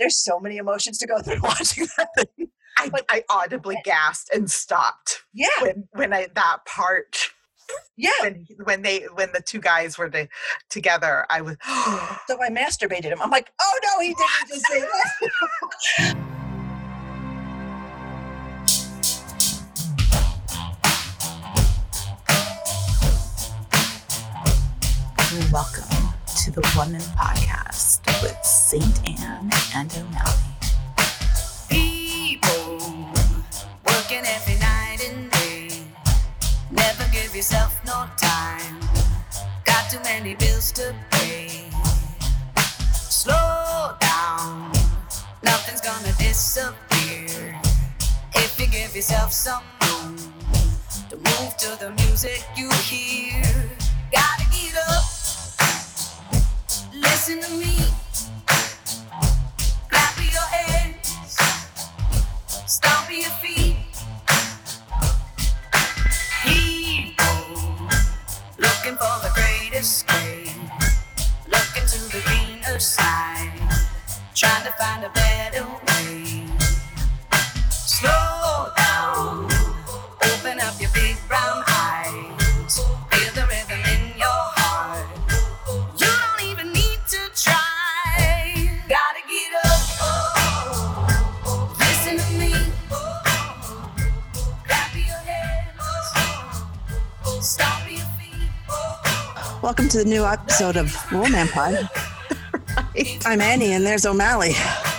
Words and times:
there's 0.00 0.16
so 0.16 0.40
many 0.40 0.56
emotions 0.56 0.98
to 0.98 1.06
go 1.06 1.20
through 1.20 1.40
watching 1.42 1.86
that 1.96 2.08
thing. 2.16 2.48
I, 2.78 2.88
But- 2.88 3.04
I 3.08 3.22
audibly 3.30 3.76
gasped 3.84 4.30
and 4.34 4.50
stopped 4.50 5.22
Yeah, 5.32 5.48
when 5.60 5.88
when 5.92 6.12
I 6.12 6.26
that 6.34 6.64
part 6.66 7.30
yeah. 7.96 8.10
when 8.22 8.46
when 8.64 8.82
they 8.82 9.02
when 9.14 9.30
the 9.32 9.40
two 9.42 9.60
guys 9.60 9.96
were 9.98 10.08
the, 10.08 10.28
together. 10.70 11.26
I 11.30 11.42
was 11.42 11.56
So 12.26 12.42
I 12.42 12.48
masturbated 12.50 13.04
him. 13.12 13.20
I'm 13.22 13.30
like, 13.30 13.52
oh 13.60 13.78
no, 13.84 14.00
he 14.00 14.08
didn't 14.14 14.48
just 14.48 14.66
say 14.66 14.80
that. 14.80 16.16
Welcome 25.52 25.89
to 26.44 26.50
the 26.50 26.72
Woman 26.74 27.02
Podcast 27.18 28.00
with 28.22 28.42
Saint 28.42 29.06
Anne 29.06 29.50
and 29.74 29.92
O'Malley. 29.92 30.40
People 31.68 32.78
working 33.84 34.24
every 34.24 34.54
night 34.58 35.04
and 35.06 35.30
day. 35.32 35.68
Never 36.70 37.04
give 37.12 37.36
yourself 37.36 37.78
no 37.84 38.08
time. 38.16 38.80
Got 39.66 39.90
too 39.90 40.00
many 40.02 40.34
bills 40.34 40.72
to 40.72 40.94
pay. 41.10 41.68
Slow 42.94 43.94
down. 44.00 44.72
Nothing's 45.42 45.82
gonna 45.82 46.14
disappear. 46.18 47.60
If 48.34 48.58
you 48.58 48.66
give 48.66 48.96
yourself 48.96 49.30
some 49.34 49.64
room 49.82 50.16
to 51.10 51.16
move 51.16 51.54
to 51.58 51.76
the 51.84 51.90
music 51.98 52.42
you 52.56 52.70
hear. 52.88 53.42
Gotta 54.10 54.44
get 54.50 54.74
up. 54.88 55.09
Listen 57.00 57.40
to 57.40 57.50
me. 57.54 57.76
Clap 59.88 60.16
your 60.18 60.42
hands. 60.42 61.38
Your 63.10 63.30
feet. 63.42 63.76
People 66.44 67.88
looking 68.58 68.96
for 68.96 69.16
the 69.22 69.30
great 69.34 69.72
escape. 69.74 70.54
Looking 71.48 71.86
to 71.88 71.98
the 72.12 72.22
greener 72.24 72.78
side. 72.78 73.50
Trying 74.34 74.64
to 74.64 74.72
find 74.72 75.04
a 75.04 75.10
better 75.10 75.64
way. 75.64 75.79
Welcome 99.62 99.88
to 99.88 99.98
the 99.98 100.04
new 100.04 100.26
episode 100.26 100.76
of 100.76 100.94
Woman 101.10 101.48
Pod. 101.48 101.88
I'm 103.24 103.40
Annie, 103.40 103.72
and 103.72 103.86
there's 103.86 104.04
O'Malley. 104.04 104.50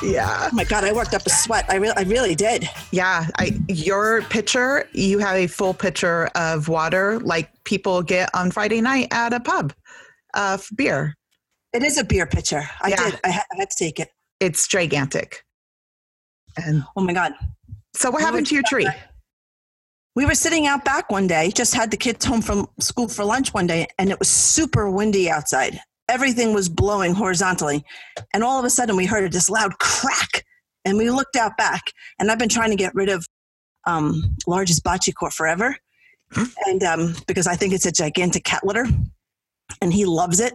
yeah 0.02 0.50
Oh 0.52 0.56
my 0.56 0.64
god, 0.64 0.84
I 0.84 0.92
worked 0.92 1.14
up 1.14 1.23
a 1.28 1.30
sweat. 1.30 1.66
I 1.69 1.75
really, 1.75 1.94
I 1.95 2.02
really 2.02 2.34
did. 2.34 2.67
yeah. 2.92 3.28
I 3.38 3.52
your 3.67 4.23
pitcher 4.23 4.89
you 4.92 5.19
have 5.19 5.36
a 5.36 5.45
full 5.45 5.75
pitcher 5.75 6.31
of 6.34 6.67
water 6.67 7.19
like 7.19 7.52
people 7.64 8.02
get 8.02 8.34
on 8.34 8.50
Friday 8.50 8.81
night 8.81 9.09
at 9.12 9.34
a 9.34 9.39
pub 9.39 9.73
of 10.34 10.67
beer. 10.75 11.16
It 11.73 11.84
is 11.84 12.00
a 12.00 12.03
beer 12.03 12.25
pitcher. 12.25 12.67
I 12.81 12.89
Yeah. 12.89 12.95
did. 13.12 13.19
I 13.23 13.30
had, 13.30 13.44
I 13.53 13.58
had 13.59 13.69
to 13.69 13.75
take 13.78 14.00
it. 14.00 14.09
It's 14.39 14.67
gigantic. 14.67 15.44
And 16.58 16.86
Oh 16.95 17.02
my 17.03 17.14
god. 17.14 17.34
so 17.94 18.09
what 18.09 18.17
We 18.17 18.23
happened 18.23 18.47
to 18.47 18.56
your 18.56 18.64
tree? 18.67 18.88
We 20.13 20.25
were 20.25 20.35
sitting 20.35 20.67
out 20.67 20.83
back 20.83 21.09
one 21.09 21.27
day, 21.27 21.51
just 21.55 21.73
had 21.73 21.89
the 21.89 21.97
kids 21.97 22.25
home 22.25 22.41
from 22.41 22.67
school 22.79 23.07
for 23.07 23.23
lunch 23.23 23.53
one 23.53 23.66
day, 23.66 23.88
and 23.97 24.09
it 24.09 24.19
was 24.19 24.29
super 24.29 24.89
windy 24.89 25.29
outside. 25.29 25.79
Everything 26.09 26.53
was 26.53 26.67
blowing 26.67 27.13
horizontally. 27.13 27.85
And 28.33 28.44
all 28.44 28.59
of 28.59 28.66
a 28.66 28.69
sudden, 28.69 28.97
we 28.97 29.05
heard 29.05 29.31
this 29.31 29.50
loud 29.50 29.77
crack. 29.79 30.44
And 30.83 30.97
we 30.97 31.09
looked 31.09 31.38
out 31.38 31.55
back. 31.57 31.83
And 32.19 32.29
I've 32.29 32.39
been 32.39 32.50
trying 32.50 32.71
to 32.71 32.75
get 32.75 32.94
rid 32.94 33.07
of 33.07 33.25
um, 33.88 34.35
Large's 34.47 34.81
bocce 34.81 35.13
court 35.16 35.31
forever. 35.31 35.77
And 36.66 36.83
um, 36.83 37.16
because 37.27 37.47
I 37.47 37.55
think 37.55 37.73
it's 37.73 37.85
a 37.85 37.91
gigantic 37.91 38.44
cat 38.44 38.66
litter, 38.66 38.85
and 39.81 39.94
he 39.94 40.05
loves 40.05 40.39
it. 40.39 40.53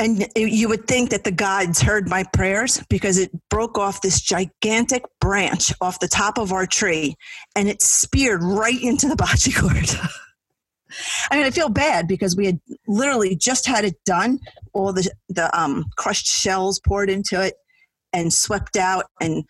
And 0.00 0.26
you 0.34 0.66
would 0.70 0.86
think 0.86 1.10
that 1.10 1.24
the 1.24 1.30
gods 1.30 1.82
heard 1.82 2.08
my 2.08 2.24
prayers 2.32 2.82
because 2.88 3.18
it 3.18 3.30
broke 3.50 3.76
off 3.76 4.00
this 4.00 4.18
gigantic 4.18 5.04
branch 5.20 5.74
off 5.82 6.00
the 6.00 6.08
top 6.08 6.38
of 6.38 6.52
our 6.52 6.66
tree 6.66 7.16
and 7.54 7.68
it 7.68 7.82
speared 7.82 8.42
right 8.42 8.80
into 8.80 9.08
the 9.08 9.14
bocce 9.22 9.54
court. 9.54 9.94
I 11.30 11.36
mean, 11.36 11.44
I 11.44 11.50
feel 11.50 11.68
bad 11.68 12.08
because 12.08 12.34
we 12.34 12.46
had 12.46 12.60
literally 12.88 13.36
just 13.36 13.66
had 13.66 13.84
it 13.84 14.02
done, 14.06 14.38
all 14.72 14.94
the 14.94 15.10
the 15.28 15.54
um, 15.56 15.84
crushed 15.96 16.26
shells 16.26 16.80
poured 16.80 17.10
into 17.10 17.40
it 17.44 17.56
and 18.14 18.32
swept 18.32 18.78
out, 18.78 19.04
and 19.20 19.44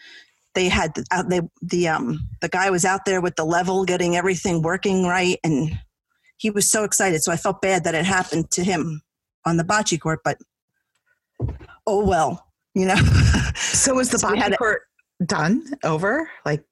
they 0.54 0.68
had 0.68 0.94
the, 0.96 1.48
the 1.62 1.88
um 1.88 2.28
the 2.42 2.48
guy 2.48 2.70
was 2.70 2.84
out 2.84 3.04
there 3.06 3.20
with 3.20 3.36
the 3.36 3.44
level, 3.44 3.84
getting 3.84 4.16
everything 4.16 4.62
working 4.62 5.04
right, 5.04 5.38
and 5.44 5.78
he 6.36 6.50
was 6.50 6.70
so 6.70 6.82
excited. 6.82 7.22
So 7.22 7.32
I 7.32 7.36
felt 7.36 7.62
bad 7.62 7.84
that 7.84 7.94
it 7.94 8.04
happened 8.04 8.50
to 8.50 8.64
him 8.64 9.00
on 9.44 9.56
the 9.56 9.64
bocce 9.64 9.98
court, 10.00 10.20
but 10.24 10.38
oh 11.86 12.04
well, 12.04 12.46
you 12.74 12.86
know. 12.86 12.96
So 13.56 13.94
was 13.94 14.10
the 14.10 14.18
So 14.18 14.28
bocce 14.28 14.52
it- 14.52 14.58
court 14.58 14.82
done 15.26 15.64
over? 15.84 16.30
Like 16.46 16.64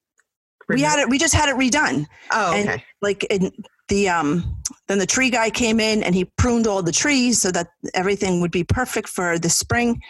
we 0.68 0.80
had 0.82 0.98
it. 1.00 1.08
We 1.08 1.18
just 1.18 1.34
had 1.34 1.48
it 1.48 1.56
redone. 1.56 2.06
Oh, 2.32 2.52
and 2.54 2.68
okay. 2.68 2.84
like 3.02 3.24
in 3.24 3.50
the 3.88 4.08
um 4.08 4.56
then 4.86 4.98
the 4.98 5.06
tree 5.06 5.28
guy 5.30 5.50
came 5.50 5.80
in 5.80 6.02
and 6.02 6.14
he 6.14 6.24
pruned 6.36 6.66
all 6.66 6.82
the 6.82 6.92
trees 6.92 7.40
so 7.40 7.50
that 7.50 7.68
everything 7.94 8.40
would 8.40 8.50
be 8.50 8.64
perfect 8.64 9.08
for 9.08 9.38
the 9.38 9.48
spring 9.48 10.00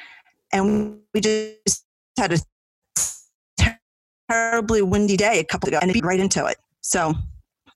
and 0.53 0.99
we 1.15 1.21
just 1.21 1.85
had 2.19 2.33
a 2.33 2.39
terribly 4.29 4.83
windy 4.83 5.17
day 5.17 5.39
a 5.39 5.45
couple 5.45 5.69
ago 5.69 5.79
and 5.81 5.91
it 5.91 5.95
beat 5.95 6.05
right 6.05 6.21
into 6.21 6.45
it 6.47 6.57
so 6.81 7.15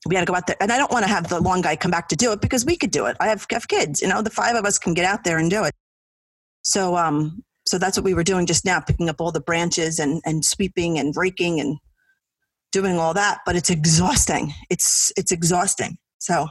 we 0.06 0.14
had 0.14 0.22
to 0.22 0.30
go 0.30 0.36
out 0.36 0.46
there. 0.46 0.56
And 0.60 0.72
i 0.72 0.78
don't 0.78 0.90
want 0.90 1.04
to 1.04 1.10
have 1.10 1.28
the 1.28 1.40
long 1.40 1.60
guy 1.62 1.76
come 1.76 1.90
back 1.90 2.08
to 2.08 2.16
do 2.16 2.32
it 2.32 2.40
because 2.40 2.64
we 2.64 2.76
could 2.76 2.90
do 2.90 3.06
it. 3.06 3.16
I 3.20 3.28
have, 3.28 3.46
have 3.50 3.68
kids 3.68 4.02
you 4.02 4.08
know 4.08 4.22
the 4.22 4.30
five 4.30 4.56
of 4.56 4.64
us 4.64 4.78
can 4.78 4.94
get 4.94 5.04
out 5.04 5.24
there 5.24 5.38
and 5.38 5.50
do 5.50 5.64
it. 5.64 5.72
So 6.62 6.96
um 6.96 7.42
so 7.66 7.78
that's 7.78 7.96
what 7.96 8.04
we 8.04 8.14
were 8.14 8.24
doing 8.24 8.46
just 8.46 8.64
now 8.64 8.80
picking 8.80 9.08
up 9.08 9.20
all 9.20 9.32
the 9.32 9.40
branches 9.40 9.98
and 9.98 10.20
and 10.24 10.44
sweeping 10.44 10.98
and 10.98 11.14
raking 11.16 11.60
and 11.60 11.78
doing 12.72 12.98
all 12.98 13.14
that 13.14 13.40
but 13.46 13.56
it's 13.56 13.70
exhausting. 13.70 14.52
It's 14.70 15.12
it's 15.16 15.32
exhausting. 15.32 15.98
So 16.18 16.48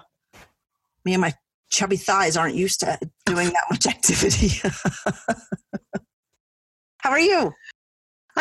me 1.06 1.14
and 1.14 1.22
my 1.22 1.34
chubby 1.70 1.98
thighs 1.98 2.38
aren't 2.38 2.56
used 2.56 2.82
to 2.82 3.00
doing 3.26 3.48
that 3.50 3.64
much 3.70 3.86
activity. 3.96 4.50
How 7.00 7.10
are 7.10 7.20
you 7.20 7.52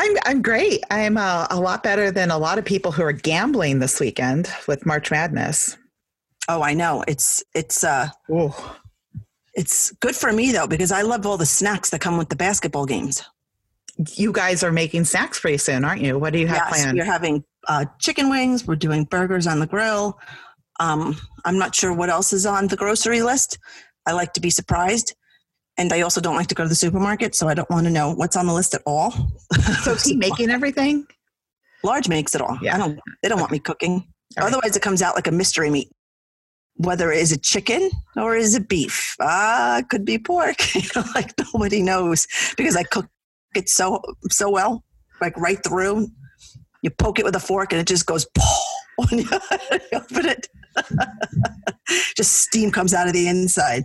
I'm 0.00 0.16
I'm 0.24 0.40
great. 0.42 0.82
I'm 0.90 1.18
uh, 1.18 1.46
a 1.50 1.60
lot 1.60 1.82
better 1.82 2.10
than 2.10 2.30
a 2.30 2.38
lot 2.38 2.58
of 2.58 2.64
people 2.64 2.90
who 2.90 3.02
are 3.02 3.12
gambling 3.12 3.80
this 3.80 4.00
weekend 4.00 4.48
with 4.66 4.86
March 4.86 5.10
Madness. 5.10 5.76
oh 6.48 6.62
i 6.62 6.72
know 6.74 7.04
it's 7.06 7.44
it's 7.54 7.84
uh 7.84 8.08
Oh, 8.32 8.76
it's 9.54 9.92
good 10.00 10.16
for 10.16 10.32
me 10.32 10.52
though 10.52 10.66
because 10.66 10.90
i 10.90 11.02
love 11.02 11.26
all 11.26 11.36
the 11.36 11.44
snacks 11.46 11.90
that 11.90 12.00
come 12.00 12.16
with 12.16 12.30
the 12.30 12.36
basketball 12.36 12.86
games 12.86 13.22
you 14.16 14.32
guys 14.32 14.62
are 14.64 14.72
making 14.72 15.04
snacks 15.04 15.38
pretty 15.38 15.58
soon, 15.58 15.84
aren't 15.84 16.00
you? 16.00 16.18
What 16.18 16.32
do 16.32 16.38
you 16.38 16.46
have 16.46 16.62
yes 16.64 16.82
planned? 16.82 16.96
we're 16.98 17.04
having 17.04 17.44
uh, 17.68 17.84
chicken 17.98 18.30
wings 18.30 18.66
we're 18.66 18.76
doing 18.76 19.04
burgers 19.04 19.46
on 19.46 19.60
the 19.60 19.66
grill 19.66 20.18
um, 20.80 21.14
i'm 21.44 21.58
not 21.58 21.74
sure 21.74 21.92
what 21.92 22.08
else 22.08 22.32
is 22.32 22.46
on 22.46 22.68
the 22.68 22.76
grocery 22.76 23.20
list 23.22 23.58
i 24.06 24.12
like 24.12 24.32
to 24.32 24.40
be 24.40 24.48
surprised 24.50 25.14
and 25.78 25.92
i 25.92 26.00
also 26.00 26.20
don't 26.20 26.36
like 26.36 26.46
to 26.48 26.54
go 26.54 26.62
to 26.62 26.68
the 26.68 26.74
supermarket 26.74 27.34
so 27.34 27.48
i 27.48 27.54
don't 27.54 27.70
want 27.70 27.84
to 27.86 27.90
know 27.92 28.12
what's 28.12 28.36
on 28.36 28.46
the 28.46 28.52
list 28.52 28.74
at 28.74 28.82
all. 28.86 29.12
So 29.82 29.92
is 29.92 30.04
he 30.04 30.16
making 30.28 30.50
everything? 30.50 31.06
large 31.82 32.08
makes 32.08 32.34
it 32.34 32.40
all. 32.42 32.58
Yeah. 32.62 32.74
i 32.74 32.78
don't 32.78 32.98
they 33.22 33.28
don't 33.28 33.40
want 33.40 33.52
me 33.52 33.58
cooking. 33.58 33.92
All 34.36 34.44
right. 34.44 34.48
otherwise 34.52 34.76
it 34.76 34.82
comes 34.82 35.02
out 35.02 35.14
like 35.14 35.26
a 35.26 35.32
mystery 35.32 35.70
meat. 35.70 35.90
Whether 36.76 37.10
is 37.12 37.32
it 37.32 37.42
chicken 37.42 37.90
or 38.16 38.36
is 38.36 38.54
it 38.54 38.68
beef? 38.68 39.14
Ah 39.20 39.78
it 39.78 39.88
could 39.88 40.04
be 40.04 40.18
pork. 40.18 40.56
You 40.74 40.88
know, 40.94 41.04
like 41.14 41.32
nobody 41.54 41.82
knows 41.82 42.26
because 42.56 42.76
i 42.76 42.82
cook 42.82 43.06
it 43.54 43.68
so 43.68 44.00
so 44.30 44.50
well 44.50 44.84
like 45.20 45.36
right 45.36 45.62
through. 45.62 46.08
You 46.82 46.90
poke 46.90 47.18
it 47.18 47.24
with 47.24 47.36
a 47.36 47.40
fork 47.40 47.72
and 47.72 47.80
it 47.80 47.86
just 47.86 48.06
goes 48.06 48.26
when 48.96 49.20
you 49.20 49.28
open 49.92 50.26
it. 50.26 50.48
Just 52.16 52.38
steam 52.38 52.70
comes 52.70 52.94
out 52.94 53.06
of 53.06 53.12
the 53.12 53.28
inside. 53.28 53.84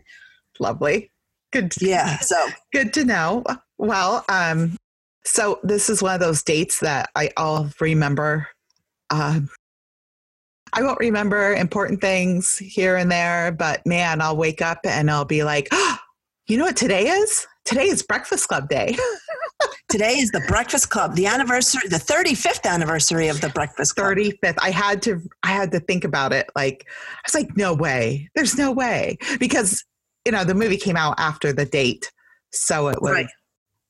Lovely. 0.59 1.11
Good. 1.55 1.73
yeah 1.81 2.19
so 2.19 2.35
Good 2.73 2.93
to 2.95 3.05
know. 3.05 3.43
Well, 3.77 4.25
um, 4.29 4.75
so 5.23 5.59
this 5.63 5.89
is 5.89 6.03
one 6.03 6.13
of 6.13 6.19
those 6.19 6.43
dates 6.43 6.81
that 6.81 7.09
I 7.15 7.31
all 7.37 7.69
remember. 7.79 8.47
Um, 9.09 9.49
I 10.73 10.81
won't 10.81 10.99
remember 10.99 11.53
important 11.53 12.01
things 12.01 12.57
here 12.57 12.97
and 12.97 13.09
there, 13.09 13.53
but 13.53 13.85
man, 13.85 14.19
I'll 14.19 14.35
wake 14.35 14.61
up 14.61 14.79
and 14.83 15.09
I'll 15.09 15.25
be 15.25 15.43
like, 15.43 15.69
oh, 15.71 15.97
you 16.47 16.57
know 16.57 16.65
what 16.65 16.75
today 16.75 17.07
is? 17.07 17.47
Today 17.63 17.85
is 17.85 18.03
Breakfast 18.03 18.47
Club 18.47 18.69
Day. 18.69 18.95
Today 19.87 20.17
is 20.17 20.31
the 20.31 20.43
Breakfast 20.47 20.89
Club, 20.89 21.15
the 21.15 21.27
anniversary, 21.27 21.87
the 21.87 21.95
35th 21.95 22.69
anniversary 22.69 23.29
of 23.29 23.39
the 23.39 23.49
Breakfast 23.49 23.95
Club. 23.95 24.17
35th. 24.17 24.55
I 24.59 24.71
had 24.71 25.01
to 25.03 25.21
I 25.43 25.49
had 25.49 25.71
to 25.71 25.79
think 25.79 26.03
about 26.03 26.33
it. 26.33 26.49
Like 26.55 26.85
I 26.89 27.21
was 27.25 27.33
like, 27.33 27.55
no 27.55 27.73
way. 27.73 28.29
There's 28.35 28.57
no 28.57 28.71
way. 28.71 29.17
Because, 29.39 29.85
you 30.25 30.31
know, 30.31 30.43
the 30.43 30.55
movie 30.55 30.77
came 30.77 30.97
out 30.97 31.15
after 31.17 31.53
the 31.53 31.65
date. 31.65 32.11
So 32.51 32.87
it 32.89 33.01
was 33.01 33.11
Right. 33.11 33.27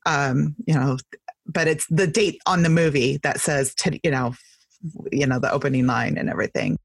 um, 0.06 0.54
you 0.66 0.74
know, 0.74 0.98
but 1.46 1.68
it's 1.68 1.86
the 1.88 2.06
date 2.06 2.40
on 2.46 2.62
the 2.62 2.68
movie 2.68 3.18
that 3.22 3.40
says 3.40 3.74
to, 3.76 3.98
you 4.02 4.10
know, 4.10 4.34
you 5.12 5.26
know, 5.26 5.38
the 5.38 5.50
opening 5.50 5.86
line 5.86 6.18
and 6.18 6.28
everything, 6.28 6.78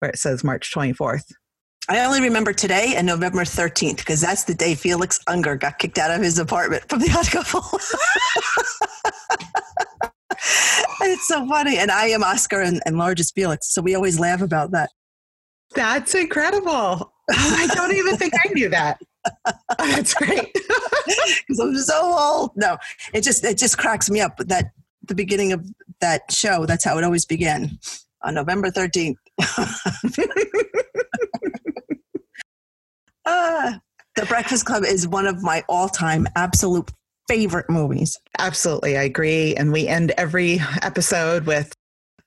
where 0.00 0.10
it 0.10 0.18
says 0.18 0.42
March 0.42 0.72
24th. 0.74 1.24
I 1.88 2.04
only 2.04 2.20
remember 2.20 2.52
today 2.52 2.94
and 2.96 3.06
November 3.06 3.42
13th 3.44 3.98
because 3.98 4.20
that's 4.20 4.42
the 4.44 4.54
day 4.54 4.74
Felix 4.74 5.20
Unger 5.28 5.54
got 5.54 5.78
kicked 5.78 5.98
out 5.98 6.10
of 6.10 6.20
his 6.20 6.38
apartment 6.38 6.88
from 6.88 6.98
the 6.98 7.10
odd 7.16 7.30
couple. 7.30 7.78
it's 11.02 11.28
so 11.28 11.46
funny. 11.48 11.78
And 11.78 11.90
I 11.90 12.06
am 12.06 12.24
Oscar 12.24 12.60
and, 12.60 12.80
and 12.86 12.98
Large 12.98 13.20
is 13.20 13.30
Felix. 13.30 13.72
So 13.72 13.82
we 13.82 13.94
always 13.94 14.18
laugh 14.18 14.40
about 14.42 14.72
that. 14.72 14.90
That's 15.74 16.14
incredible. 16.14 17.12
I 17.30 17.68
don't 17.74 17.94
even 17.94 18.16
think 18.16 18.34
I 18.34 18.52
knew 18.52 18.68
that. 18.68 19.00
That's 19.78 20.14
great. 20.14 20.52
Because 20.52 21.58
I'm 21.60 21.76
so 21.76 22.00
old. 22.18 22.50
No, 22.56 22.78
it 23.12 23.22
just 23.22 23.44
it 23.44 23.58
just 23.58 23.78
cracks 23.78 24.08
me 24.08 24.20
up. 24.20 24.36
But 24.36 24.48
that 24.48 24.66
the 25.06 25.14
beginning 25.14 25.52
of 25.52 25.66
that 26.00 26.30
show, 26.30 26.66
that's 26.66 26.84
how 26.84 26.98
it 26.98 27.04
always 27.04 27.24
began. 27.24 27.78
On 28.22 28.34
November 28.34 28.70
13th. 28.70 29.16
Ah, 33.28 33.80
the 34.14 34.24
Breakfast 34.26 34.66
Club 34.66 34.84
is 34.84 35.08
one 35.08 35.26
of 35.26 35.42
my 35.42 35.64
all-time 35.68 36.28
absolute 36.36 36.92
favorite 37.26 37.68
movies. 37.68 38.16
Absolutely, 38.38 38.96
I 38.96 39.02
agree. 39.02 39.56
And 39.56 39.72
we 39.72 39.88
end 39.88 40.12
every 40.16 40.60
episode 40.82 41.44
with 41.44 41.72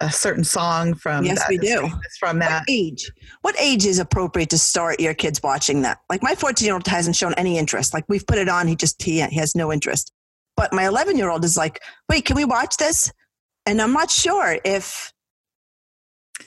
a 0.02 0.12
certain 0.12 0.44
song 0.44 0.94
from 0.94 1.26
Yes, 1.26 1.40
that- 1.40 1.50
we 1.50 1.58
do. 1.58 1.90
It's 2.06 2.18
from 2.18 2.40
that. 2.40 2.60
What 2.62 2.70
age? 2.70 3.12
What 3.42 3.60
age 3.60 3.86
is 3.86 4.00
appropriate 4.00 4.50
to 4.52 4.58
start 4.58 5.00
your 5.00 5.14
kids 5.14 5.42
watching 5.44 5.82
that? 5.82 6.00
Like 6.10 6.24
my 6.24 6.36
14 6.36 6.66
year 6.66 6.74
old 6.74 6.88
hasn't 6.88 7.16
shown 7.16 7.34
any 7.36 7.58
interest. 7.58 7.94
Like 7.94 8.06
we've 8.08 8.26
put 8.26 8.38
it 8.38 8.50
on, 8.50 8.68
he 8.68 8.76
just 8.76 9.02
he, 9.02 9.22
he 9.22 9.36
has 9.36 9.56
no 9.56 9.72
interest. 9.74 10.12
But 10.56 10.74
my 10.74 10.86
11 10.88 11.18
year 11.18 11.30
old 11.30 11.44
is 11.44 11.58
like, 11.58 11.82
wait, 12.10 12.26
can 12.26 12.36
we 12.36 12.46
watch 12.46 12.78
this? 12.78 13.12
And 13.66 13.82
I'm 13.82 13.94
not 13.94 14.10
sure 14.10 14.58
if, 14.66 15.12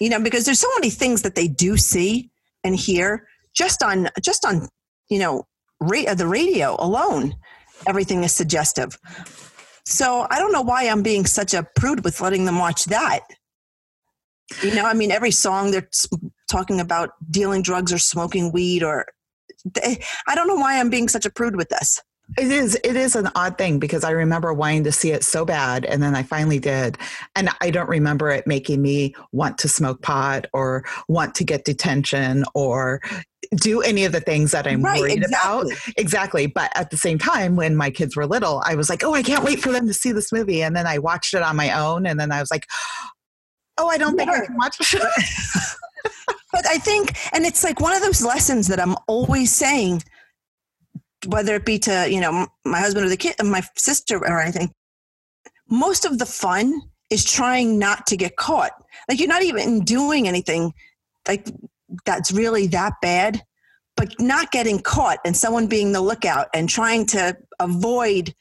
you 0.01 0.09
know, 0.09 0.21
because 0.21 0.45
there's 0.45 0.61
so 0.61 0.71
many 0.77 0.91
things 0.91 1.23
that 1.23 1.35
they 1.35 1.49
do 1.49 1.77
see 1.77 2.31
and 2.65 2.75
hear 2.77 3.27
just 3.55 3.83
on 3.83 4.09
just 4.23 4.45
on 4.47 4.69
you 5.09 5.19
know 5.19 5.45
ra- 5.81 6.15
the 6.15 6.27
radio 6.27 6.77
alone. 6.79 7.35
Everything 7.87 8.23
is 8.25 8.33
suggestive. 8.33 8.99
So 9.85 10.27
I 10.31 10.39
don't 10.39 10.53
know 10.53 10.63
why 10.63 10.85
I'm 10.85 11.03
being 11.03 11.27
such 11.27 11.55
a 11.55 11.67
prude 11.77 12.05
with 12.05 12.21
letting 12.21 12.45
them 12.45 12.59
watch 12.59 12.85
that. 12.87 13.21
You 14.63 14.75
know, 14.75 14.85
I 14.85 14.95
mean, 14.95 15.11
every 15.11 15.31
song 15.31 15.71
they're 15.71 15.89
talking 16.51 16.81
about 16.81 17.11
dealing 17.31 17.63
drugs 17.63 17.93
or 17.93 17.99
smoking 17.99 18.53
weed, 18.53 18.83
or 18.83 19.07
they, 19.65 20.03
I 20.27 20.35
don't 20.35 20.49
know 20.49 20.57
why 20.57 20.79
I'm 20.79 20.91
being 20.91 21.09
such 21.09 21.27
a 21.27 21.31
prude 21.31 21.57
with 21.57 21.69
this. 21.69 22.01
It 22.39 22.51
is. 22.51 22.79
It 22.83 22.97
is 22.97 23.15
an 23.15 23.29
odd 23.35 23.59
thing 23.59 23.79
because 23.79 24.05
I 24.05 24.11
remember 24.11 24.55
wanting 24.55 24.85
to 24.85 24.93
see 24.93 25.11
it 25.11 25.23
so 25.23 25.45
bad, 25.45 25.85
and 25.85 26.03
then 26.03 26.15
I 26.15 26.23
finally 26.23 26.59
did, 26.59 26.97
and 27.37 27.51
I 27.61 27.71
don't 27.71 27.89
remember 27.89 28.31
it 28.31 28.47
making 28.47 28.81
me 28.81 29.15
want 29.33 29.59
to 29.59 29.69
smoke 29.69 30.01
pot 30.03 30.47
or 30.53 30.85
want 31.09 31.35
to 31.37 31.45
get 31.45 31.65
detention 31.65 32.45
or 32.55 33.03
do 33.57 33.83
any 33.83 34.05
of 34.05 34.13
the 34.13 34.21
things 34.21 34.53
that 34.53 34.67
I'm 34.67 34.83
worried 34.83 35.25
about. 35.25 35.67
exactly. 35.67 35.95
Exactly. 35.97 36.47
But 36.47 36.73
at 36.75 36.91
the 36.91 36.97
same 36.97 37.19
time, 37.19 37.57
when 37.57 37.77
my 37.77 37.91
kids 37.91 38.17
were 38.17 38.27
little, 38.27 38.63
I 38.65 38.77
was 38.77 38.89
like, 38.89 39.05
oh, 39.05 39.15
I 39.15 39.23
can't 39.23 39.45
wait 39.45 39.61
for 39.61 39.71
them 39.73 39.87
to 39.87 39.95
see 39.95 40.13
this 40.13 40.33
movie. 40.33 40.63
And 40.63 40.75
then 40.75 40.87
I 40.87 40.99
watched 40.99 41.35
it 41.35 41.43
on 41.43 41.57
my 41.57 41.71
own. 41.79 42.07
And 42.07 42.19
then 42.19 42.33
I 42.33 42.41
was 42.41 42.51
like, 42.51 42.67
oh, 43.83 43.89
I 43.89 43.99
don't 43.99 44.17
think 44.17 44.31
I 44.31 44.47
can 44.47 44.57
watch. 44.57 44.79
But 46.53 46.67
I 46.67 46.77
think, 46.77 47.17
and 47.33 47.47
it's 47.47 47.65
like 47.65 47.81
one 47.81 47.97
of 47.97 48.03
those 48.03 48.23
lessons 48.23 48.69
that 48.69 48.79
I'm 48.79 48.95
always 49.09 49.51
saying, 49.51 50.03
whether 51.27 51.55
it 51.55 51.65
be 51.65 51.79
to 51.79 52.07
you 52.11 52.21
know 52.21 52.47
my 52.65 52.79
husband 52.79 53.07
or 53.07 53.09
the 53.09 53.17
kid, 53.17 53.37
my 53.43 53.63
sister 53.77 54.19
or 54.19 54.41
anything. 54.41 54.71
Most 55.71 56.05
of 56.05 56.19
the 56.19 56.27
fun 56.27 56.79
is 57.09 57.25
trying 57.25 57.79
not 57.79 58.07
to 58.09 58.17
get 58.17 58.37
caught. 58.37 58.73
Like 59.09 59.19
you're 59.19 59.29
not 59.29 59.43
even 59.43 59.81
doing 59.81 60.29
anything 60.29 60.75
like 61.27 61.49
that's 62.05 62.33
really 62.33 62.67
that 62.69 62.95
bad, 63.01 63.43
but 63.97 64.15
not 64.21 64.51
getting 64.51 64.81
caught 64.81 65.19
and 65.25 65.37
someone 65.37 65.67
being 65.69 65.93
the 65.93 66.01
lookout 66.01 66.49
and 66.53 66.69
trying 66.69 67.07
to 67.07 67.37
avoid 67.61 68.35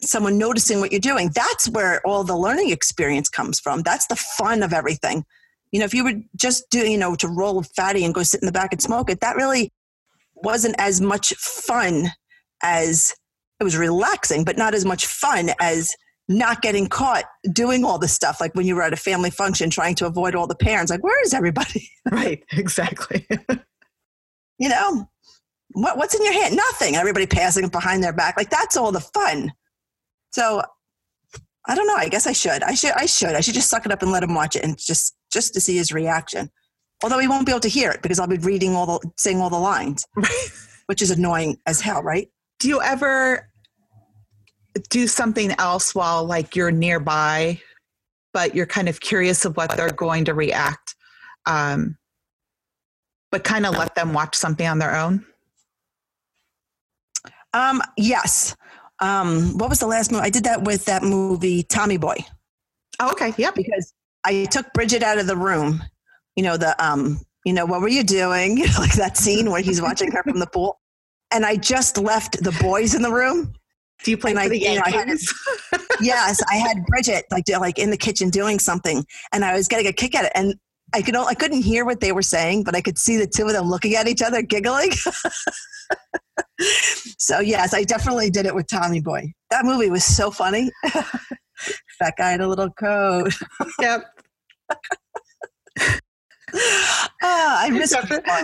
someone 0.00 0.38
noticing 0.38 0.80
what 0.80 0.92
you're 0.92 1.00
doing. 1.00 1.30
That's 1.34 1.68
where 1.68 2.00
all 2.06 2.24
the 2.24 2.36
learning 2.36 2.70
experience 2.70 3.28
comes 3.28 3.58
from. 3.58 3.82
That's 3.82 4.06
the 4.06 4.16
fun 4.16 4.62
of 4.62 4.72
everything. 4.72 5.24
You 5.72 5.80
know, 5.80 5.84
if 5.84 5.94
you 5.94 6.04
were 6.04 6.14
just 6.36 6.70
doing, 6.70 6.92
you 6.92 6.98
know, 6.98 7.14
to 7.16 7.28
roll 7.28 7.58
a 7.58 7.62
fatty 7.62 8.04
and 8.04 8.14
go 8.14 8.22
sit 8.22 8.40
in 8.40 8.46
the 8.46 8.52
back 8.52 8.72
and 8.72 8.80
smoke 8.80 9.10
it, 9.10 9.20
that 9.20 9.36
really 9.36 9.72
wasn't 10.34 10.76
as 10.78 11.00
much 11.00 11.34
fun 11.34 12.08
as 12.62 13.14
it 13.60 13.64
was 13.64 13.76
relaxing, 13.76 14.44
but 14.44 14.56
not 14.56 14.74
as 14.74 14.84
much 14.84 15.06
fun 15.06 15.50
as 15.60 15.94
not 16.28 16.62
getting 16.62 16.86
caught 16.86 17.24
doing 17.52 17.84
all 17.84 17.98
this 17.98 18.12
stuff. 18.12 18.40
Like 18.40 18.54
when 18.54 18.66
you 18.66 18.76
were 18.76 18.82
at 18.82 18.92
a 18.92 18.96
family 18.96 19.30
function 19.30 19.70
trying 19.70 19.94
to 19.96 20.06
avoid 20.06 20.34
all 20.34 20.46
the 20.46 20.54
parents, 20.54 20.90
like, 20.90 21.02
where 21.02 21.22
is 21.24 21.34
everybody? 21.34 21.90
right. 22.10 22.42
Exactly. 22.52 23.26
You 24.60 24.68
know, 24.68 25.08
what, 25.72 25.96
what's 25.96 26.14
in 26.14 26.24
your 26.24 26.32
hand? 26.32 26.56
Nothing. 26.56 26.96
Everybody 26.96 27.26
passing 27.26 27.64
it 27.64 27.72
behind 27.72 28.02
their 28.02 28.12
back. 28.12 28.36
Like 28.36 28.50
that's 28.50 28.76
all 28.76 28.92
the 28.92 29.00
fun. 29.00 29.52
So 30.32 30.62
I 31.66 31.74
don't 31.74 31.86
know. 31.86 31.96
I 31.96 32.08
guess 32.08 32.26
I 32.26 32.32
should. 32.32 32.62
I 32.62 32.74
should. 32.74 32.92
I 32.92 33.06
should. 33.06 33.34
I 33.34 33.40
should 33.40 33.54
just 33.54 33.70
suck 33.70 33.86
it 33.86 33.92
up 33.92 34.02
and 34.02 34.10
let 34.10 34.22
him 34.22 34.34
watch 34.34 34.56
it, 34.56 34.64
and 34.64 34.78
just 34.78 35.16
just 35.32 35.54
to 35.54 35.60
see 35.60 35.76
his 35.76 35.92
reaction. 35.92 36.50
Although 37.02 37.18
he 37.18 37.28
won't 37.28 37.46
be 37.46 37.52
able 37.52 37.60
to 37.60 37.68
hear 37.68 37.90
it 37.90 38.02
because 38.02 38.18
I'll 38.18 38.26
be 38.26 38.38
reading 38.38 38.74
all 38.74 38.86
the 38.86 39.10
saying 39.16 39.40
all 39.40 39.50
the 39.50 39.58
lines, 39.58 40.04
which 40.86 41.02
is 41.02 41.10
annoying 41.10 41.58
as 41.66 41.80
hell, 41.80 42.02
right? 42.02 42.28
do 42.58 42.68
you 42.68 42.82
ever 42.82 43.48
do 44.90 45.06
something 45.06 45.52
else 45.58 45.94
while 45.94 46.24
like 46.24 46.56
you're 46.56 46.70
nearby, 46.70 47.60
but 48.32 48.54
you're 48.54 48.66
kind 48.66 48.88
of 48.88 49.00
curious 49.00 49.44
of 49.44 49.56
what 49.56 49.76
they're 49.76 49.90
going 49.90 50.24
to 50.26 50.34
react? 50.34 50.94
Um, 51.46 51.96
but 53.30 53.44
kind 53.44 53.66
of 53.66 53.76
let 53.76 53.94
them 53.94 54.12
watch 54.12 54.34
something 54.34 54.66
on 54.66 54.78
their 54.78 54.96
own. 54.96 55.24
Um, 57.54 57.82
yes. 57.96 58.56
Um, 59.00 59.56
what 59.58 59.68
was 59.70 59.80
the 59.80 59.86
last 59.86 60.10
movie? 60.10 60.24
I 60.24 60.30
did 60.30 60.44
that 60.44 60.62
with 60.64 60.84
that 60.86 61.02
movie 61.02 61.62
Tommy 61.62 61.96
Boy. 61.96 62.16
Oh, 63.00 63.10
okay. 63.12 63.32
Yep. 63.36 63.54
because 63.54 63.94
I 64.24 64.46
took 64.46 64.72
Bridget 64.72 65.02
out 65.02 65.18
of 65.18 65.26
the 65.26 65.36
room. 65.36 65.82
You 66.36 66.42
know 66.44 66.56
the 66.56 66.74
um, 66.84 67.20
you 67.44 67.52
know 67.52 67.64
what 67.66 67.80
were 67.80 67.88
you 67.88 68.02
doing? 68.04 68.58
like 68.78 68.92
that 68.94 69.16
scene 69.16 69.50
where 69.50 69.60
he's 69.62 69.80
watching 69.82 70.10
her 70.12 70.22
from 70.22 70.38
the 70.38 70.46
pool, 70.46 70.80
and 71.30 71.44
I 71.46 71.56
just 71.56 71.98
left 71.98 72.42
the 72.42 72.52
boys 72.60 72.94
in 72.94 73.02
the 73.02 73.12
room. 73.12 73.54
Do 74.04 74.10
you 74.12 74.16
play 74.18 74.30
And 74.30 74.38
for 74.40 74.44
I- 74.44 74.48
the 74.48 74.58
you 74.58 74.74
know, 74.76 74.82
I 74.84 74.90
had 74.90 75.08
Yes, 76.00 76.40
I 76.50 76.56
had 76.56 76.84
Bridget 76.86 77.24
like 77.30 77.44
like 77.48 77.78
in 77.78 77.90
the 77.90 77.96
kitchen 77.96 78.30
doing 78.30 78.58
something, 78.58 79.04
and 79.32 79.44
I 79.44 79.54
was 79.54 79.66
getting 79.68 79.86
a 79.86 79.92
kick 79.92 80.14
at 80.14 80.26
it, 80.26 80.32
and 80.34 80.54
I 80.94 81.02
could 81.02 81.16
I 81.16 81.34
couldn't 81.34 81.62
hear 81.62 81.84
what 81.84 82.00
they 82.00 82.12
were 82.12 82.22
saying, 82.22 82.64
but 82.64 82.74
I 82.74 82.80
could 82.80 82.98
see 82.98 83.16
the 83.16 83.26
two 83.26 83.46
of 83.46 83.52
them 83.52 83.68
looking 83.68 83.94
at 83.94 84.06
each 84.08 84.22
other, 84.22 84.42
giggling. 84.42 84.90
so 87.18 87.40
yes, 87.40 87.74
I 87.74 87.84
definitely 87.84 88.30
did 88.30 88.46
it 88.46 88.54
with 88.54 88.66
Tommy 88.66 89.00
Boy. 89.00 89.32
That 89.50 89.64
movie 89.64 89.90
was 89.90 90.04
so 90.04 90.30
funny. 90.30 90.70
that 92.00 92.14
guy 92.16 92.34
in 92.34 92.40
a 92.40 92.48
little 92.48 92.70
coat. 92.70 93.32
yep. 93.80 94.04
Ah, 97.20 97.64
I 97.64 97.70
miss 97.72 97.90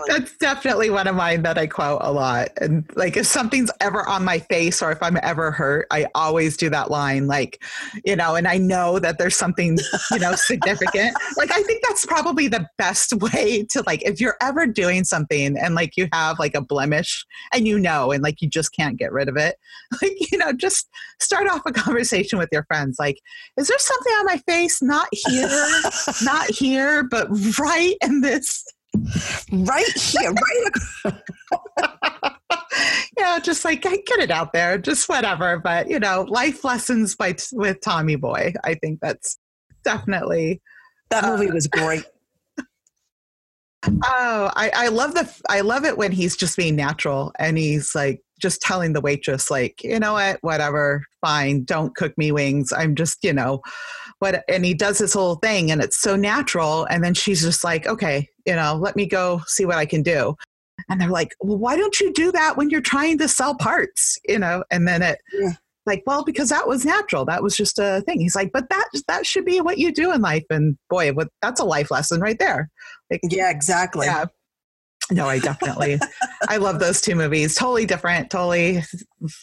That's 0.09 0.37
definitely 0.39 0.91
one 0.91 1.07
of 1.07 1.15
mine 1.15 1.43
that 1.43 1.57
I 1.57 1.67
quote 1.67 2.01
a 2.03 2.11
lot. 2.11 2.49
And 2.61 2.85
like 2.97 3.17
if 3.17 3.27
something's 3.27 3.71
ever 3.81 4.07
on 4.09 4.25
my 4.25 4.41
face 4.41 4.83
or 4.83 4.91
if 4.91 5.01
I'm 5.01 5.17
ever 5.23 5.53
hurt, 5.53 5.87
I 5.93 6.07
always 6.15 6.57
do 6.57 6.69
that 6.71 6.91
line, 6.91 7.29
like, 7.29 7.63
you 8.05 8.17
know, 8.17 8.35
and 8.35 8.49
I 8.49 8.59
know 8.59 8.99
that 8.99 9.19
there's 9.19 9.37
something, 9.37 9.79
you 10.11 10.19
know, 10.19 10.35
significant. 10.35 11.17
Like 11.37 11.53
I 11.53 11.63
think 11.63 11.85
that's 11.87 12.05
probably 12.05 12.49
the 12.49 12.67
best 12.77 13.13
way 13.21 13.65
to 13.71 13.83
like 13.87 14.03
if 14.03 14.21
you're 14.21 14.37
ever 14.41 14.67
doing 14.67 15.05
something 15.05 15.57
and 15.57 15.77
like 15.77 15.97
you 15.97 16.09
have 16.13 16.41
like 16.41 16.57
a 16.57 16.61
blemish 16.61 17.25
and 17.53 17.69
you 17.69 17.79
know 17.79 18.11
and 18.11 18.25
like 18.25 18.43
you 18.43 18.49
just 18.49 18.75
can't 18.75 18.97
get 18.97 19.13
rid 19.13 19.29
of 19.29 19.37
it, 19.37 19.57
like, 20.03 20.33
you 20.33 20.39
know, 20.39 20.53
just 20.53 20.89
start 21.21 21.49
off 21.49 21.63
a 21.65 21.73
conversation 21.73 22.41
with 22.41 22.49
your 22.51 22.65
friends. 22.65 22.97
Like, 22.99 23.21
is 23.57 23.69
there 23.69 23.79
something 23.79 24.13
on 24.15 24.27
my 24.27 24.39
face? 24.49 24.83
Not 24.83 25.09
here, 25.13 25.81
not 26.23 26.51
here, 26.51 27.05
but 27.05 27.29
right 27.59 27.97
in 28.03 28.21
this 28.21 28.65
right 29.53 29.93
here, 29.95 30.33
right. 30.33 31.15
know, 33.19 33.39
just 33.43 33.65
like 33.65 33.83
get 33.83 34.19
it 34.19 34.31
out 34.31 34.53
there, 34.53 34.79
just 34.79 35.09
whatever. 35.09 35.59
But 35.59 35.89
you 35.89 35.99
know, 35.99 36.27
life 36.29 36.65
lessons 36.65 37.15
by 37.15 37.37
with 37.53 37.81
Tommy 37.81 38.17
Boy. 38.17 38.55
I 38.65 38.75
think 38.75 39.01
that's 39.01 39.39
definitely. 39.85 40.61
That 41.11 41.25
uh, 41.25 41.37
movie 41.37 41.51
was 41.51 41.67
great. 41.67 42.05
Oh, 44.07 44.51
I, 44.57 44.71
I 44.75 44.89
love 44.89 45.13
the 45.13 45.31
I 45.47 45.61
love 45.61 45.85
it 45.85 45.99
when 45.99 46.11
he's 46.11 46.39
just 46.39 46.57
being 46.57 46.75
natural 46.75 47.33
and 47.39 47.59
he's 47.59 47.95
like 47.95 48.23
just 48.41 48.63
telling 48.63 48.93
the 48.93 49.01
waitress 49.01 49.51
like 49.51 49.83
you 49.85 49.99
know 49.99 50.15
what 50.15 50.39
whatever 50.41 51.05
fine 51.21 51.65
don't 51.65 51.95
cook 51.95 52.17
me 52.19 52.33
wings 52.33 52.73
i'm 52.73 52.95
just 52.95 53.23
you 53.23 53.33
know 53.33 53.61
what 54.25 54.43
and 54.49 54.65
he 54.65 54.73
does 54.75 54.99
this 54.99 55.13
whole 55.13 55.35
thing 55.37 55.71
and 55.71 55.83
it's 55.83 56.01
so 56.01 56.17
natural. 56.17 56.87
And 56.91 57.05
then 57.05 57.15
she's 57.15 57.43
just 57.43 57.63
like 57.65 57.87
okay 57.87 58.29
you 58.47 58.55
know 58.57 58.79
let 58.81 58.97
me 58.97 59.07
go 59.07 59.41
see 59.47 59.65
what 59.67 59.77
i 59.77 59.87
can 59.87 60.03
do. 60.03 60.35
And 60.89 61.01
they're 61.01 61.09
like 61.21 61.33
well 61.41 61.59
why 61.59 61.77
don't 61.77 61.99
you 62.01 62.13
do 62.13 62.33
that 62.33 62.57
when 62.57 62.71
you're 62.71 62.81
trying 62.95 63.19
to 63.19 63.29
sell 63.29 63.55
parts 63.57 64.19
you 64.27 64.39
know? 64.39 64.65
And 64.71 64.89
then 64.89 65.03
it 65.03 65.19
Yeah. 65.33 65.53
like 65.87 66.03
well 66.07 66.25
because 66.25 66.49
that 66.49 66.67
was 66.67 66.85
natural. 66.85 67.25
That 67.27 67.43
was 67.43 67.57
just 67.57 67.79
a 67.79 68.03
thing. 68.07 68.19
He's 68.21 68.35
like 68.35 68.51
but 68.53 68.69
that 68.71 68.89
that 69.09 69.27
should 69.27 69.45
be 69.45 69.61
what 69.61 69.79
you 69.79 69.93
do 69.93 70.13
in 70.13 70.21
life. 70.23 70.45
And 70.51 70.77
boy 70.91 71.13
what 71.13 71.29
that's 71.43 71.61
a 71.61 71.65
life 71.65 71.91
lesson 71.91 72.21
right 72.21 72.39
there. 72.39 72.71
Like, 73.11 73.21
Yeah, 73.31 73.51
exactly. 73.51 74.07
yeah. 74.07 74.25
No 75.11 75.27
i 75.29 75.39
definitely 75.39 75.99
i 76.49 76.57
love 76.57 76.79
those 76.81 77.01
two 77.03 77.15
movies. 77.15 77.55
Totally 77.55 77.85
different 77.85 78.31
totally 78.31 78.83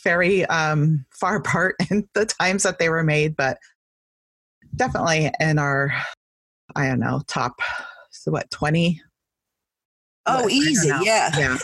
very 0.04 0.44
um 0.48 1.06
far 1.20 1.36
apart 1.38 1.76
in 1.92 2.08
the 2.16 2.26
times 2.26 2.64
that 2.64 2.80
they 2.80 2.90
were 2.90 3.04
made 3.04 3.36
but 3.36 3.58
definitely 4.76 5.32
in 5.40 5.60
our 5.60 5.92
i 6.76 6.88
don't 6.88 7.00
know 7.00 7.22
top 7.28 7.60
so 8.12 8.32
what 8.32 8.50
20 8.52 9.02
Oh, 10.28 10.42
don't 10.42 10.52
easy. 10.52 10.88
Yeah, 11.02 11.30
yeah 11.38 11.58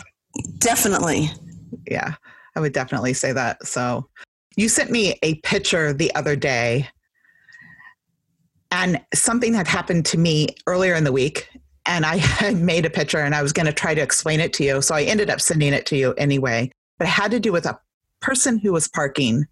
definitely. 0.58 1.30
yeah 1.88 2.14
i 2.56 2.60
would 2.60 2.72
definitely 2.72 3.12
say 3.12 3.32
that 3.32 3.64
so 3.66 4.08
you 4.56 4.68
sent 4.68 4.90
me 4.90 5.16
a 5.22 5.36
picture 5.36 5.92
the 5.92 6.12
other 6.14 6.34
day 6.36 6.88
and 8.70 9.00
something 9.14 9.54
had 9.54 9.66
happened 9.68 10.04
to 10.06 10.18
me 10.18 10.48
earlier 10.66 10.94
in 10.94 11.04
the 11.04 11.12
week 11.12 11.48
and 11.86 12.04
i 12.04 12.16
had 12.16 12.56
made 12.56 12.84
a 12.84 12.90
picture 12.90 13.18
and 13.18 13.34
i 13.34 13.42
was 13.42 13.52
going 13.52 13.66
to 13.66 13.72
try 13.72 13.94
to 13.94 14.00
explain 14.02 14.40
it 14.40 14.52
to 14.52 14.64
you 14.64 14.82
so 14.82 14.94
i 14.94 15.02
ended 15.02 15.30
up 15.30 15.40
sending 15.40 15.72
it 15.72 15.86
to 15.86 15.96
you 15.96 16.12
anyway 16.14 16.70
but 16.98 17.06
it 17.06 17.10
had 17.10 17.30
to 17.30 17.40
do 17.40 17.52
with 17.52 17.64
a 17.66 17.78
person 18.20 18.58
who 18.58 18.72
was 18.72 18.88
parking 18.88 19.46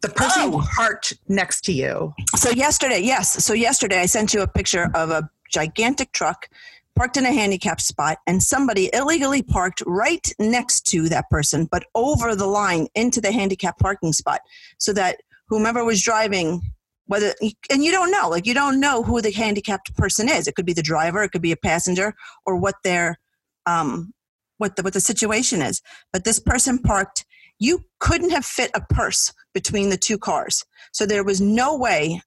the 0.00 0.08
person 0.08 0.52
who 0.52 0.58
Oh. 0.58 0.66
parked 0.76 1.14
next 1.28 1.62
to 1.66 1.72
you 1.72 2.14
So 2.36 2.50
yesterday, 2.50 3.00
yes. 3.00 3.44
So 3.44 3.52
yesterday, 3.52 4.00
I 4.00 4.06
sent 4.06 4.32
you 4.34 4.42
a 4.42 4.46
picture 4.48 4.90
of 4.94 5.10
a 5.10 5.28
gigantic 5.52 6.12
truck 6.12 6.48
parked 6.96 7.16
in 7.16 7.24
a 7.26 7.32
handicap 7.32 7.80
spot, 7.80 8.18
and 8.26 8.42
somebody 8.42 8.90
illegally 8.92 9.40
parked 9.42 9.82
right 9.86 10.32
next 10.40 10.80
to 10.88 11.08
that 11.08 11.30
person, 11.30 11.68
but 11.70 11.84
over 11.94 12.34
the 12.34 12.46
line 12.46 12.88
into 12.96 13.20
the 13.20 13.30
handicap 13.30 13.78
parking 13.78 14.12
spot, 14.12 14.40
so 14.78 14.92
that 14.92 15.20
whomever 15.48 15.84
was 15.84 16.02
driving, 16.02 16.60
whether 17.06 17.34
and 17.70 17.84
you 17.84 17.92
don't 17.92 18.10
know, 18.10 18.28
like 18.28 18.46
you 18.46 18.54
don't 18.54 18.80
know 18.80 19.04
who 19.04 19.20
the 19.20 19.30
handicapped 19.30 19.96
person 19.96 20.28
is. 20.28 20.48
It 20.48 20.56
could 20.56 20.66
be 20.66 20.72
the 20.72 20.82
driver, 20.82 21.22
it 21.22 21.30
could 21.30 21.40
be 21.42 21.52
a 21.52 21.56
passenger, 21.56 22.14
or 22.44 22.56
what 22.56 22.74
their 22.82 23.18
um, 23.64 24.12
what 24.56 24.74
the 24.74 24.82
what 24.82 24.92
the 24.92 25.00
situation 25.00 25.62
is. 25.62 25.80
But 26.12 26.24
this 26.24 26.40
person 26.40 26.78
parked. 26.78 27.24
You 27.58 27.84
couldn't 27.98 28.30
have 28.30 28.44
fit 28.44 28.70
a 28.74 28.80
purse 28.80 29.32
between 29.54 29.90
the 29.90 29.96
two 29.96 30.18
cars. 30.18 30.64
So 30.92 31.06
there 31.06 31.24
was 31.24 31.40
no 31.40 31.76
way. 31.76 32.20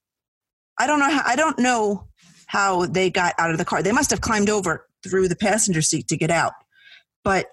I 0.78 0.86
don't 0.86 0.98
know 0.98 1.10
how 1.10 1.22
I 1.24 1.36
don't 1.36 1.58
know 1.58 2.08
how 2.46 2.86
they 2.86 3.10
got 3.10 3.34
out 3.38 3.50
of 3.50 3.58
the 3.58 3.64
car. 3.64 3.82
They 3.82 3.92
must 3.92 4.10
have 4.10 4.20
climbed 4.20 4.50
over 4.50 4.86
through 5.02 5.28
the 5.28 5.36
passenger 5.36 5.82
seat 5.82 6.08
to 6.08 6.16
get 6.16 6.30
out. 6.30 6.52
But 7.24 7.46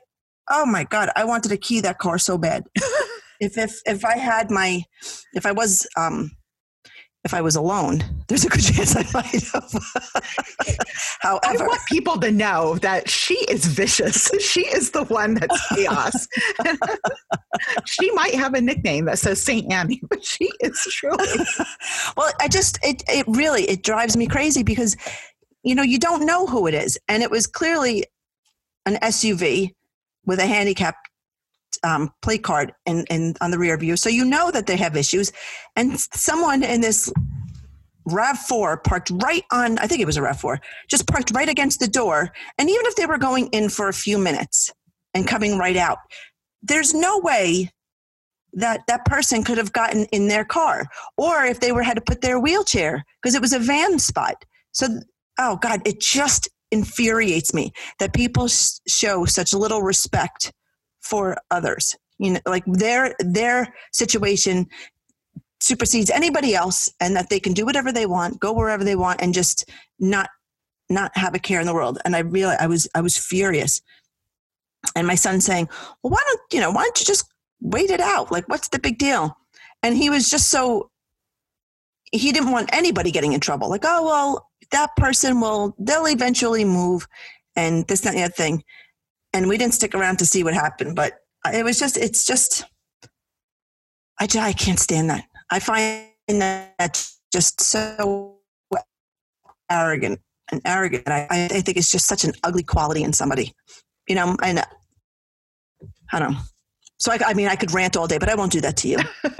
oh 0.49 0.65
my 0.65 0.83
god, 0.83 1.09
I 1.15 1.25
wanted 1.25 1.49
to 1.49 1.57
key 1.57 1.81
that 1.81 1.99
car 1.99 2.17
so 2.17 2.37
bad. 2.37 2.65
if 3.39 3.57
if 3.57 3.79
if 3.85 4.05
I 4.05 4.17
had 4.17 4.51
my 4.51 4.83
if 5.33 5.45
I 5.45 5.51
was 5.51 5.87
um 5.97 6.31
if 7.25 7.33
I 7.33 7.41
was 7.41 7.55
alone, 7.55 8.01
there's 8.27 8.45
a 8.45 8.49
good 8.49 8.63
chance 8.63 8.95
I 8.95 9.05
might 9.13 9.43
have. 9.51 9.73
I 11.23 11.39
However, 11.43 11.67
want 11.67 11.81
people 11.89 12.17
to 12.19 12.31
know 12.31 12.75
that 12.77 13.09
she 13.09 13.35
is 13.49 13.65
vicious. 13.65 14.31
She 14.39 14.61
is 14.61 14.91
the 14.91 15.03
one 15.03 15.33
that's 15.33 15.67
chaos. 15.67 16.27
she 17.85 18.09
might 18.11 18.35
have 18.35 18.53
a 18.53 18.61
nickname 18.61 19.05
that 19.05 19.19
says 19.19 19.41
Saint 19.41 19.71
Annie, 19.71 20.01
but 20.09 20.23
she 20.23 20.49
is 20.61 20.79
truly. 20.91 21.27
well 22.17 22.31
i 22.39 22.47
just 22.47 22.79
it, 22.83 23.03
it 23.07 23.25
really 23.27 23.63
it 23.63 23.83
drives 23.83 24.15
me 24.15 24.27
crazy 24.27 24.63
because 24.63 24.95
you 25.63 25.75
know 25.75 25.83
you 25.83 25.99
don't 25.99 26.25
know 26.25 26.45
who 26.45 26.67
it 26.67 26.73
is 26.73 26.97
and 27.07 27.23
it 27.23 27.31
was 27.31 27.47
clearly 27.47 28.05
an 28.85 28.95
suv 29.03 29.71
with 30.25 30.39
a 30.39 30.45
handicap 30.45 30.95
um, 31.83 32.11
plate 32.21 32.43
card 32.43 32.73
in, 32.85 33.05
in 33.09 33.35
on 33.41 33.51
the 33.51 33.57
rear 33.57 33.77
view. 33.77 33.95
So 33.95 34.09
you 34.09 34.25
know 34.25 34.51
that 34.51 34.67
they 34.67 34.77
have 34.77 34.95
issues. 34.95 35.31
And 35.75 35.99
someone 35.99 36.63
in 36.63 36.81
this 36.81 37.11
rav4 38.07 38.83
parked 38.83 39.11
right 39.21 39.43
on 39.51 39.77
i 39.77 39.85
think 39.85 40.01
it 40.01 40.05
was 40.05 40.17
a 40.17 40.21
rav4 40.21 40.57
just 40.89 41.05
parked 41.05 41.31
right 41.31 41.49
against 41.49 41.79
the 41.79 41.87
door. 41.87 42.31
And 42.57 42.69
even 42.69 42.85
if 42.85 42.95
they 42.95 43.05
were 43.05 43.17
going 43.17 43.47
in 43.47 43.69
for 43.69 43.87
a 43.87 43.93
few 43.93 44.17
minutes 44.17 44.71
and 45.13 45.27
coming 45.27 45.57
right 45.57 45.77
out 45.77 45.99
there's 46.63 46.93
no 46.93 47.19
way 47.19 47.71
that 48.53 48.81
that 48.87 49.05
person 49.05 49.43
could 49.43 49.59
have 49.59 49.71
gotten 49.73 50.05
in 50.05 50.27
their 50.27 50.43
car 50.43 50.87
or 51.17 51.45
if 51.45 51.59
they 51.59 51.71
were 51.71 51.83
had 51.83 51.95
to 51.95 52.01
put 52.01 52.21
their 52.21 52.39
wheelchair 52.39 53.05
because 53.21 53.35
it 53.35 53.41
was 53.41 53.53
a 53.53 53.59
van 53.59 53.99
spot. 53.99 54.43
So 54.71 54.87
oh 55.37 55.57
god 55.57 55.81
it 55.85 55.99
just 55.99 56.49
infuriates 56.71 57.53
me 57.53 57.71
that 57.99 58.13
people 58.13 58.47
show 58.47 59.25
such 59.25 59.53
little 59.53 59.81
respect 59.81 60.51
for 61.09 61.37
others. 61.51 61.95
You 62.19 62.33
know 62.33 62.39
like 62.45 62.63
their 62.65 63.15
their 63.19 63.73
situation 63.93 64.67
supersedes 65.61 66.09
anybody 66.09 66.55
else 66.55 66.89
and 66.99 67.15
that 67.15 67.29
they 67.29 67.39
can 67.39 67.53
do 67.53 67.65
whatever 67.65 67.91
they 67.91 68.05
want 68.05 68.39
go 68.39 68.53
wherever 68.53 68.83
they 68.83 68.95
want 68.95 69.21
and 69.21 69.33
just 69.33 69.69
not 69.99 70.29
not 70.89 71.15
have 71.17 71.35
a 71.35 71.39
care 71.39 71.59
in 71.59 71.67
the 71.67 71.73
world. 71.73 71.99
And 72.05 72.15
i 72.15 72.19
really 72.19 72.55
i 72.59 72.67
was 72.67 72.87
i 72.93 73.01
was 73.01 73.17
furious. 73.17 73.81
And 74.95 75.07
my 75.07 75.15
son 75.15 75.41
saying 75.41 75.69
well 76.03 76.11
why 76.11 76.21
don't 76.27 76.41
you 76.53 76.59
know 76.59 76.71
why 76.71 76.83
don't 76.83 76.99
you 76.99 77.05
just 77.05 77.25
wait 77.61 77.89
it 77.89 78.01
out? 78.01 78.31
Like 78.31 78.47
what's 78.49 78.67
the 78.69 78.79
big 78.79 78.97
deal? 78.97 79.35
And 79.81 79.95
he 79.95 80.09
was 80.09 80.29
just 80.29 80.49
so 80.49 80.91
he 82.11 82.31
didn't 82.31 82.51
want 82.51 82.69
anybody 82.73 83.11
getting 83.11 83.33
in 83.33 83.39
trouble. 83.39 83.69
Like 83.69 83.85
oh 83.85 84.03
well 84.05 84.49
that 84.71 84.95
person 84.97 85.39
will 85.39 85.75
they'll 85.79 86.07
eventually 86.07 86.65
move 86.65 87.07
and 87.55 87.87
this 87.87 88.05
and 88.05 88.17
the 88.17 88.23
other 88.23 88.33
thing 88.33 88.63
and 89.33 89.47
we 89.47 89.57
didn't 89.57 89.73
stick 89.73 89.95
around 89.95 90.17
to 90.19 90.25
see 90.25 90.43
what 90.43 90.53
happened 90.53 90.95
but 90.95 91.21
it 91.53 91.63
was 91.63 91.79
just 91.79 91.97
it's 91.97 92.25
just 92.25 92.63
i, 94.19 94.27
I 94.37 94.53
can't 94.53 94.79
stand 94.79 95.09
that. 95.09 95.25
I 95.51 95.59
find 95.59 96.05
that 96.27 97.07
just 97.31 97.61
so 97.61 98.37
arrogant 99.71 100.19
and 100.51 100.61
arrogant. 100.65 101.07
I, 101.07 101.27
I 101.29 101.47
think 101.61 101.77
it's 101.77 101.91
just 101.91 102.07
such 102.07 102.23
an 102.23 102.33
ugly 102.43 102.63
quality 102.63 103.03
in 103.03 103.13
somebody 103.13 103.53
you 104.07 104.15
know 104.15 104.35
and 104.43 104.59
i 106.11 106.19
don't 106.19 106.31
know. 106.31 106.39
So 106.99 107.11
I, 107.11 107.19
I 107.27 107.33
mean 107.33 107.47
i 107.47 107.55
could 107.55 107.73
rant 107.73 107.97
all 107.97 108.07
day 108.07 108.17
but 108.17 108.29
i 108.29 108.35
won't 108.35 108.51
do 108.51 108.61
that 108.61 108.77
to 108.77 108.87
you. 108.87 108.97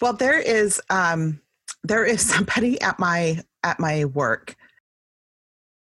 Well, 0.00 0.12
there 0.12 0.38
is 0.38 0.80
um, 0.90 1.40
there 1.82 2.04
is 2.04 2.20
somebody 2.28 2.80
at 2.80 2.98
my 2.98 3.42
at 3.62 3.80
my 3.80 4.04
work. 4.04 4.54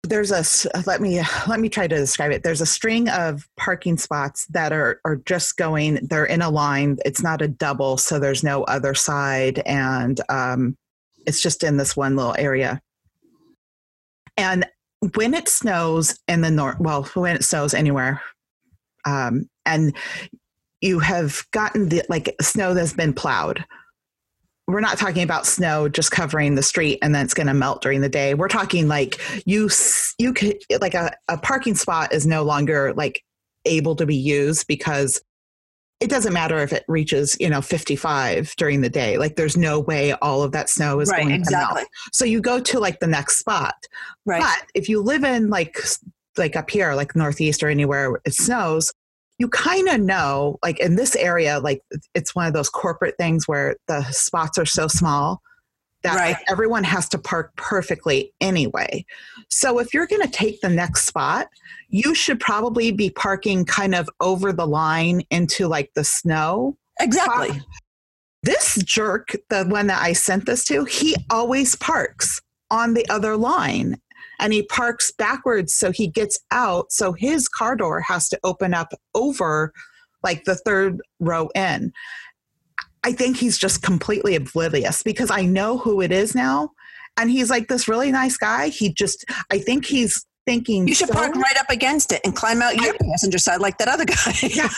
There's 0.05 0.33
a 0.33 0.45
let 0.85 1.01
me 1.01 1.23
let 1.47 1.61
me 1.61 1.69
try 1.69 1.87
to 1.87 1.97
describe 1.97 2.33
it. 2.33 2.43
There's 2.43 2.61
a 2.61 2.67
string 2.67 3.09
of 3.09 3.49
parking 3.57 3.97
spots 3.97 4.47
that 4.47 4.73
are 4.73 5.01
are 5.05 5.17
just 5.17 5.57
going. 5.57 6.01
They're 6.03 6.25
in 6.25 6.43
a 6.43 6.51
line. 6.51 6.99
It's 7.05 7.23
not 7.23 7.41
a 7.41 7.49
double, 7.49 7.97
so 7.97 8.19
there's 8.19 8.43
no 8.43 8.65
other 8.65 8.95
side, 8.95 9.61
and 9.65 10.21
um, 10.29 10.77
it's 11.27 11.41
just 11.41 11.63
in 11.63 11.77
this 11.77 11.97
one 11.97 12.17
little 12.17 12.35
area. 12.37 12.81
And 14.37 14.67
when 15.15 15.35
it 15.35 15.49
snows 15.49 16.19
in 16.27 16.41
the 16.41 16.51
north, 16.51 16.81
well, 16.81 17.05
when 17.15 17.37
it 17.37 17.45
snows 17.45 17.75
anywhere, 17.75 18.21
um, 19.05 19.49
and 19.67 19.95
you 20.81 20.99
have 20.99 21.45
gotten 21.53 21.89
the 21.89 22.03
like 22.09 22.35
snow 22.41 22.75
that's 22.75 22.93
been 22.93 23.15
plowed. 23.15 23.65
We're 24.69 24.81
not 24.81 24.97
talking 24.97 25.23
about 25.23 25.47
snow 25.47 25.89
just 25.89 26.11
covering 26.11 26.55
the 26.55 26.63
street 26.63 26.99
and 27.03 27.15
then 27.15 27.25
it's 27.25 27.35
going 27.35 27.49
to 27.49 27.55
melt 27.55 27.83
during 27.83 28.01
the 28.01 28.09
day. 28.09 28.35
We're 28.35 28.49
talking 28.49 28.89
like 28.89 29.21
you 29.47 29.69
you 30.19 30.33
could 30.33 30.59
like 30.81 30.95
a, 30.95 31.15
a 31.29 31.37
parking 31.37 31.75
spot 31.75 32.13
is 32.13 32.27
no 32.27 32.43
longer 32.43 32.95
like 32.95 33.23
able 33.65 33.97
to 33.97 34.07
be 34.07 34.17
used 34.17 34.67
because 34.67 35.21
it 36.01 36.11
doesn't 36.11 36.33
matter 36.33 36.59
if 36.59 36.73
it 36.73 36.85
reaches 36.89 37.37
you 37.39 37.49
know 37.49 37.61
55 37.61 38.55
during 38.57 38.81
the 38.81 38.89
day. 38.89 39.19
Like 39.19 39.37
there's 39.37 39.57
no 39.57 39.81
way 39.81 40.13
all 40.15 40.43
of 40.43 40.53
that 40.53 40.71
snow 40.71 41.01
is 41.01 41.11
right 41.11 41.23
going 41.23 41.31
to 41.31 41.35
exactly. 41.35 41.83
Melt 41.83 41.89
so 42.13 42.25
you 42.25 42.41
go 42.41 42.61
to 42.61 42.81
like 42.81 43.01
the 43.01 43.07
next 43.07 43.39
spot. 43.39 43.75
Right. 44.25 44.41
But 44.41 44.69
if 44.75 44.89
you 44.89 45.03
live 45.03 45.25
in 45.25 45.51
like 45.51 45.79
like 46.39 46.57
up 46.57 46.71
here, 46.71 46.95
like 46.95 47.15
northeast 47.15 47.63
or 47.63 47.69
anywhere 47.69 48.21
it 48.25 48.35
snows, 48.35 48.93
you 49.39 49.49
kind 49.49 49.89
of 49.89 50.01
know, 50.01 50.59
like 50.63 50.79
in 50.81 50.97
this 50.97 51.17
area, 51.17 51.59
like 51.61 51.83
it's 52.15 52.35
one 52.35 52.47
of 52.47 52.53
those 52.53 52.69
corporate 52.69 53.17
things 53.19 53.49
where 53.49 53.77
the 53.89 54.03
spots 54.11 54.59
are 54.59 54.67
so 54.67 54.87
small 54.87 55.43
that 56.03 56.17
Right. 56.17 56.37
everyone 56.49 56.85
has 56.85 57.09
to 57.11 57.19
park 57.19 57.55
perfectly 57.57 58.33
anyway. 58.41 59.05
So 59.49 59.79
if 59.79 59.95
you're 59.95 60.07
going 60.07 60.23
to 60.23 60.29
take 60.31 60.61
the 60.61 60.69
next 60.69 61.07
spot, 61.07 61.49
you 61.89 62.15
should 62.15 62.41
probably 62.41 62.91
be 62.91 63.11
parking 63.11 63.65
kind 63.65 63.95
of 63.95 64.09
over 64.21 64.53
the 64.53 64.67
line 64.67 65.23
into 65.31 65.69
like 65.69 65.93
the 65.95 66.05
snow. 66.05 66.77
exactly 67.01 67.51
uh, 67.51 67.63
This 68.43 68.77
jerk, 68.83 69.37
the 69.49 69.65
one 69.65 69.87
that 69.87 70.03
I 70.03 70.13
sent 70.13 70.47
this 70.47 70.65
to, 70.65 70.85
he 70.85 71.15
always 71.31 71.77
parks 71.77 72.41
on 72.71 72.95
the 72.95 73.09
other 73.09 73.37
line. 73.37 74.01
And 74.43 74.53
he 74.53 74.65
parks 74.65 75.13
backwards 75.13 75.73
so 75.73 75.93
he 75.93 76.09
gets 76.09 76.39
out. 76.51 76.91
So 76.91 77.13
his 77.13 77.49
car 77.49 77.77
door 77.77 78.01
has 78.01 78.29
to 78.31 78.41
open 78.43 78.75
up 78.75 78.93
over 79.15 79.73
like 80.25 80.45
the 80.45 80.57
third 80.57 81.01
row 81.21 81.49
in. 81.55 81.93
I 83.05 83.13
think 83.13 83.37
he's 83.37 83.57
just 83.57 83.83
completely 83.83 84.35
oblivious 84.35 85.03
because 85.03 85.31
i 85.31 85.43
know 85.43 85.79
who 85.79 86.03
it 86.03 86.13
is 86.13 86.35
now. 86.35 86.71
And 87.17 87.31
he's 87.31 87.51
like 87.51 87.69
this 87.69 87.89
really 87.89 88.11
nice 88.11 88.37
guy. 88.37 88.69
He 88.69 88.93
just 88.93 89.25
i 89.51 89.59
think 89.59 89.87
he's 89.87 90.27
thinking 90.47 90.89
You 90.89 90.95
should 90.95 91.09
so- 91.09 91.15
park 91.15 91.35
right 91.35 91.57
up 91.59 91.71
against 91.71 92.13
it 92.13 92.21
and 92.25 92.35
climb 92.35 92.63
out 92.63 92.77
your 92.77 92.95
passenger 92.95 93.39
side 93.39 93.61
like 93.61 93.79
that 93.79 93.89
other 93.89 94.05
guy. 94.05 94.35
yeah 94.43 94.69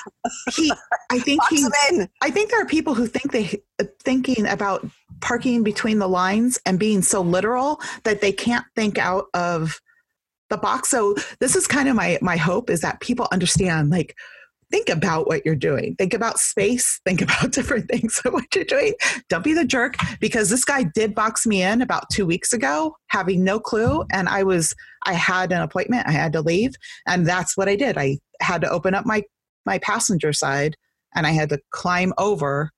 he 0.55 0.73
i 1.11 1.19
think 1.19 1.41
Box 1.41 1.53
he. 1.53 2.07
I 2.23 2.31
think 2.31 2.51
there 2.51 2.61
are 2.61 2.67
people 2.67 2.95
who 2.95 3.07
think 3.07 3.33
they 3.33 3.63
uh, 3.81 3.85
thinking 4.03 4.47
about 4.47 4.87
parking 5.21 5.63
between 5.63 5.99
the 5.99 6.09
lines 6.09 6.59
and 6.67 6.79
being 6.79 7.03
so 7.03 7.21
literal 7.23 7.81
that 8.05 8.21
they 8.21 8.33
can't 8.33 8.65
think 8.77 8.99
out 8.99 9.27
of 9.35 9.81
the 10.51 10.59
box. 10.59 10.91
So 10.91 11.15
this 11.41 11.57
is 11.57 11.67
kind 11.67 11.89
of 11.89 11.97
my 11.97 12.19
my 12.21 12.37
hope 12.37 12.69
is 12.71 12.81
that 12.83 13.01
people 13.01 13.27
understand 13.33 13.91
like 13.91 14.15
think 14.71 14.89
about 14.89 15.27
what 15.27 15.45
you're 15.45 15.55
doing. 15.55 15.95
Think 15.97 16.15
about 16.15 16.39
space, 16.39 17.01
think 17.05 17.23
about 17.23 17.51
different 17.53 17.89
things 17.89 18.21
of 18.25 18.33
what 18.33 18.55
you're 18.55 18.65
doing. 18.65 18.95
Don't 19.29 19.45
be 19.45 19.55
the 19.55 19.65
jerk 19.65 19.97
because 20.21 20.51
this 20.51 20.65
guy 20.65 20.85
did 20.95 21.15
box 21.15 21.47
me 21.47 21.63
in 21.63 21.83
about 21.83 22.11
2 22.11 22.27
weeks 22.27 22.53
ago 22.53 22.97
having 23.09 23.45
no 23.45 23.61
clue 23.61 24.05
and 24.13 24.29
I 24.29 24.43
was 24.43 24.75
I 25.05 25.13
had 25.15 25.53
an 25.53 25.61
appointment, 25.61 26.07
I 26.07 26.13
had 26.13 26.33
to 26.33 26.41
leave 26.41 26.75
and 27.07 27.27
that's 27.27 27.57
what 27.57 27.69
I 27.69 27.77
did. 27.77 27.99
I 27.99 28.19
had 28.41 28.61
to 28.63 28.71
open 28.71 28.95
up 28.95 29.07
my 29.07 29.23
my 29.67 29.79
passenger 29.79 30.33
side 30.33 30.77
and 31.15 31.27
I 31.27 31.31
had 31.31 31.49
to 31.51 31.61
climb 31.71 32.13
over 32.19 32.71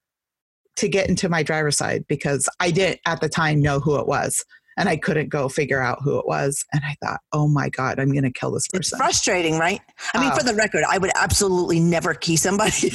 to 0.77 0.89
get 0.89 1.09
into 1.09 1.29
my 1.29 1.43
driver's 1.43 1.79
side 1.79 2.05
because 2.07 2.49
I 2.61 2.71
didn't 2.71 3.01
at 3.07 3.21
the 3.21 3.29
time 3.29 3.63
know 3.63 3.81
who 3.81 3.99
it 3.99 4.07
was 4.07 4.45
and 4.77 4.89
I 4.89 4.97
couldn't 4.97 5.29
go 5.29 5.49
figure 5.49 5.81
out 5.81 5.99
who 6.03 6.19
it 6.19 6.27
was. 6.27 6.65
And 6.73 6.83
I 6.85 6.97
thought, 7.05 7.21
oh 7.33 7.49
my 7.49 7.69
God, 7.69 7.99
I'm 7.99 8.13
going 8.13 8.25
to 8.25 8.31
kill 8.33 8.51
this 8.51 8.69
person. 8.69 8.97
It's 8.97 8.97
frustrating, 8.97 9.59
right? 9.59 9.81
I 10.15 10.21
mean, 10.21 10.31
Oh. 10.33 10.37
for 10.39 10.45
the 10.45 10.55
record, 10.55 10.85
I 10.89 10.99
would 10.99 11.11
absolutely 11.15 11.81
never 11.81 12.15
key 12.15 12.37
somebody. 12.37 12.93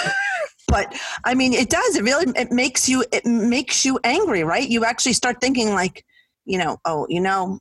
but 0.68 0.94
I 1.24 1.34
mean, 1.34 1.52
it 1.54 1.70
does. 1.70 1.96
It 1.96 2.04
really 2.04 2.32
it 2.36 2.52
makes 2.52 2.88
you 2.88 3.04
it 3.12 3.24
makes 3.26 3.84
you 3.84 3.98
angry, 4.04 4.44
right? 4.44 4.68
You 4.68 4.84
actually 4.84 5.14
start 5.14 5.40
thinking 5.40 5.70
like, 5.70 6.04
you 6.44 6.58
know, 6.58 6.78
oh, 6.84 7.06
you 7.08 7.20
know, 7.20 7.58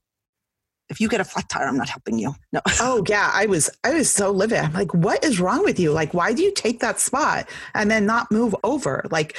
if 0.89 1.01
you 1.01 1.09
get 1.09 1.19
a 1.19 1.25
flat 1.25 1.49
tire, 1.49 1.67
I'm 1.67 1.77
not 1.77 1.89
helping 1.89 2.19
you. 2.19 2.33
No. 2.51 2.61
oh 2.79 3.03
yeah, 3.07 3.31
I 3.33 3.45
was 3.45 3.69
I 3.83 3.93
was 3.93 4.11
so 4.11 4.31
livid. 4.31 4.59
I'm 4.59 4.73
like, 4.73 4.93
what 4.93 5.23
is 5.23 5.39
wrong 5.39 5.63
with 5.63 5.79
you? 5.79 5.91
Like, 5.91 6.13
why 6.13 6.33
do 6.33 6.43
you 6.43 6.53
take 6.53 6.79
that 6.81 6.99
spot 6.99 7.49
and 7.73 7.89
then 7.89 8.05
not 8.05 8.31
move 8.31 8.55
over? 8.63 9.03
Like, 9.09 9.37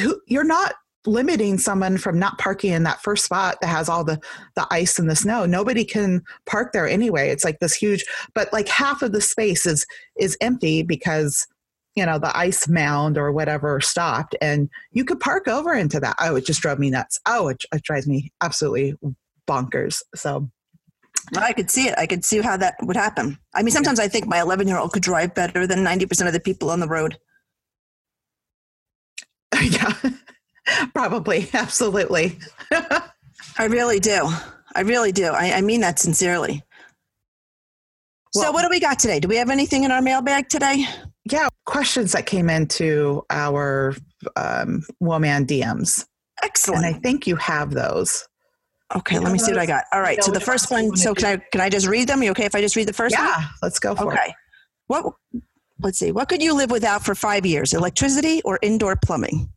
who, 0.00 0.20
you're 0.26 0.44
not 0.44 0.74
limiting 1.06 1.58
someone 1.58 1.96
from 1.96 2.18
not 2.18 2.38
parking 2.38 2.72
in 2.72 2.82
that 2.82 3.00
first 3.02 3.24
spot 3.24 3.58
that 3.60 3.68
has 3.68 3.88
all 3.88 4.04
the 4.04 4.20
the 4.56 4.66
ice 4.70 4.98
and 4.98 5.08
the 5.08 5.16
snow. 5.16 5.46
Nobody 5.46 5.84
can 5.84 6.22
park 6.46 6.72
there 6.72 6.88
anyway. 6.88 7.30
It's 7.30 7.44
like 7.44 7.60
this 7.60 7.74
huge, 7.74 8.04
but 8.34 8.52
like 8.52 8.68
half 8.68 9.02
of 9.02 9.12
the 9.12 9.20
space 9.20 9.66
is 9.66 9.86
is 10.16 10.36
empty 10.40 10.82
because 10.82 11.46
you 11.94 12.04
know 12.04 12.18
the 12.18 12.36
ice 12.36 12.68
mound 12.68 13.16
or 13.18 13.32
whatever 13.32 13.80
stopped, 13.80 14.36
and 14.40 14.68
you 14.92 15.04
could 15.04 15.20
park 15.20 15.48
over 15.48 15.74
into 15.74 16.00
that. 16.00 16.16
Oh, 16.20 16.36
it 16.36 16.46
just 16.46 16.62
drove 16.62 16.78
me 16.78 16.90
nuts. 16.90 17.18
Oh, 17.26 17.48
it, 17.48 17.64
it 17.72 17.82
drives 17.82 18.06
me 18.06 18.30
absolutely 18.40 18.94
bonkers. 19.48 20.02
So 20.14 20.48
I 21.36 21.52
could 21.52 21.70
see 21.70 21.88
it. 21.88 21.94
I 21.98 22.06
could 22.06 22.24
see 22.24 22.40
how 22.40 22.56
that 22.56 22.74
would 22.82 22.96
happen. 22.96 23.38
I 23.54 23.62
mean, 23.62 23.72
sometimes 23.72 23.98
I 23.98 24.08
think 24.08 24.26
my 24.26 24.40
11 24.40 24.68
year 24.68 24.78
old 24.78 24.92
could 24.92 25.02
drive 25.02 25.34
better 25.34 25.66
than 25.66 25.80
90% 25.80 26.26
of 26.26 26.32
the 26.32 26.40
people 26.40 26.70
on 26.70 26.80
the 26.80 26.88
road. 26.88 27.18
yeah, 29.62 29.92
probably, 30.94 31.48
absolutely. 31.52 32.38
I 32.70 33.64
really 33.64 34.00
do. 34.00 34.28
I 34.74 34.80
really 34.82 35.12
do. 35.12 35.26
I, 35.26 35.52
I 35.52 35.60
mean 35.60 35.80
that 35.80 35.98
sincerely. 35.98 36.62
so, 38.32 38.52
what 38.52 38.62
do 38.62 38.68
we 38.68 38.80
got 38.80 38.98
today? 38.98 39.20
Do 39.20 39.28
we 39.28 39.36
have 39.36 39.50
anything 39.50 39.84
in 39.84 39.90
our 39.90 40.02
mailbag 40.02 40.48
today? 40.48 40.86
yeah, 41.32 41.48
questions 41.66 42.12
that 42.12 42.26
came 42.26 42.48
into 42.48 43.24
our 43.30 43.94
um, 44.36 44.82
woman 45.00 45.46
DMs, 45.46 46.06
Excellent. 46.42 46.84
and 46.84 46.94
I 46.94 46.98
think 46.98 47.26
you 47.26 47.36
have 47.36 47.72
those. 47.72 48.26
Okay, 48.96 49.18
let 49.18 49.32
me 49.32 49.38
see 49.38 49.52
what 49.52 49.60
I 49.60 49.66
got. 49.66 49.84
All 49.92 50.00
right. 50.00 50.22
So 50.24 50.32
the 50.32 50.40
first 50.40 50.70
one. 50.70 50.96
So 50.96 51.12
do. 51.12 51.20
can 51.20 51.38
I 51.38 51.42
can 51.52 51.60
I 51.60 51.68
just 51.68 51.86
read 51.86 52.08
them? 52.08 52.20
Are 52.20 52.24
you 52.24 52.30
okay 52.30 52.46
if 52.46 52.54
I 52.54 52.60
just 52.62 52.74
read 52.74 52.88
the 52.88 52.94
first 52.94 53.14
yeah, 53.14 53.44
let's 53.62 53.78
go 53.78 53.90
one? 53.90 53.96
for 53.98 54.12
it. 54.14 54.18
Okay. 54.18 54.34
What? 54.86 55.14
Let's 55.80 55.98
see. 55.98 56.10
What 56.10 56.28
could 56.28 56.42
you 56.42 56.54
live 56.54 56.70
without 56.70 57.04
for 57.04 57.14
five 57.14 57.44
years? 57.44 57.74
Electricity 57.74 58.40
or 58.44 58.58
indoor 58.62 58.96
plumbing? 58.96 59.52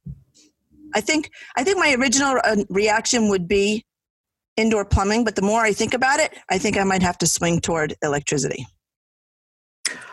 I 0.94 1.02
think 1.02 1.32
I 1.56 1.64
think 1.64 1.78
my 1.78 1.94
original 1.94 2.40
uh, 2.44 2.58
reaction 2.70 3.30
would 3.30 3.48
be 3.48 3.86
indoor 4.58 4.86
plumbing, 4.86 5.24
but 5.24 5.36
the 5.36 5.42
more 5.42 5.62
I 5.62 5.74
think 5.74 5.94
about 5.94 6.20
it, 6.20 6.38
I 6.50 6.58
think 6.58 6.78
I 6.78 6.84
might 6.84 7.02
have 7.02 7.18
to 7.20 7.28
swing 7.28 7.60
toward 7.62 7.96
electricity. 8.04 8.66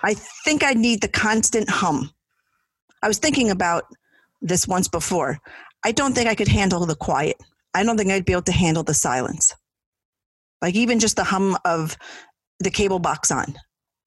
I 0.02 0.14
think 0.44 0.62
I 0.62 0.72
need 0.72 1.00
the 1.00 1.08
constant 1.08 1.68
hum. 1.68 2.10
I 3.02 3.08
was 3.08 3.18
thinking 3.18 3.50
about 3.50 3.84
this 4.40 4.66
once 4.66 4.88
before. 4.88 5.38
I 5.84 5.92
don't 5.92 6.14
think 6.14 6.28
I 6.28 6.34
could 6.34 6.48
handle 6.48 6.84
the 6.86 6.94
quiet. 6.96 7.36
I 7.74 7.82
don't 7.82 7.96
think 7.96 8.10
I'd 8.10 8.24
be 8.24 8.32
able 8.32 8.42
to 8.42 8.52
handle 8.52 8.82
the 8.82 8.94
silence. 8.94 9.54
Like 10.62 10.74
even 10.74 10.98
just 10.98 11.16
the 11.16 11.24
hum 11.24 11.56
of 11.64 11.96
the 12.60 12.70
cable 12.70 12.98
box 12.98 13.30
on. 13.30 13.54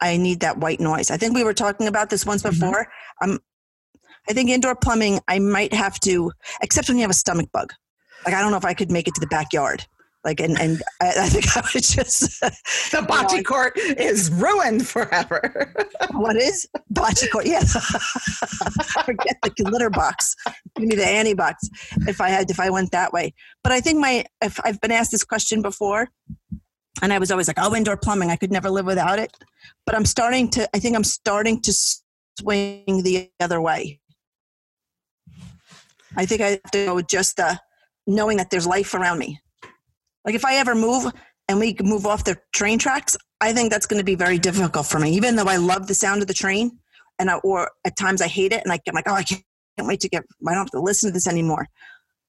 I 0.02 0.18
need 0.18 0.40
that 0.42 0.58
white 0.58 0.80
noise. 0.80 1.12
I 1.12 1.18
think 1.18 1.36
we 1.36 1.44
were 1.44 1.54
talking 1.54 1.88
about 1.88 2.10
this 2.10 2.26
once 2.26 2.42
Mhm. 2.42 2.50
before. 2.52 2.88
Um, 3.22 3.40
I 4.30 4.34
think 4.34 4.50
indoor 4.50 4.76
plumbing, 4.76 5.20
I 5.28 5.40
might 5.40 5.74
have 5.74 6.00
to, 6.02 6.32
except 6.62 6.88
when 6.88 6.98
you 6.98 7.04
have 7.04 7.12
a 7.12 7.16
stomach 7.16 7.50
bug. 7.52 7.74
Like 8.26 8.36
I 8.36 8.42
don't 8.42 8.52
know 8.52 8.58
if 8.58 8.66
I 8.66 8.74
could 8.74 8.92
make 8.92 9.08
it 9.08 9.16
to 9.16 9.22
the 9.22 9.28
backyard. 9.28 9.86
Like 10.24 10.40
and 10.40 10.60
and 10.60 10.84
I, 11.02 11.14
I 11.22 11.30
think 11.30 11.58
I 11.58 11.62
would 11.74 11.84
just 11.84 12.40
The 12.42 12.98
bocce 13.10 13.44
court 13.44 13.74
is 13.78 14.30
ruined 14.30 14.88
forever. 14.88 15.74
what 16.12 16.36
is 16.36 16.68
bocce 16.94 17.30
court? 17.32 17.48
Yeah, 17.48 17.62
forget 19.04 19.38
the 19.42 19.70
litter 19.72 19.90
box. 19.90 20.36
Give 20.76 20.88
me 20.88 20.96
the 20.96 21.08
Annie 21.08 21.34
box 21.34 21.68
if 22.08 22.22
I 22.22 22.30
had 22.30 22.52
if 22.52 22.60
I 22.60 22.70
went 22.70 22.92
that 22.92 23.12
way. 23.12 23.34
But 23.64 23.72
I 23.72 23.82
think 23.82 24.00
my 24.00 24.24
if 24.44 24.60
I've 24.64 24.80
been 24.80 24.92
asked 24.92 25.12
this 25.12 25.24
question 25.24 25.64
before, 25.64 26.08
and 27.02 27.12
I 27.12 27.18
was 27.18 27.32
always 27.32 27.48
like, 27.48 27.58
oh, 27.60 27.76
indoor 27.76 27.98
plumbing, 27.98 28.30
I 28.30 28.36
could 28.36 28.52
never 28.52 28.70
live 28.70 28.86
without 28.86 29.18
it. 29.18 29.36
But 29.88 29.96
I'm 29.96 30.06
starting 30.06 30.50
to. 30.52 30.70
I 30.76 30.80
think 30.80 30.96
I'm 30.96 31.04
starting 31.04 31.62
to 31.62 31.74
swing 32.40 33.02
the 33.04 33.32
other 33.40 33.60
way. 33.60 34.01
I 36.16 36.26
think 36.26 36.42
I 36.42 36.48
have 36.52 36.72
to 36.72 36.86
go 36.86 36.96
with 36.96 37.08
just 37.08 37.38
the 37.38 37.60
knowing 38.08 38.38
that 38.38 38.50
there's 38.50 38.68
life 38.68 38.94
around 38.94 39.20
me. 39.20 39.40
Like 40.26 40.36
if 40.36 40.46
I 40.46 40.56
ever 40.56 40.76
move 40.76 41.12
and 41.48 41.60
we 41.60 41.76
move 41.82 42.06
off 42.06 42.24
the 42.24 42.38
train 42.54 42.80
tracks, 42.80 43.18
I 43.40 43.54
think 43.54 43.72
that's 43.72 43.86
going 43.86 44.00
to 44.00 44.06
be 44.06 44.16
very 44.16 44.38
difficult 44.38 44.86
for 44.86 45.00
me. 45.00 45.12
Even 45.14 45.36
though 45.36 45.48
I 45.48 45.58
love 45.58 45.88
the 45.88 45.96
sound 45.96 46.22
of 46.22 46.28
the 46.28 46.34
train, 46.34 46.80
and 47.20 47.30
I, 47.30 47.36
or 47.38 47.72
at 47.86 47.98
times 47.98 48.22
I 48.22 48.28
hate 48.28 48.52
it, 48.52 48.64
and 48.64 48.72
I 48.72 48.78
get 48.78 48.94
like, 48.94 49.08
oh, 49.08 49.14
I 49.14 49.24
can't, 49.24 49.44
can't 49.78 49.88
wait 49.88 50.00
to 50.02 50.10
get. 50.10 50.24
I 50.48 50.52
don't 50.52 50.60
have 50.60 50.72
to 50.72 50.82
listen 50.82 51.10
to 51.10 51.14
this 51.14 51.28
anymore. 51.28 51.68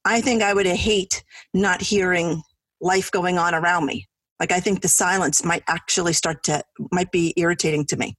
I 0.05 0.21
think 0.21 0.43
I 0.43 0.55
would 0.55 0.67
hate 0.67 1.23
not 1.55 1.81
hearing 1.81 2.43
life 2.81 3.11
going 3.11 3.39
on 3.39 3.55
around 3.55 3.87
me. 3.87 4.09
Like 4.41 4.53
I 4.53 4.61
think 4.61 4.81
the 4.81 4.89
silence 4.89 5.45
might 5.45 5.63
actually 5.69 6.13
start 6.13 6.43
to 6.45 6.65
might 6.91 7.13
be 7.13 7.33
irritating 7.37 7.87
to 7.87 7.97
me. 7.97 8.17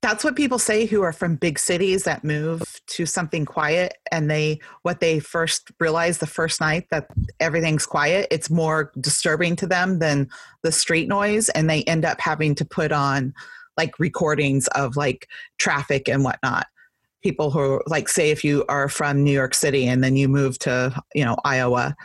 That's 0.00 0.24
what 0.24 0.36
people 0.36 0.58
say 0.58 0.86
who 0.86 1.02
are 1.02 1.12
from 1.12 1.36
big 1.36 1.58
cities 1.58 2.04
that 2.04 2.24
move 2.24 2.75
to 2.88 3.06
something 3.06 3.44
quiet 3.44 3.94
and 4.12 4.30
they 4.30 4.60
what 4.82 5.00
they 5.00 5.18
first 5.18 5.70
realize 5.80 6.18
the 6.18 6.26
first 6.26 6.60
night 6.60 6.86
that 6.90 7.08
everything's 7.40 7.86
quiet, 7.86 8.26
it's 8.30 8.50
more 8.50 8.92
disturbing 9.00 9.56
to 9.56 9.66
them 9.66 9.98
than 9.98 10.28
the 10.62 10.72
street 10.72 11.08
noise 11.08 11.48
and 11.50 11.68
they 11.68 11.82
end 11.84 12.04
up 12.04 12.20
having 12.20 12.54
to 12.54 12.64
put 12.64 12.92
on 12.92 13.34
like 13.76 13.98
recordings 13.98 14.68
of 14.68 14.96
like 14.96 15.28
traffic 15.58 16.08
and 16.08 16.24
whatnot. 16.24 16.66
People 17.22 17.50
who 17.50 17.82
like 17.86 18.08
say 18.08 18.30
if 18.30 18.44
you 18.44 18.64
are 18.68 18.88
from 18.88 19.24
New 19.24 19.32
York 19.32 19.54
City 19.54 19.86
and 19.86 20.02
then 20.02 20.16
you 20.16 20.28
move 20.28 20.58
to, 20.60 20.94
you 21.14 21.24
know, 21.24 21.36
Iowa, 21.44 21.96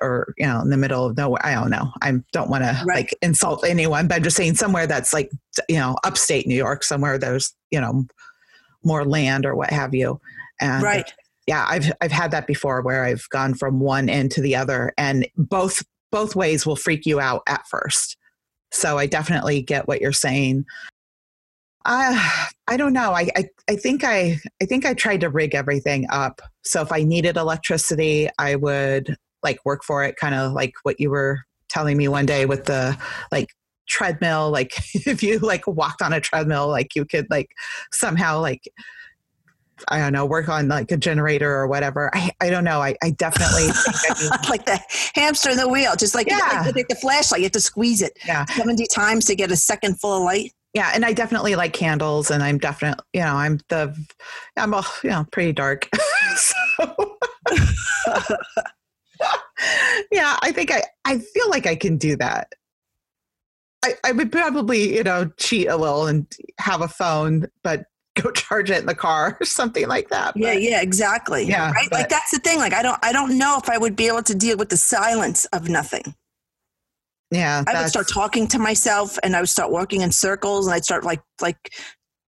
or 0.00 0.34
you 0.38 0.46
know 0.46 0.60
in 0.60 0.70
the 0.70 0.76
middle 0.76 1.06
of 1.06 1.16
nowhere 1.16 1.44
i 1.44 1.54
don't 1.54 1.70
know 1.70 1.92
i 2.02 2.12
don't 2.32 2.50
want 2.50 2.64
to 2.64 2.82
like 2.84 3.16
insult 3.22 3.64
anyone 3.64 4.08
but 4.08 4.16
i'm 4.16 4.22
just 4.22 4.36
saying 4.36 4.54
somewhere 4.54 4.86
that's 4.86 5.12
like 5.12 5.30
you 5.68 5.76
know 5.76 5.96
upstate 6.04 6.46
new 6.46 6.54
york 6.54 6.82
somewhere 6.82 7.16
there's 7.16 7.54
you 7.70 7.80
know 7.80 8.04
more 8.84 9.04
land 9.04 9.46
or 9.46 9.54
what 9.54 9.70
have 9.70 9.94
you 9.94 10.20
and 10.60 10.82
right. 10.82 11.12
yeah 11.46 11.66
i've 11.68 11.92
i've 12.00 12.12
had 12.12 12.30
that 12.30 12.46
before 12.46 12.82
where 12.82 13.04
i've 13.04 13.28
gone 13.30 13.54
from 13.54 13.80
one 13.80 14.08
end 14.08 14.30
to 14.30 14.40
the 14.40 14.56
other 14.56 14.92
and 14.96 15.26
both 15.36 15.82
both 16.10 16.36
ways 16.36 16.66
will 16.66 16.76
freak 16.76 17.06
you 17.06 17.20
out 17.20 17.42
at 17.48 17.66
first 17.68 18.16
so 18.70 18.98
i 18.98 19.06
definitely 19.06 19.62
get 19.62 19.88
what 19.88 20.00
you're 20.00 20.12
saying 20.12 20.64
I 21.84 22.48
I 22.68 22.76
don't 22.76 22.92
know. 22.92 23.12
I, 23.12 23.28
I 23.36 23.48
I 23.68 23.76
think 23.76 24.04
I 24.04 24.38
I 24.62 24.66
think 24.66 24.86
I 24.86 24.94
tried 24.94 25.20
to 25.22 25.28
rig 25.28 25.54
everything 25.54 26.06
up. 26.10 26.40
So 26.62 26.80
if 26.80 26.92
I 26.92 27.02
needed 27.02 27.36
electricity, 27.36 28.28
I 28.38 28.54
would 28.54 29.16
like 29.42 29.58
work 29.64 29.82
for 29.82 30.04
it, 30.04 30.16
kind 30.16 30.34
of 30.34 30.52
like 30.52 30.74
what 30.84 31.00
you 31.00 31.10
were 31.10 31.40
telling 31.68 31.96
me 31.96 32.06
one 32.06 32.26
day 32.26 32.46
with 32.46 32.66
the 32.66 32.96
like 33.32 33.48
treadmill. 33.92 34.50
Like 34.50 34.72
if 35.06 35.22
you 35.22 35.38
like 35.38 35.66
walked 35.66 36.02
on 36.02 36.12
a 36.12 36.20
treadmill, 36.20 36.68
like 36.68 36.96
you 36.96 37.04
could 37.04 37.26
like 37.30 37.50
somehow 37.92 38.40
like 38.40 38.62
I 39.88 39.98
don't 39.98 40.12
know, 40.12 40.24
work 40.24 40.48
on 40.48 40.68
like 40.68 40.92
a 40.92 40.96
generator 40.96 41.52
or 41.52 41.66
whatever. 41.66 42.08
I, 42.14 42.30
I 42.40 42.50
don't 42.50 42.62
know. 42.62 42.80
I, 42.80 42.94
I 43.02 43.10
definitely 43.10 43.64
think 43.64 43.96
I 44.10 44.22
need, 44.42 44.48
like 44.48 44.64
the 44.64 44.80
hamster 45.16 45.50
in 45.50 45.56
the 45.56 45.68
wheel, 45.68 45.96
just 45.96 46.14
like, 46.14 46.28
Yeah. 46.30 46.70
like, 46.72 46.86
the 46.86 46.94
flashlight, 46.94 47.40
you 47.40 47.46
have 47.46 47.52
to 47.52 47.60
squeeze 47.60 48.00
it 48.00 48.16
yeah. 48.24 48.44
70 48.44 48.86
times 48.94 49.24
to 49.24 49.34
get 49.34 49.50
a 49.50 49.56
second 49.56 49.98
full 49.98 50.18
of 50.18 50.22
light. 50.22 50.52
Yeah. 50.72 50.92
And 50.94 51.04
I 51.04 51.12
definitely 51.12 51.56
like 51.56 51.72
candles 51.72 52.30
and 52.30 52.44
I'm 52.44 52.58
definitely, 52.58 53.02
you 53.12 53.22
know, 53.22 53.34
I'm 53.34 53.58
the, 53.70 53.92
I'm, 54.56 54.72
a, 54.72 54.84
you 55.02 55.10
know, 55.10 55.26
pretty 55.32 55.52
dark. 55.52 55.88
so, 56.36 57.18
yeah, 60.12 60.36
I 60.42 60.52
think 60.52 60.70
I, 60.70 60.84
I 61.04 61.18
feel 61.18 61.50
like 61.50 61.66
I 61.66 61.74
can 61.74 61.96
do 61.96 62.14
that. 62.16 62.52
I, 63.84 63.94
I 64.04 64.12
would 64.12 64.30
probably, 64.30 64.94
you 64.96 65.02
know, 65.02 65.30
cheat 65.38 65.68
a 65.68 65.76
little 65.76 66.06
and 66.06 66.26
have 66.58 66.80
a 66.82 66.88
phone, 66.88 67.48
but 67.64 67.86
go 68.20 68.30
charge 68.30 68.70
it 68.70 68.78
in 68.78 68.86
the 68.86 68.94
car 68.94 69.36
or 69.40 69.44
something 69.46 69.88
like 69.88 70.08
that. 70.10 70.36
Yeah, 70.36 70.52
But- 70.54 70.62
yeah, 70.62 70.82
exactly. 70.82 71.44
Yeah, 71.44 71.72
right. 71.72 71.88
but- 71.90 72.00
like 72.00 72.08
that's 72.08 72.30
the 72.30 72.38
thing. 72.38 72.58
Like 72.58 72.74
I 72.74 72.82
don't, 72.82 72.98
I 73.02 73.12
don't 73.12 73.38
know 73.38 73.58
if 73.62 73.68
I 73.68 73.78
would 73.78 73.96
be 73.96 74.06
able 74.08 74.22
to 74.24 74.34
deal 74.34 74.56
with 74.56 74.68
the 74.68 74.76
silence 74.76 75.44
of 75.46 75.68
nothing. 75.68 76.14
yeah. 77.30 77.64
I 77.66 77.80
would 77.80 77.88
start 77.88 78.08
talking 78.08 78.46
to 78.48 78.58
myself, 78.58 79.18
and 79.22 79.34
I 79.34 79.40
would 79.40 79.48
start 79.48 79.70
walking 79.72 80.02
in 80.02 80.12
circles, 80.12 80.66
and 80.66 80.74
I'd 80.74 80.84
start 80.84 81.04
like 81.04 81.22
like 81.40 81.56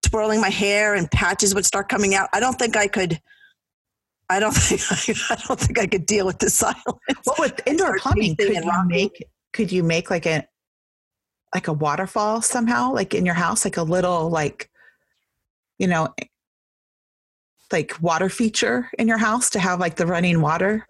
twirling 0.03 0.41
my 0.41 0.49
hair, 0.49 0.95
and 0.95 1.09
patches 1.11 1.53
would 1.55 1.65
start 1.65 1.87
coming 1.89 2.15
out. 2.15 2.29
I 2.33 2.39
don't 2.39 2.57
think 2.57 2.75
I 2.75 2.87
could. 2.87 3.21
I 4.29 4.39
don't 4.39 4.51
think 4.55 4.81
I 5.29 5.35
don't 5.47 5.59
think 5.59 5.77
I 5.79 5.85
could 5.87 6.05
deal 6.07 6.25
with 6.25 6.39
the 6.39 6.49
silence. 6.61 6.81
Well, 7.25 7.35
with 7.39 7.61
indoor 7.67 7.97
plumbing, 7.99 8.35
could 8.35 8.49
you 8.55 8.83
make 8.87 9.23
could 9.53 9.71
you 9.71 9.83
make 9.83 10.09
like 10.09 10.25
a 10.25 10.47
like 11.55 11.67
a 11.69 11.73
waterfall 11.73 12.41
somehow, 12.41 12.91
like 12.91 13.15
in 13.15 13.25
your 13.25 13.33
house, 13.35 13.65
like 13.65 13.77
a 13.77 13.83
little 13.83 14.29
like 14.29 14.69
you 15.79 15.87
know 15.87 16.13
like 17.71 17.93
water 18.01 18.29
feature 18.29 18.89
in 18.99 19.07
your 19.07 19.17
house 19.17 19.49
to 19.51 19.59
have 19.59 19.79
like 19.79 19.95
the 19.95 20.05
running 20.05 20.41
water? 20.41 20.85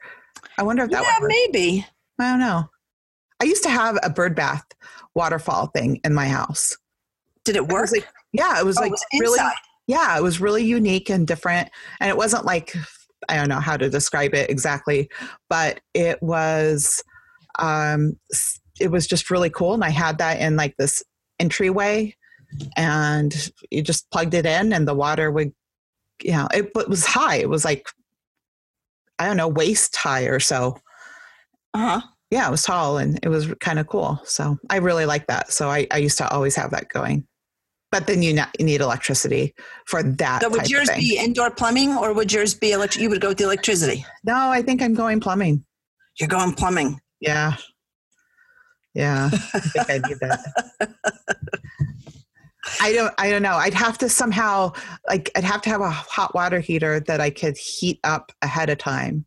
I 0.58 0.64
wonder 0.64 0.84
if 0.84 0.90
that 0.92 1.04
yeah, 1.04 1.26
maybe. 1.28 1.86
I 2.20 2.32
don't 2.32 2.40
know. 2.40 2.70
I 3.42 3.46
used 3.46 3.64
to 3.64 3.70
have 3.70 3.98
a 4.04 4.10
bird 4.10 4.36
bath 4.36 4.66
waterfall 5.16 5.68
thing 5.68 6.02
in 6.04 6.14
my 6.14 6.28
house. 6.28 6.76
Did 7.46 7.56
it 7.56 7.68
work? 7.68 7.92
like- 7.92 8.08
Yeah, 8.34 8.60
it 8.60 8.66
was 8.66 8.78
Oh, 8.78 8.82
like 8.82 8.90
it 8.92 8.94
was 8.94 9.06
really 9.22 9.40
inside. 9.40 9.56
yeah, 9.88 10.18
it 10.18 10.24
was 10.24 10.42
really 10.42 10.64
unique 10.66 11.10
and 11.10 11.26
different. 11.28 11.70
And 12.00 12.10
it 12.10 12.18
wasn't 12.18 12.46
like, 12.46 12.74
I 13.30 13.36
don't 13.38 13.50
know 13.50 13.60
how 13.60 13.78
to 13.78 13.90
describe 13.90 14.34
it 14.34 14.50
exactly, 14.50 15.10
but 15.50 15.80
it 15.94 16.22
was, 16.24 17.04
um, 17.60 18.18
it 18.80 18.92
was 18.92 19.08
just 19.08 19.30
really 19.30 19.50
cool. 19.50 19.74
And 19.74 19.84
I 19.84 19.90
had 19.90 20.18
that 20.18 20.40
in 20.40 20.56
like 20.56 20.76
this 20.78 21.04
entryway 21.40 22.16
and 22.78 23.52
you 23.72 23.82
just 23.82 24.10
plugged 24.12 24.34
it 24.34 24.46
in 24.46 24.74
and 24.74 24.88
the 24.88 24.94
water 24.94 25.32
would, 25.32 25.54
you 26.24 26.32
know, 26.32 26.48
it, 26.54 26.72
it 26.76 26.90
was 26.90 27.06
high. 27.06 27.38
It 27.38 27.50
was 27.50 27.66
like, 27.66 27.88
I 29.20 29.26
don't 29.26 29.38
know, 29.38 29.48
waist 29.48 29.96
high 29.96 30.24
or 30.24 30.40
so. 30.40 30.78
Uh 31.74 32.00
huh. 32.00 32.02
Yeah, 32.32 32.48
it 32.48 32.52
was 32.52 32.64
tall 32.64 32.98
and 32.98 33.20
it 33.24 33.30
was 33.30 33.54
kind 33.60 33.80
of 33.80 33.88
cool. 33.88 34.20
So 34.26 34.58
I 34.70 34.78
really 34.78 35.06
like 35.06 35.28
that. 35.28 35.52
So 35.52 35.70
I, 35.70 35.88
I 35.92 35.98
used 35.98 36.18
to 36.18 36.30
always 36.30 36.56
have 36.56 36.72
that 36.72 36.90
going. 36.90 37.28
But 37.92 38.08
then 38.08 38.22
you, 38.22 38.38
need 38.60 38.82
electricity 38.82 39.54
for 39.86 40.04
that. 40.04 40.42
So 40.42 40.50
would 40.50 40.70
yours 40.70 40.90
be 40.98 41.18
indoor 41.18 41.50
plumbing, 41.50 41.94
or 41.94 42.12
would 42.12 42.34
yours 42.34 42.54
be 42.54 42.72
electric? 42.72 43.02
You 43.02 43.10
would 43.10 43.22
go 43.22 43.30
with 43.30 43.38
the 43.38 43.46
electricity. 43.46 44.06
No, 44.26 44.36
I 44.36 44.64
think 44.64 44.82
I'm 44.82 44.96
going 44.96 45.22
plumbing. 45.22 45.64
You're 46.20 46.28
going 46.28 46.54
plumbing. 46.54 47.00
Yeah. 47.22 47.56
Yeah. 48.96 49.30
I 49.32 49.60
think 49.60 49.90
I 49.90 50.08
need 50.08 50.18
that. 50.22 50.90
I 52.82 52.94
don't 52.94 53.14
I 53.18 53.30
don't 53.30 53.42
know. 53.44 53.56
I'd 53.56 53.74
have 53.74 53.98
to 54.00 54.10
somehow 54.10 54.72
like 55.08 55.30
I'd 55.36 55.44
have 55.44 55.62
to 55.64 55.70
have 55.70 55.82
a 55.82 55.90
hot 55.90 56.34
water 56.34 56.60
heater 56.60 57.00
that 57.02 57.22
I 57.22 57.30
could 57.30 57.58
heat 57.58 58.00
up 58.04 58.32
ahead 58.42 58.70
of 58.70 58.78
time. 58.78 59.26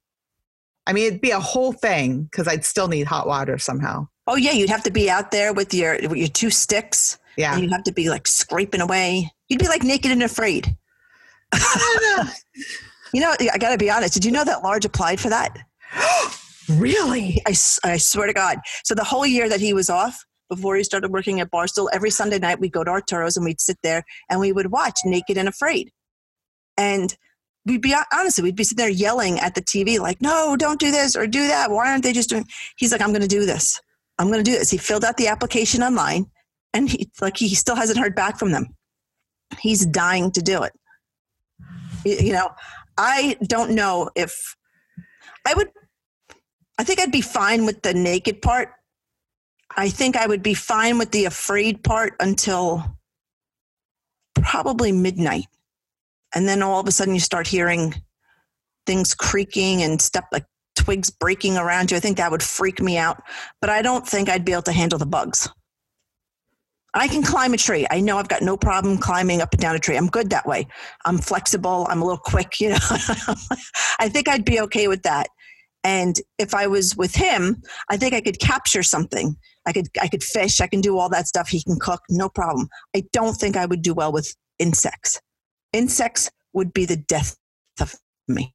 I 0.87 0.93
mean 0.93 1.07
it'd 1.07 1.21
be 1.21 1.31
a 1.31 1.39
whole 1.39 1.73
thing 1.73 2.25
because 2.25 2.49
I'd 2.49 2.65
still 2.65 2.89
need 2.89 3.07
hot 3.07 3.27
water 3.27 3.59
somehow. 3.59 4.09
Oh 4.27 4.37
yeah, 4.37 4.53
you'd 4.53 4.71
have 4.71 4.83
to 4.85 4.91
be 4.91 5.09
out 5.09 5.31
there 5.31 5.53
with 5.53 5.73
your 5.73 5.99
with 6.09 6.17
your 6.17 6.29
two 6.29 6.51
sticks, 6.51 7.19
Yeah. 7.37 7.53
and 7.53 7.63
you'd 7.63 7.73
have 7.73 7.85
to 7.85 7.93
be 7.93 8.11
like 8.11 8.27
scraping 8.27 8.81
away. 8.81 9.31
You'd 9.49 9.61
be 9.61 9.69
like 9.69 9.83
naked 9.85 10.11
and 10.11 10.23
afraid. 10.23 10.77
You 13.15 13.23
know, 13.23 13.35
I 13.41 13.57
got 13.57 13.71
to 13.71 13.79
be 13.79 13.91
honest. 13.91 14.13
Did 14.13 14.27
you 14.27 14.31
know 14.31 14.45
that 14.45 14.63
Large 14.63 14.85
applied 14.85 15.19
for 15.19 15.31
that? 15.31 15.57
really? 16.69 17.43
I 17.47 17.53
swear 17.53 18.27
to 18.27 18.33
God. 18.33 18.59
So 18.85 18.95
the 18.95 19.05
whole 19.05 19.27
year 19.27 19.49
that 19.49 19.61
he 19.61 19.73
was 19.73 19.91
off, 19.91 20.25
before 20.49 20.77
he 20.77 20.85
started 20.85 21.13
working 21.13 21.41
at 21.41 21.51
Barstool, 21.51 21.89
every 21.93 22.11
Sunday 22.11 22.39
night 22.39 22.59
we'd 22.59 22.73
go 22.73 22.83
to 22.83 22.91
Arturo's 22.91 23.37
and 23.37 23.45
we'd 23.45 23.61
sit 23.61 23.77
there 23.83 24.03
and 24.31 24.41
we 24.41 24.53
would 24.53 24.73
watch 24.73 25.01
Naked 25.05 25.37
and 25.37 25.49
Afraid. 25.49 25.91
And 26.77 27.15
we'd 27.67 27.83
be 27.83 27.95
honestly, 28.13 28.43
we'd 28.43 28.57
be 28.57 28.65
sitting 28.65 28.83
there 28.83 28.91
yelling 28.91 29.39
at 29.41 29.55
the 29.55 29.61
TV, 29.61 29.99
like, 29.99 30.23
no, 30.23 30.57
don't 30.57 30.81
do 30.81 30.91
this 30.91 31.17
or 31.17 31.27
do 31.27 31.47
that. 31.49 31.71
Why 31.71 31.91
aren't 31.91 32.03
they 32.03 32.13
just 32.13 32.31
doing? 32.31 32.47
He's 32.77 32.93
like, 32.93 33.03
I'm 33.03 33.11
going 33.11 33.21
to 33.21 33.29
do 33.29 33.45
this. 33.45 33.81
I'm 34.19 34.29
going 34.29 34.43
to 34.43 34.51
do 34.51 34.57
this. 34.57 34.71
He 34.71 34.79
filled 34.79 35.05
out 35.05 35.17
the 35.17 35.29
application 35.29 35.83
online 35.83 36.27
and 36.73 36.89
he 36.89 37.11
like 37.21 37.37
he 37.37 37.55
still 37.55 37.77
hasn't 37.77 37.99
heard 37.99 38.15
back 38.15 38.39
from 38.39 38.53
them. 38.53 38.75
He's 39.61 39.87
dying 39.87 40.31
to 40.33 40.43
do 40.43 40.63
it. 40.63 40.73
You 42.05 42.33
know, 42.33 42.51
I 42.97 43.37
don't 43.47 43.73
know 43.73 44.11
if 44.15 44.57
I 45.47 45.55
would 45.55 45.71
I 46.79 46.85
think 46.85 47.01
I'd 47.01 47.13
be 47.13 47.21
fine 47.21 47.67
with 47.67 47.83
the 47.83 47.93
naked 47.93 48.41
part. 48.41 48.71
I 49.77 49.89
think 49.91 50.17
I 50.17 50.27
would 50.27 50.43
be 50.43 50.55
fine 50.55 50.99
with 50.99 51.11
the 51.11 51.25
afraid 51.25 51.83
part 51.83 52.15
until 52.21 52.97
probably 54.35 54.93
midnight. 54.93 55.47
And 56.35 56.49
then 56.49 56.63
all 56.63 56.81
of 56.81 56.87
a 56.87 56.93
sudden 56.93 57.15
you 57.15 57.21
start 57.21 57.47
hearing 57.47 57.95
things 58.87 59.15
creaking 59.15 59.83
and 59.83 60.01
stuff 60.01 60.25
like 60.33 60.45
twigs 60.77 61.11
breaking 61.11 61.57
around 61.57 61.91
you. 61.91 61.97
I 61.97 62.01
think 62.01 62.17
that 62.17 62.31
would 62.31 62.43
freak 62.43 62.81
me 62.81 62.97
out. 62.97 63.23
But 63.61 63.71
I 63.71 63.83
don't 63.83 64.07
think 64.07 64.29
I'd 64.29 64.45
be 64.45 64.53
able 64.53 64.63
to 64.63 64.73
handle 64.73 64.99
the 64.99 65.07
bugs. 65.07 65.49
I 66.95 67.07
can 67.07 67.23
climb 67.23 67.53
a 67.53 67.59
tree. 67.59 67.87
I 67.91 68.01
know 68.01 68.19
I've 68.19 68.29
got 68.29 68.43
no 68.43 68.57
problem 68.57 68.97
climbing 68.99 69.43
up 69.43 69.53
and 69.53 69.61
down 69.61 69.77
a 69.77 69.79
tree. 69.79 69.97
I'm 69.97 70.09
good 70.09 70.31
that 70.31 70.47
way. 70.47 70.67
I'm 71.05 71.19
flexible. 71.19 71.87
I'm 71.91 72.01
a 72.01 72.05
little 72.05 72.19
quick, 72.19 72.61
you 72.61 72.71
know. 72.71 72.79
I 73.99 74.09
think 74.09 74.29
I'd 74.29 74.45
be 74.45 74.61
okay 74.61 74.89
with 74.89 75.03
that. 75.03 75.29
And 75.85 76.21
if 76.39 76.55
I 76.55 76.67
was 76.67 76.97
with 76.97 77.15
him, 77.15 77.63
I 77.89 77.97
think 77.97 78.13
I 78.13 78.21
could 78.21 78.41
capture 78.41 78.83
something. 78.83 79.37
I 79.67 79.73
could 79.73 79.87
I 80.01 80.09
could 80.09 80.23
fish. 80.25 80.61
I 80.61 80.67
can 80.67 80.81
do 80.81 80.99
all 80.99 81.09
that 81.11 81.27
stuff. 81.29 81.49
He 81.49 81.63
can 81.63 81.79
cook, 81.79 82.01
no 82.11 82.29
problem. 82.29 82.69
I 82.97 83.05
don't 83.13 83.35
think 83.37 83.57
I 83.57 83.67
would 83.67 83.83
do 83.83 83.95
well 83.95 84.13
with 84.13 84.35
insects. 84.59 85.21
Insects 85.73 86.31
would 86.53 86.73
be 86.73 86.85
the 86.85 86.97
death 86.97 87.37
of 87.81 87.95
me. 88.27 88.55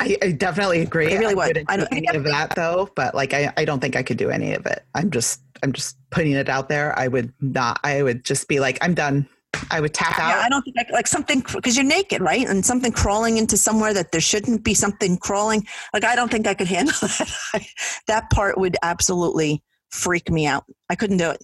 I, 0.00 0.16
I 0.22 0.30
definitely 0.32 0.80
agree. 0.80 1.12
I 1.12 1.18
really 1.18 1.34
would. 1.34 1.48
wouldn't 1.48 1.70
I 1.70 1.76
do 1.76 1.84
don't- 1.84 1.92
any 1.96 2.16
of 2.16 2.24
that 2.24 2.54
though, 2.54 2.88
but 2.94 3.14
like 3.14 3.34
I, 3.34 3.52
I 3.56 3.64
don't 3.64 3.80
think 3.80 3.96
I 3.96 4.02
could 4.02 4.16
do 4.16 4.30
any 4.30 4.54
of 4.54 4.64
it. 4.66 4.84
I'm 4.94 5.10
just 5.10 5.40
I'm 5.62 5.72
just 5.72 5.96
putting 6.10 6.32
it 6.32 6.48
out 6.48 6.68
there. 6.68 6.96
I 6.98 7.08
would 7.08 7.32
not 7.40 7.80
I 7.82 8.02
would 8.02 8.24
just 8.24 8.46
be 8.48 8.60
like, 8.60 8.78
I'm 8.80 8.94
done. 8.94 9.28
I 9.70 9.80
would 9.80 9.94
tap 9.94 10.18
out. 10.18 10.36
Yeah. 10.36 10.42
I 10.44 10.48
don't 10.48 10.62
think 10.62 10.76
I 10.78 10.84
like 10.92 11.06
something 11.06 11.42
because 11.54 11.76
you're 11.76 11.84
naked, 11.84 12.20
right? 12.20 12.46
And 12.46 12.64
something 12.64 12.92
crawling 12.92 13.38
into 13.38 13.56
somewhere 13.56 13.92
that 13.94 14.12
there 14.12 14.20
shouldn't 14.20 14.64
be 14.64 14.74
something 14.74 15.16
crawling. 15.18 15.66
Like 15.92 16.04
I 16.04 16.14
don't 16.14 16.30
think 16.30 16.46
I 16.46 16.54
could 16.54 16.68
handle 16.68 16.94
that. 17.00 17.64
that 18.06 18.30
part 18.30 18.58
would 18.58 18.76
absolutely 18.82 19.62
freak 19.90 20.30
me 20.30 20.46
out. 20.46 20.64
I 20.90 20.94
couldn't 20.94 21.18
do 21.18 21.30
it. 21.30 21.42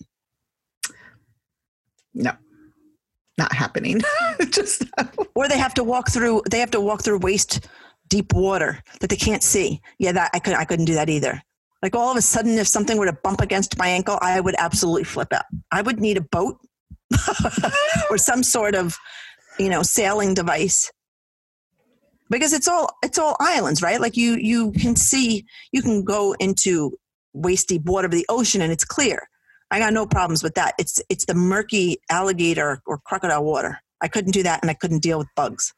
no. 2.14 2.32
Not 3.36 3.52
happening. 3.52 4.00
just 4.50 4.84
Or 5.34 5.48
they 5.48 5.58
have 5.58 5.74
to 5.74 5.82
walk 5.82 6.08
through. 6.08 6.42
They 6.50 6.60
have 6.60 6.70
to 6.70 6.80
walk 6.80 7.02
through 7.02 7.18
waist 7.18 7.66
deep 8.08 8.32
water 8.32 8.80
that 9.00 9.10
they 9.10 9.16
can't 9.16 9.42
see. 9.42 9.80
Yeah, 9.98 10.12
that 10.12 10.30
I 10.32 10.38
could. 10.38 10.54
I 10.54 10.64
couldn't 10.64 10.84
do 10.84 10.94
that 10.94 11.10
either. 11.10 11.42
Like 11.82 11.96
all 11.96 12.12
of 12.12 12.16
a 12.16 12.22
sudden, 12.22 12.56
if 12.58 12.68
something 12.68 12.96
were 12.96 13.06
to 13.06 13.18
bump 13.24 13.40
against 13.40 13.76
my 13.76 13.88
ankle, 13.88 14.18
I 14.22 14.38
would 14.38 14.54
absolutely 14.56 15.02
flip 15.02 15.32
out. 15.32 15.46
I 15.72 15.82
would 15.82 15.98
need 15.98 16.16
a 16.16 16.20
boat 16.20 16.58
or 18.10 18.18
some 18.18 18.42
sort 18.42 18.74
of, 18.74 18.96
you 19.58 19.68
know, 19.68 19.82
sailing 19.82 20.34
device. 20.34 20.90
Because 22.30 22.52
it's 22.52 22.68
all 22.68 22.90
it's 23.02 23.18
all 23.18 23.36
islands, 23.38 23.82
right? 23.82 24.00
Like 24.00 24.16
you 24.16 24.36
you 24.36 24.72
can 24.72 24.96
see 24.96 25.44
you 25.72 25.82
can 25.82 26.04
go 26.04 26.34
into 26.40 26.96
waist 27.32 27.68
deep 27.68 27.84
water 27.84 28.06
of 28.06 28.12
the 28.12 28.26
ocean 28.28 28.62
and 28.62 28.72
it's 28.72 28.84
clear. 28.84 29.28
I 29.70 29.78
got 29.78 29.92
no 29.92 30.06
problems 30.06 30.42
with 30.42 30.54
that. 30.54 30.74
It's 30.78 31.00
it's 31.08 31.26
the 31.26 31.34
murky 31.34 31.98
alligator 32.10 32.80
or 32.86 32.98
crocodile 32.98 33.44
water. 33.44 33.78
I 34.00 34.08
couldn't 34.08 34.32
do 34.32 34.42
that 34.42 34.60
and 34.62 34.70
I 34.70 34.74
couldn't 34.74 35.02
deal 35.02 35.18
with 35.18 35.28
bugs. 35.36 35.72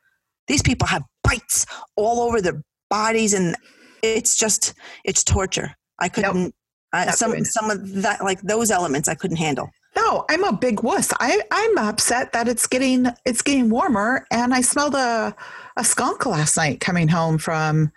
These 0.46 0.62
people 0.62 0.86
have 0.86 1.02
bites 1.24 1.66
all 1.96 2.20
over 2.20 2.40
their 2.40 2.62
bodies 2.88 3.34
and 3.34 3.56
it's 4.02 4.36
just 4.36 4.74
it's 5.04 5.24
torture. 5.24 5.74
I 5.98 6.08
couldn't 6.08 6.54
I, 6.92 7.06
Not 7.06 7.14
some 7.16 7.32
good. 7.32 7.46
some 7.46 7.70
of 7.70 8.02
that 8.02 8.22
like 8.22 8.40
those 8.42 8.70
elements 8.70 9.08
I 9.08 9.14
couldn't 9.14 9.36
handle. 9.38 9.70
No, 10.06 10.24
I'm 10.30 10.44
a 10.44 10.52
big 10.52 10.82
wuss. 10.82 11.12
I, 11.18 11.40
I'm 11.50 11.78
upset 11.78 12.32
that 12.32 12.46
it's 12.46 12.66
getting 12.68 13.06
it's 13.24 13.42
getting 13.42 13.70
warmer, 13.70 14.24
and 14.30 14.54
I 14.54 14.60
smelled 14.60 14.94
a 14.94 15.34
a 15.76 15.84
skunk 15.84 16.26
last 16.26 16.56
night 16.56 16.78
coming 16.78 17.08
home 17.08 17.38
from 17.38 17.90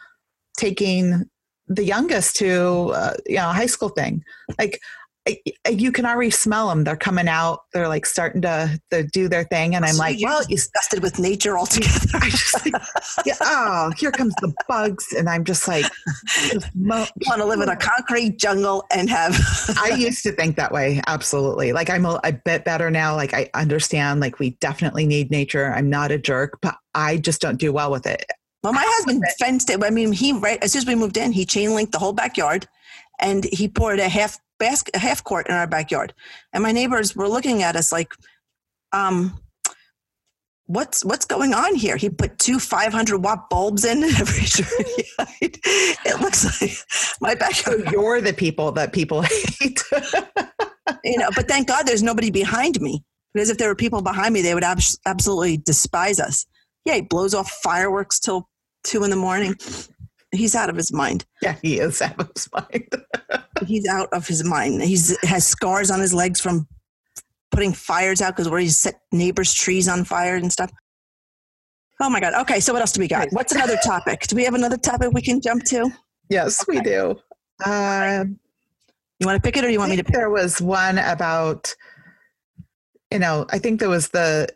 taking 0.58 1.30
the 1.68 1.84
youngest 1.84 2.36
to 2.38 2.92
uh, 2.96 3.14
you 3.28 3.36
know 3.36 3.50
a 3.52 3.54
high 3.54 3.68
school 3.68 3.90
thing. 3.90 4.24
Like 4.58 4.82
you 5.70 5.92
can 5.92 6.06
already 6.06 6.32
smell 6.32 6.70
them. 6.70 6.84
They're 6.84 6.96
coming 6.96 7.28
out. 7.28 7.64
They're 7.74 7.88
like 7.88 8.06
starting 8.06 8.42
to, 8.42 8.80
to 8.92 9.04
do 9.04 9.28
their 9.28 9.44
thing. 9.44 9.76
And 9.76 9.86
I'm 9.86 9.94
So 9.94 10.00
like, 10.00 10.18
well, 10.22 10.42
you 10.44 10.56
disgusted 10.56 11.04
with 11.04 11.20
nature 11.20 11.58
altogether. 11.58 12.10
I 12.14 12.30
just 12.30 12.66
like, 12.66 12.82
yeah, 13.26 13.36
oh, 13.42 13.92
here 13.98 14.12
comes 14.12 14.34
the 14.36 14.54
bugs. 14.68 15.14
And 15.18 15.30
I'm 15.30 15.44
just 15.44 15.68
like, 15.68 15.86
just 16.52 16.68
mo- 16.76 17.06
You 17.18 17.28
want 17.28 17.42
to 17.42 17.46
live 17.46 17.62
in 17.62 17.70
a 17.70 17.76
concrete 17.76 18.40
jungle 18.40 18.86
and 18.92 19.10
have. 19.10 19.38
I 19.82 19.96
used 19.98 20.24
to 20.24 20.32
think 20.32 20.56
that 20.56 20.72
way. 20.72 21.02
Absolutely. 21.08 21.74
Like 21.74 21.90
I'm 21.90 22.06
a, 22.06 22.20
a 22.24 22.34
bit 22.34 22.66
better 22.66 22.90
now. 22.90 23.16
Like 23.16 23.34
I 23.34 23.50
understand, 23.54 24.20
like 24.20 24.40
we 24.40 24.52
definitely 24.62 25.06
need 25.06 25.32
nature. 25.32 25.74
I'm 25.74 25.90
not 25.90 26.12
a 26.12 26.18
jerk, 26.18 26.60
but 26.62 26.76
I 26.96 27.18
just 27.18 27.42
don't 27.42 27.60
do 27.60 27.72
well 27.72 27.92
with 27.92 28.08
it. 28.08 28.26
Well, 28.64 28.74
my 28.74 28.84
husband 28.86 29.24
fenced 29.40 29.70
it. 29.70 29.82
I 29.84 29.90
mean, 29.90 30.12
he 30.12 30.34
right 30.34 30.62
as 30.62 30.74
soon 30.74 30.80
as 30.82 30.86
we 30.86 30.96
moved 30.96 31.18
in, 31.18 31.32
he 31.32 31.46
chain 31.46 31.76
linked 31.76 31.94
the 31.94 32.00
whole 32.00 32.12
backyard, 32.12 32.68
and 33.22 33.46
he 33.46 33.70
poured 33.70 34.00
a 34.00 34.10
half 34.10 34.38
basket, 34.60 34.96
a 34.96 35.00
half 35.00 35.24
court 35.24 35.48
in 35.48 35.56
our 35.56 35.68
backyard. 35.68 36.14
And 36.54 36.64
my 36.64 36.72
neighbors 36.72 37.16
were 37.16 37.28
looking 37.28 37.64
at 37.64 37.76
us 37.76 37.92
like, 37.92 38.14
um, 38.92 39.40
"What's 40.68 41.04
what's 41.04 41.26
going 41.26 41.54
on 41.54 41.76
here?" 41.76 41.98
He 41.98 42.10
put 42.10 42.38
two 42.40 42.60
500 42.60 43.18
watt 43.20 43.50
bulbs 43.50 43.86
in 43.86 44.04
every 44.04 44.46
tree. 44.46 45.06
it 45.42 46.22
looks 46.22 46.62
like 46.62 46.72
my 47.22 47.34
So 47.34 47.40
backyard, 47.40 47.92
you're 47.92 48.22
the 48.22 48.34
people 48.34 48.72
that 48.74 48.94
people 48.94 49.22
hate. 49.60 49.82
you 51.04 51.18
know. 51.18 51.30
But 51.36 51.48
thank 51.48 51.68
God 51.68 51.84
there's 51.88 52.04
nobody 52.04 52.32
behind 52.32 52.80
me 52.82 53.04
because 53.34 53.50
if 53.50 53.58
there 53.58 53.70
were 53.70 53.76
people 53.76 54.02
behind 54.02 54.34
me, 54.34 54.42
they 54.42 54.54
would 54.54 54.64
abs- 54.64 55.00
absolutely 55.06 55.58
despise 55.58 56.20
us. 56.20 56.46
Yeah, 56.86 56.96
he 56.96 57.02
blows 57.02 57.34
off 57.34 57.50
fireworks 57.64 58.20
till 58.20 58.48
two 58.84 59.04
in 59.04 59.10
the 59.10 59.16
morning. 59.16 59.56
He's 60.32 60.56
out 60.56 60.70
of 60.70 60.76
his 60.76 60.92
mind. 60.94 61.26
yeah, 61.42 61.56
he 61.62 61.80
is 61.80 62.02
out 62.04 62.20
of 62.20 62.30
his 62.36 62.48
mind. 62.54 62.88
he's 63.66 63.88
out 63.88 64.10
of 64.14 64.28
his 64.28 64.44
mind. 64.44 64.82
He's 64.84 65.18
has 65.24 65.46
scars 65.48 65.90
on 65.92 66.00
his 66.00 66.14
legs 66.14 66.40
from 66.40 66.68
putting 67.52 67.74
fires 67.74 68.22
out 68.22 68.36
because 68.36 68.50
where 68.50 68.60
he 68.60 68.70
set 68.70 69.02
neighbors' 69.12 69.54
trees 69.54 69.88
on 69.88 70.04
fire 70.06 70.36
and 70.36 70.52
stuff. 70.52 70.72
Oh 72.02 72.10
my 72.10 72.20
god. 72.20 72.34
Okay, 72.42 72.60
so 72.60 72.72
what 72.74 72.82
else 72.82 72.92
do 72.94 73.02
we 73.02 73.08
got? 73.08 73.28
What's 73.32 73.52
another 73.54 73.78
topic? 73.84 74.22
Do 74.28 74.36
we 74.36 74.44
have 74.46 74.54
another 74.54 74.78
topic 74.78 75.10
we 75.14 75.22
can 75.22 75.42
jump 75.42 75.64
to? 75.66 75.90
yes, 76.30 76.64
we 76.68 76.80
do. 76.82 77.16
Um, 77.66 78.40
You 79.20 79.26
want 79.28 79.36
to 79.36 79.42
pick 79.42 79.58
it 79.58 79.66
or 79.66 79.70
you 79.70 79.80
want 79.80 79.90
me 79.90 79.98
to 79.98 80.04
pick? 80.04 80.14
there 80.14 80.30
was 80.30 80.62
one 80.62 80.98
about 81.00 81.74
you 83.12 83.18
know 83.20 83.46
i 83.50 83.58
think 83.58 83.80
there 83.80 83.90
was 83.90 84.10
the 84.10 84.48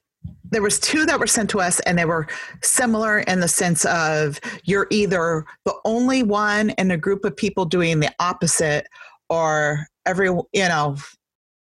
there 0.53 0.61
was 0.61 0.79
two 0.79 1.05
that 1.05 1.19
were 1.19 1.27
sent 1.27 1.49
to 1.51 1.59
us 1.59 1.79
and 1.81 1.97
they 1.97 2.05
were 2.05 2.27
similar 2.61 3.19
in 3.19 3.39
the 3.39 3.47
sense 3.47 3.85
of 3.85 4.39
you're 4.63 4.87
either 4.89 5.45
the 5.65 5.75
only 5.85 6.23
one 6.23 6.71
in 6.71 6.91
a 6.91 6.97
group 6.97 7.25
of 7.25 7.35
people 7.35 7.65
doing 7.65 7.99
the 7.99 8.13
opposite 8.19 8.87
or 9.29 9.87
every 10.05 10.27
you 10.27 10.67
know 10.67 10.95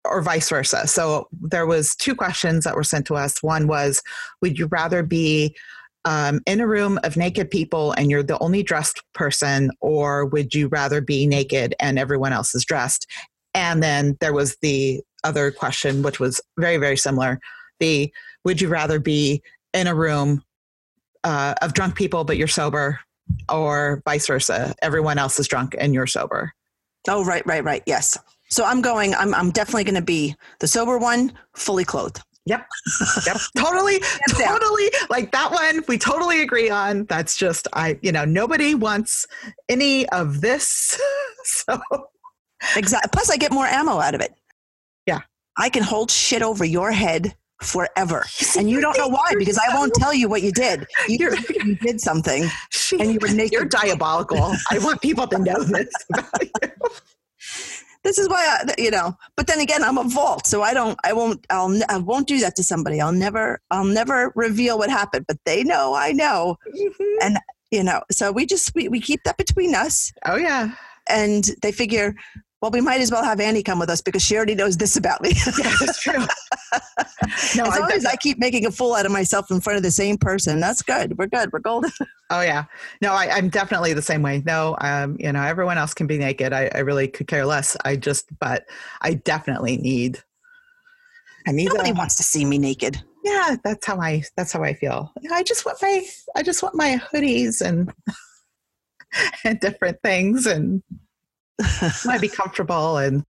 or 0.05 0.21
vice 0.21 0.49
versa. 0.49 0.87
So 0.87 1.27
there 1.41 1.67
was 1.67 1.95
two 1.95 2.15
questions 2.15 2.63
that 2.63 2.75
were 2.75 2.83
sent 2.83 3.05
to 3.07 3.15
us. 3.15 3.43
One 3.43 3.67
was 3.67 4.01
would 4.41 4.57
you 4.57 4.67
rather 4.67 5.03
be 5.03 5.55
um, 6.05 6.39
in 6.45 6.61
a 6.61 6.67
room 6.67 6.99
of 7.03 7.17
naked 7.17 7.51
people 7.51 7.91
and 7.91 8.09
you're 8.09 8.23
the 8.23 8.39
only 8.39 8.63
dressed 8.63 9.03
person 9.13 9.69
or 9.81 10.25
would 10.25 10.55
you 10.55 10.67
rather 10.69 11.01
be 11.01 11.27
naked 11.27 11.75
and 11.79 11.99
everyone 11.99 12.33
else 12.33 12.55
is 12.55 12.65
dressed? 12.65 13.05
And 13.53 13.83
then 13.83 14.17
there 14.21 14.33
was 14.33 14.55
the 14.61 15.01
other 15.23 15.51
question, 15.51 16.01
which 16.01 16.19
was 16.19 16.39
very, 16.57 16.77
very 16.77 16.97
similar. 16.97 17.39
The 17.79 18.11
would 18.49 18.59
you 18.59 18.67
rather 18.67 18.99
be 18.99 19.43
in 19.75 19.85
a 19.85 19.93
room 19.93 20.43
uh, 21.23 21.53
of 21.61 21.75
drunk 21.75 21.95
people, 21.95 22.23
but 22.23 22.35
you're 22.35 22.47
sober, 22.47 22.99
or 23.47 24.01
vice 24.05 24.25
versa? 24.25 24.73
Everyone 24.81 25.19
else 25.19 25.39
is 25.39 25.47
drunk 25.47 25.75
and 25.77 25.93
you're 25.93 26.07
sober. 26.07 26.51
Oh, 27.07 27.23
right, 27.23 27.45
right, 27.45 27.63
right. 27.63 27.83
Yes. 27.85 28.17
So 28.49 28.65
I'm 28.65 28.81
going. 28.81 29.13
I'm. 29.13 29.35
I'm 29.35 29.51
definitely 29.51 29.83
going 29.83 29.93
to 29.95 30.01
be 30.01 30.35
the 30.61 30.67
sober 30.67 30.97
one, 30.97 31.31
fully 31.55 31.85
clothed. 31.85 32.21
Yep. 32.47 32.65
Yep. 33.27 33.37
totally. 33.57 33.99
totally. 34.31 34.89
Like 35.11 35.31
that 35.31 35.51
one, 35.51 35.83
we 35.87 35.99
totally 35.99 36.41
agree 36.41 36.71
on. 36.71 37.05
That's 37.05 37.37
just, 37.37 37.67
I, 37.73 37.99
you 38.01 38.11
know, 38.11 38.25
nobody 38.25 38.73
wants 38.73 39.27
any 39.69 40.09
of 40.09 40.41
this. 40.41 40.99
So, 41.41 41.79
Exactly. 42.75 43.09
Plus, 43.13 43.29
I 43.29 43.37
get 43.37 43.51
more 43.51 43.65
ammo 43.65 43.99
out 43.99 44.13
of 44.13 44.21
it. 44.21 44.33
Yeah. 45.05 45.21
I 45.57 45.69
can 45.69 45.83
hold 45.83 46.11
shit 46.11 46.41
over 46.41 46.65
your 46.65 46.91
head 46.91 47.33
forever, 47.61 48.25
and 48.57 48.69
you 48.69 48.79
don't 48.81 48.97
know 48.97 49.07
why 49.07 49.33
because 49.37 49.57
I 49.57 49.73
won't 49.75 49.93
tell 49.93 50.13
you 50.13 50.29
what 50.29 50.41
you 50.41 50.51
did. 50.51 50.85
You, 51.07 51.17
You're- 51.19 51.75
did 51.81 51.99
something. 52.01 52.45
she, 52.71 52.99
And 52.99 53.11
you 53.13 53.19
were 53.21 53.27
naked. 53.29 53.51
you're 53.53 53.65
diabolical. 53.65 54.53
I 54.71 54.79
want 54.79 55.01
people 55.01 55.27
to 55.27 55.37
know 55.39 55.61
this 55.63 55.89
you. 56.41 56.49
this 58.03 58.17
is 58.17 58.27
why 58.29 58.45
I, 58.67 58.73
you 58.77 58.91
know 58.91 59.15
but 59.35 59.47
then 59.47 59.59
again 59.59 59.83
i'm 59.83 59.97
a 59.97 60.03
vault 60.03 60.45
so 60.47 60.61
i 60.61 60.73
don't 60.73 60.97
i 61.03 61.11
won't 61.13 61.45
i'll 61.49 61.77
i 61.89 61.97
won't 61.97 62.27
do 62.27 62.39
that 62.39 62.55
to 62.57 62.63
somebody 62.63 62.99
i'll 63.01 63.11
never 63.11 63.61
i'll 63.71 63.85
never 63.85 64.31
reveal 64.35 64.77
what 64.77 64.89
happened 64.89 65.25
but 65.27 65.37
they 65.45 65.63
know 65.63 65.93
i 65.95 66.11
know 66.11 66.57
mm-hmm. 66.75 67.03
And 67.21 67.37
you 67.71 67.83
know 67.83 68.01
so 68.11 68.31
we 68.31 68.45
just 68.45 68.73
we, 68.75 68.87
we 68.89 68.99
keep 69.01 69.23
that 69.23 69.37
between 69.37 69.75
us 69.75 70.11
Oh, 70.25 70.37
yeah. 70.37 70.71
and 71.09 71.43
they 71.61 71.71
figure 71.71 72.15
well 72.61 72.71
we 72.71 72.81
might 72.81 73.01
as 73.01 73.11
well 73.11 73.23
have 73.23 73.39
annie 73.39 73.63
come 73.63 73.79
with 73.79 73.89
us 73.89 74.01
because 74.01 74.21
she 74.21 74.35
already 74.35 74.55
knows 74.55 74.77
this 74.77 74.95
about 74.95 75.21
me 75.21 75.31
Yeah, 75.59 75.73
that's 75.79 76.01
true. 76.01 76.13
no, 77.55 77.65
as 77.65 77.77
I 77.77 77.79
long 77.79 77.91
as 77.91 78.05
i 78.05 78.15
keep 78.15 78.39
making 78.39 78.65
a 78.65 78.71
fool 78.71 78.93
out 78.95 79.05
of 79.05 79.11
myself 79.11 79.49
in 79.51 79.61
front 79.61 79.77
of 79.77 79.83
the 79.83 79.91
same 79.91 80.17
person 80.17 80.59
that's 80.59 80.81
good 80.81 81.17
we're 81.17 81.27
good 81.27 81.51
we're 81.51 81.59
golden 81.59 81.91
Oh 82.31 82.41
yeah, 82.41 82.65
no, 83.01 83.11
I, 83.13 83.31
I'm 83.31 83.49
definitely 83.49 83.93
the 83.93 84.03
same 84.03 84.21
way. 84.21 84.43
No, 84.45 84.77
um, 84.81 85.17
you 85.19 85.31
know, 85.31 85.41
everyone 85.41 85.79
else 85.79 85.95
can 85.95 86.05
be 86.05 86.19
naked. 86.19 86.53
I, 86.53 86.69
I 86.75 86.81
really 86.81 87.07
could 87.07 87.25
care 87.25 87.43
less. 87.43 87.75
I 87.85 87.95
just, 87.95 88.27
but 88.39 88.67
I 89.01 89.15
definitely 89.15 89.77
need. 89.77 90.21
I 91.47 91.51
need. 91.51 91.69
nobody 91.69 91.89
a- 91.89 91.93
wants 91.95 92.17
to 92.17 92.23
see 92.23 92.45
me 92.45 92.59
naked 92.59 93.03
yeah, 93.23 93.55
that's 93.63 93.85
how 93.85 93.99
I. 93.99 94.23
That's 94.35 94.51
how 94.51 94.63
I 94.63 94.73
feel. 94.73 95.11
I 95.31 95.43
just 95.43 95.65
want 95.65 95.79
my. 95.81 96.05
I 96.35 96.43
just 96.43 96.63
want 96.63 96.75
my 96.75 97.01
hoodies 97.11 97.61
and 97.61 97.93
and 99.43 99.59
different 99.59 100.01
things, 100.01 100.45
and 100.45 100.81
to 102.03 102.19
be 102.19 102.27
comfortable. 102.29 102.97
And 102.97 103.23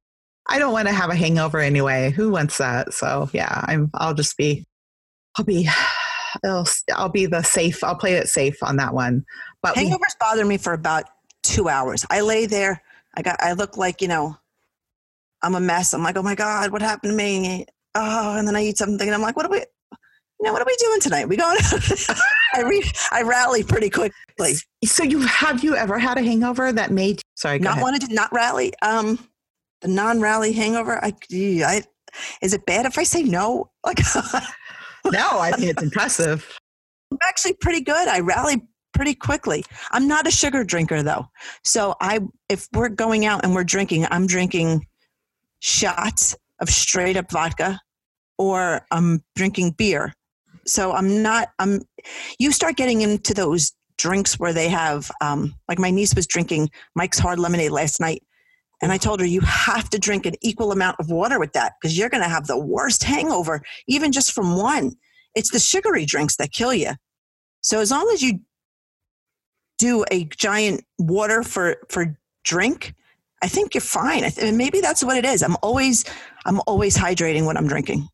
I 0.48 0.58
don't 0.58 0.72
want 0.72 0.88
to 0.88 0.94
have 0.94 1.10
a 1.10 1.14
hangover 1.14 1.58
anyway. 1.58 2.10
Who 2.10 2.30
wants 2.30 2.58
that? 2.58 2.92
So 2.94 3.28
yeah, 3.32 3.64
I'm. 3.66 3.90
I'll 3.94 4.14
just 4.14 4.36
be. 4.36 4.64
I'll 5.38 5.44
be. 5.44 5.68
I'll, 6.44 6.66
I'll 6.94 7.08
be 7.08 7.26
the 7.26 7.42
safe. 7.42 7.82
I'll 7.82 7.96
play 7.96 8.14
it 8.14 8.28
safe 8.28 8.62
on 8.62 8.76
that 8.76 8.94
one. 8.94 9.24
But 9.62 9.76
we- 9.76 9.86
hangovers 9.86 10.18
bother 10.18 10.44
me 10.44 10.56
for 10.56 10.72
about 10.72 11.04
two 11.42 11.68
hours 11.68 12.04
i 12.10 12.20
lay 12.20 12.46
there 12.46 12.82
i 13.16 13.22
got 13.22 13.36
i 13.40 13.52
look 13.52 13.76
like 13.76 14.02
you 14.02 14.08
know 14.08 14.36
i'm 15.42 15.54
a 15.54 15.60
mess 15.60 15.94
i'm 15.94 16.02
like 16.02 16.16
oh 16.16 16.22
my 16.22 16.34
god 16.34 16.70
what 16.70 16.82
happened 16.82 17.12
to 17.12 17.16
me 17.16 17.64
oh 17.94 18.36
and 18.36 18.46
then 18.46 18.54
i 18.56 18.62
eat 18.62 18.76
something 18.76 19.08
and 19.08 19.14
i'm 19.14 19.22
like 19.22 19.36
what 19.36 19.46
are 19.46 19.50
we 19.50 19.64
know 20.42 20.53
what 20.53 20.62
are 20.62 20.66
we 20.66 20.76
doing 20.76 21.00
tonight 21.00 21.29
we 21.29 21.37
going 21.37 21.59
i 22.55 22.62
re, 22.62 22.83
i 23.12 23.22
rally 23.22 23.62
pretty 23.62 23.90
quickly 23.90 24.55
So 24.85 25.03
you 25.05 25.20
have 25.20 25.62
you 25.62 25.76
ever 25.76 25.98
had 25.98 26.18
a 26.18 26.22
hangover 26.22 26.72
that 26.72 26.90
made 26.90 27.22
sorry 27.35 27.59
go 27.59 27.64
not 27.64 27.72
ahead. 27.72 27.83
wanted 27.83 28.00
to 28.09 28.14
not 28.14 28.33
rally 28.33 28.72
um 28.83 29.18
the 29.83 29.88
non-rally 29.88 30.53
hangover 30.53 31.03
i, 31.05 31.12
I 31.33 31.83
is 32.42 32.55
it 32.55 32.66
bad 32.66 32.87
if 32.87 32.98
i 32.98 33.03
say 33.03 33.22
no 33.22 33.70
like 33.85 33.98
no 35.07 35.38
I 35.40 35.53
think 35.53 35.70
it's 35.70 35.83
impressive 35.83 36.59
I'm 37.11 37.18
actually 37.22 37.55
pretty 37.55 37.81
good. 37.81 38.09
I 38.09 38.20
rally 38.20 38.62
pretty 38.92 39.14
quickly. 39.14 39.64
I'm 39.90 40.07
not 40.07 40.26
a 40.26 40.31
sugar 40.31 40.64
drinker 40.64 41.03
though. 41.03 41.26
So 41.64 41.94
I 42.00 42.20
if 42.48 42.68
we're 42.72 42.88
going 42.88 43.24
out 43.26 43.44
and 43.44 43.55
we're 43.55 43.64
drinking, 43.64 44.07
I'm 44.11 44.26
drinking 44.26 44.87
shots 45.61 46.37
of 46.61 46.68
straight 46.68 47.16
up 47.16 47.31
vodka 47.31 47.81
or 48.38 48.87
I'm 48.90 49.22
drinking 49.37 49.72
beer. 49.72 50.12
So 50.66 50.92
I'm 50.92 51.22
not 51.22 51.50
I'm 51.58 51.82
you 52.38 52.52
start 52.52 52.76
getting 52.76 53.00
into 53.02 53.34
those 53.34 53.72
drinks 53.98 54.38
where 54.38 54.52
they 54.52 54.68
have 54.68 55.10
um 55.20 55.54
like 55.68 55.78
my 55.78 55.90
niece 55.90 56.14
was 56.14 56.26
drinking 56.26 56.70
Mike's 56.94 57.18
hard 57.18 57.38
lemonade 57.38 57.70
last 57.70 58.00
night 58.00 58.22
and 58.82 58.92
I 58.92 58.98
told 58.98 59.20
her 59.20 59.26
you 59.26 59.40
have 59.42 59.90
to 59.90 59.98
drink 59.98 60.26
an 60.26 60.34
equal 60.40 60.72
amount 60.72 60.96
of 60.98 61.10
water 61.10 61.38
with 61.38 61.52
that 61.52 61.74
because 61.80 61.98
you're 61.98 62.08
going 62.08 62.22
to 62.22 62.28
have 62.28 62.46
the 62.46 62.58
worst 62.58 63.04
hangover 63.04 63.62
even 63.86 64.12
just 64.12 64.32
from 64.32 64.56
one. 64.56 64.92
It's 65.34 65.50
the 65.50 65.58
sugary 65.58 66.06
drinks 66.06 66.36
that 66.36 66.52
kill 66.52 66.72
you. 66.74 66.92
So 67.60 67.80
as 67.80 67.90
long 67.90 68.10
as 68.12 68.22
you 68.22 68.40
do 69.78 70.04
a 70.10 70.24
giant 70.24 70.82
water 70.98 71.42
for 71.42 71.76
for 71.88 72.18
drink, 72.44 72.94
I 73.42 73.48
think 73.48 73.74
you're 73.74 73.80
fine. 73.80 74.24
I 74.24 74.30
th- 74.30 74.46
and 74.46 74.56
maybe 74.58 74.80
that's 74.80 75.04
what 75.04 75.16
it 75.16 75.24
is. 75.24 75.42
I'm 75.42 75.56
always 75.62 76.04
I'm 76.46 76.60
always 76.66 76.96
hydrating 76.96 77.44
when 77.46 77.56
I'm 77.56 77.68
drinking. 77.68 78.08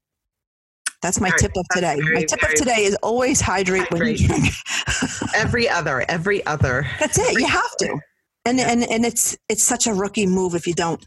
That's 1.06 1.20
my 1.20 1.28
Very- 1.28 1.38
tip 1.40 1.52
of 1.56 1.64
today. 1.70 1.96
my 2.14 2.24
tip 2.24 2.40
very- 2.40 2.52
of 2.54 2.58
today 2.58 2.82
is 2.84 2.96
always 3.00 3.40
hydrate 3.40 3.88
when 3.92 4.04
you 4.08 4.26
Hydrate. 4.26 4.28
drink. 4.28 5.34
every 5.36 5.68
other 5.68 6.04
every 6.08 6.44
other 6.46 6.84
That's 6.98 7.16
it. 7.16 7.38
You 7.38 7.46
have 7.46 7.76
to. 7.78 7.96
And 8.44 8.58
and 8.58 8.82
and 8.90 9.04
it's 9.06 9.36
it's 9.48 9.62
such 9.62 9.86
a 9.86 9.94
rookie 9.94 10.26
move 10.26 10.56
if 10.56 10.66
you 10.66 10.74
don't. 10.74 11.04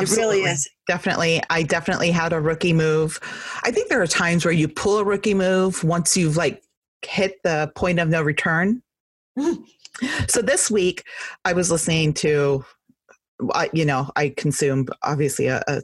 It 0.00 0.08
really 0.12 0.40
is. 0.44 0.66
definitely 0.88 1.42
i 1.50 1.62
definitely 1.62 2.10
had 2.10 2.32
a 2.32 2.40
rookie 2.40 2.72
move 2.72 3.20
i 3.64 3.70
think 3.70 3.90
there 3.90 4.00
are 4.00 4.06
times 4.06 4.42
where 4.46 4.54
you 4.54 4.66
pull 4.66 4.96
a 4.98 5.04
rookie 5.04 5.34
move 5.34 5.84
once 5.84 6.16
you've 6.16 6.38
like 6.38 6.62
hit 7.06 7.34
the 7.44 7.70
point 7.76 7.98
of 8.00 8.08
no 8.08 8.22
return 8.22 8.82
Mhm. 9.38 9.62
so 10.30 10.40
this 10.40 10.70
week 10.70 11.04
i 11.44 11.52
was 11.52 11.70
listening 11.70 12.14
to 12.14 12.64
I, 13.54 13.68
you 13.72 13.84
know, 13.84 14.08
I 14.14 14.28
consume 14.28 14.86
obviously 15.02 15.48
a, 15.48 15.62
a 15.66 15.82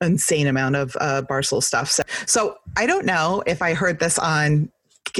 insane 0.00 0.46
amount 0.46 0.76
of 0.76 0.96
uh, 1.00 1.22
Barstool 1.28 1.62
stuff. 1.62 1.90
So, 1.90 2.02
so 2.26 2.56
I 2.76 2.86
don't 2.86 3.06
know 3.06 3.42
if 3.46 3.62
I 3.62 3.74
heard 3.74 4.00
this 4.00 4.18
on 4.18 4.70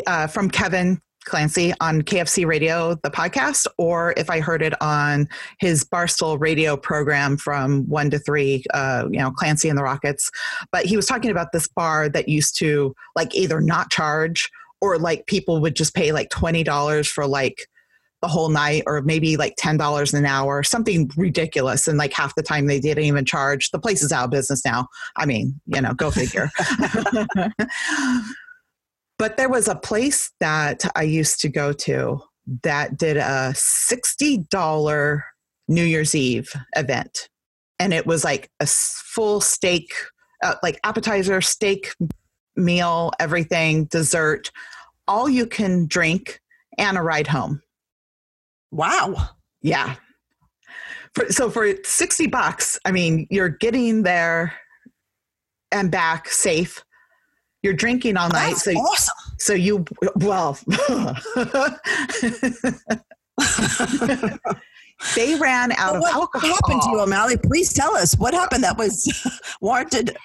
uh, 0.06 0.26
from 0.26 0.50
Kevin 0.50 1.00
Clancy 1.24 1.72
on 1.80 2.02
KFC 2.02 2.46
Radio, 2.46 2.94
the 3.02 3.10
podcast, 3.10 3.66
or 3.78 4.14
if 4.16 4.28
I 4.28 4.40
heard 4.40 4.62
it 4.62 4.80
on 4.82 5.28
his 5.58 5.84
Barstool 5.84 6.38
Radio 6.38 6.76
program 6.76 7.36
from 7.36 7.88
one 7.88 8.10
to 8.10 8.18
three, 8.18 8.62
uh, 8.74 9.06
you 9.10 9.18
know, 9.18 9.30
Clancy 9.30 9.68
and 9.68 9.78
the 9.78 9.82
Rockets. 9.82 10.30
But 10.70 10.86
he 10.86 10.96
was 10.96 11.06
talking 11.06 11.30
about 11.30 11.52
this 11.52 11.66
bar 11.66 12.08
that 12.10 12.28
used 12.28 12.58
to 12.58 12.94
like 13.16 13.34
either 13.34 13.60
not 13.60 13.90
charge 13.90 14.50
or 14.80 14.98
like 14.98 15.26
people 15.26 15.60
would 15.60 15.76
just 15.76 15.94
pay 15.94 16.12
like 16.12 16.28
twenty 16.30 16.62
dollars 16.62 17.08
for 17.08 17.26
like 17.26 17.68
the 18.24 18.28
whole 18.28 18.48
night 18.48 18.82
or 18.86 19.02
maybe 19.02 19.36
like 19.36 19.54
$10 19.56 20.14
an 20.14 20.24
hour, 20.24 20.62
something 20.62 21.10
ridiculous. 21.14 21.86
And 21.86 21.98
like 21.98 22.14
half 22.14 22.34
the 22.34 22.42
time 22.42 22.66
they 22.66 22.80
didn't 22.80 23.04
even 23.04 23.26
charge. 23.26 23.70
The 23.70 23.78
place 23.78 24.02
is 24.02 24.12
out 24.12 24.24
of 24.24 24.30
business 24.30 24.64
now. 24.64 24.88
I 25.16 25.26
mean, 25.26 25.60
you 25.66 25.82
know, 25.82 25.92
go 25.92 26.10
figure. 26.10 26.50
but 29.18 29.36
there 29.36 29.50
was 29.50 29.68
a 29.68 29.74
place 29.74 30.30
that 30.40 30.86
I 30.96 31.02
used 31.02 31.42
to 31.42 31.50
go 31.50 31.74
to 31.74 32.22
that 32.62 32.96
did 32.96 33.18
a 33.18 33.52
$60 33.52 35.22
New 35.68 35.84
Year's 35.84 36.14
Eve 36.14 36.50
event. 36.76 37.28
And 37.78 37.92
it 37.92 38.06
was 38.06 38.24
like 38.24 38.50
a 38.58 38.66
full 38.66 39.42
steak, 39.42 39.92
uh, 40.42 40.54
like 40.62 40.80
appetizer, 40.82 41.42
steak 41.42 41.92
meal, 42.56 43.12
everything, 43.20 43.84
dessert, 43.84 44.50
all 45.06 45.28
you 45.28 45.46
can 45.46 45.86
drink, 45.86 46.40
and 46.78 46.96
a 46.96 47.02
ride 47.02 47.26
home. 47.26 47.60
Wow. 48.74 49.14
Yeah. 49.62 49.94
For, 51.14 51.30
so 51.30 51.48
for 51.48 51.72
60 51.84 52.26
bucks, 52.26 52.78
I 52.84 52.90
mean, 52.90 53.26
you're 53.30 53.48
getting 53.48 54.02
there 54.02 54.52
and 55.70 55.90
back 55.90 56.28
safe. 56.28 56.84
You're 57.62 57.72
drinking 57.72 58.16
all 58.16 58.28
night. 58.28 58.50
That's 58.50 58.64
so, 58.64 58.72
awesome. 58.72 59.14
so 59.38 59.52
you, 59.54 59.84
well, 60.16 60.58
they 65.14 65.34
ran 65.36 65.72
out 65.72 65.92
But 65.92 65.96
of 65.96 66.00
what, 66.02 66.14
alcohol. 66.14 66.50
what 66.50 66.60
happened 66.62 66.82
to 66.82 66.90
you, 66.90 67.00
O'Malley? 67.00 67.36
Please 67.38 67.72
tell 67.72 67.96
us 67.96 68.14
what 68.18 68.34
happened 68.34 68.64
that 68.64 68.76
was 68.76 69.08
warranted. 69.60 70.16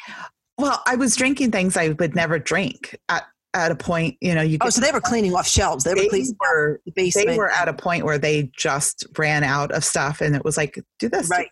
Well, 0.57 0.81
I 0.88 0.95
was 0.95 1.15
drinking 1.15 1.51
things 1.51 1.77
I 1.77 1.89
would 1.89 2.15
never 2.15 2.39
drink 2.39 2.99
at, 3.07 3.25
at 3.53 3.71
a 3.71 3.75
point, 3.75 4.17
you 4.21 4.35
know, 4.35 4.41
you 4.41 4.57
Oh, 4.62 4.69
so 4.69 4.81
they 4.81 4.91
were 4.91 5.01
cleaning 5.01 5.33
off 5.33 5.47
shelves. 5.47 5.83
They 5.83 5.93
were 5.93 6.09
cleaning 6.09 6.35
were 6.39 6.81
the 6.85 6.91
basement. 6.91 7.27
they 7.27 7.38
were 7.38 7.49
at 7.49 7.67
a 7.67 7.73
point 7.73 8.05
where 8.05 8.17
they 8.17 8.51
just 8.55 9.05
ran 9.17 9.43
out 9.43 9.71
of 9.71 9.83
stuff 9.83 10.21
and 10.21 10.35
it 10.35 10.43
was 10.43 10.57
like 10.57 10.79
do 10.99 11.09
this 11.09 11.29
right. 11.29 11.49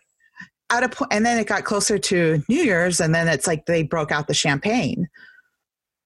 at 0.70 0.84
a 0.84 0.88
point 0.88 1.12
and 1.12 1.26
then 1.26 1.38
it 1.38 1.46
got 1.46 1.64
closer 1.64 1.98
to 1.98 2.42
new 2.48 2.62
year's 2.62 3.00
and 3.00 3.14
then 3.14 3.26
it's 3.26 3.46
like 3.46 3.66
they 3.66 3.82
broke 3.82 4.12
out 4.12 4.28
the 4.28 4.34
champagne 4.34 5.08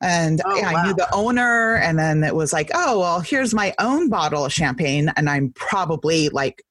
and 0.03 0.41
Oh, 0.45 0.57
yeah, 0.57 0.69
i 0.69 0.87
knew 0.87 0.95
the 0.95 1.13
owner 1.15 1.77
and 1.77 1.99
then 1.99 2.25
it 2.25 2.35
was 2.35 2.53
like 2.53 2.71
oh 2.75 3.01
well 3.01 3.21
here's 3.21 3.55
my 3.55 3.75
own 3.79 4.09
bottle 4.09 4.45
of 4.45 4.53
champagne 4.53 5.13
and 5.17 5.29
i'm 5.29 5.53
probably 5.55 6.29
like 6.31 6.63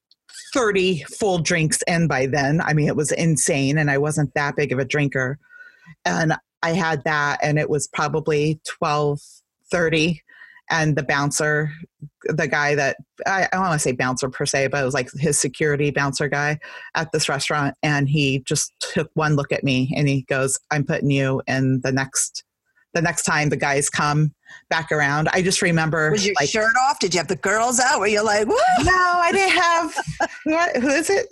30 0.52 1.04
full 1.04 1.38
drinks 1.38 1.80
in 1.86 2.08
by 2.08 2.26
then 2.26 2.60
i 2.62 2.72
mean 2.72 2.88
it 2.88 2.96
was 2.96 3.12
insane 3.12 3.78
and 3.78 3.90
i 3.90 3.98
wasn't 3.98 4.34
that 4.34 4.56
big 4.56 4.72
of 4.72 4.78
a 4.78 4.84
drinker 4.84 5.38
and 6.04 6.34
i 6.62 6.70
had 6.70 7.02
that 7.04 7.38
and 7.42 7.58
it 7.58 7.68
was 7.68 7.88
probably 7.88 8.60
1230 8.78 10.22
and 10.70 10.96
the 10.96 11.02
bouncer 11.02 11.70
the 12.24 12.48
guy 12.48 12.74
that 12.74 12.96
I, 13.26 13.44
I 13.44 13.48
don't 13.52 13.62
want 13.62 13.74
to 13.74 13.78
say 13.78 13.92
bouncer 13.92 14.28
per 14.28 14.46
se, 14.46 14.68
but 14.68 14.80
it 14.80 14.84
was 14.84 14.94
like 14.94 15.10
his 15.12 15.38
security 15.38 15.90
bouncer 15.90 16.28
guy 16.28 16.58
at 16.94 17.12
this 17.12 17.28
restaurant. 17.28 17.74
And 17.82 18.08
he 18.08 18.40
just 18.40 18.72
took 18.80 19.10
one 19.14 19.36
look 19.36 19.52
at 19.52 19.64
me 19.64 19.92
and 19.96 20.08
he 20.08 20.22
goes, 20.22 20.58
I'm 20.70 20.84
putting 20.84 21.10
you 21.10 21.42
in 21.46 21.80
the 21.82 21.92
next 21.92 22.44
the 22.94 23.02
next 23.02 23.22
time 23.22 23.48
the 23.48 23.56
guys 23.56 23.88
come 23.88 24.34
back 24.68 24.92
around. 24.92 25.28
I 25.32 25.40
just 25.40 25.62
remember 25.62 26.10
Was 26.10 26.26
your 26.26 26.34
like 26.38 26.50
shirt 26.50 26.74
off? 26.82 26.98
Did 26.98 27.14
you 27.14 27.18
have 27.18 27.28
the 27.28 27.36
girls 27.36 27.80
out? 27.80 28.00
Were 28.00 28.06
you 28.06 28.22
like, 28.22 28.46
Woo! 28.46 28.54
no, 28.80 28.92
I 28.92 29.32
didn't 29.32 29.58
have 29.58 30.30
what, 30.44 30.76
who 30.76 30.88
is 30.88 31.08
it? 31.08 31.26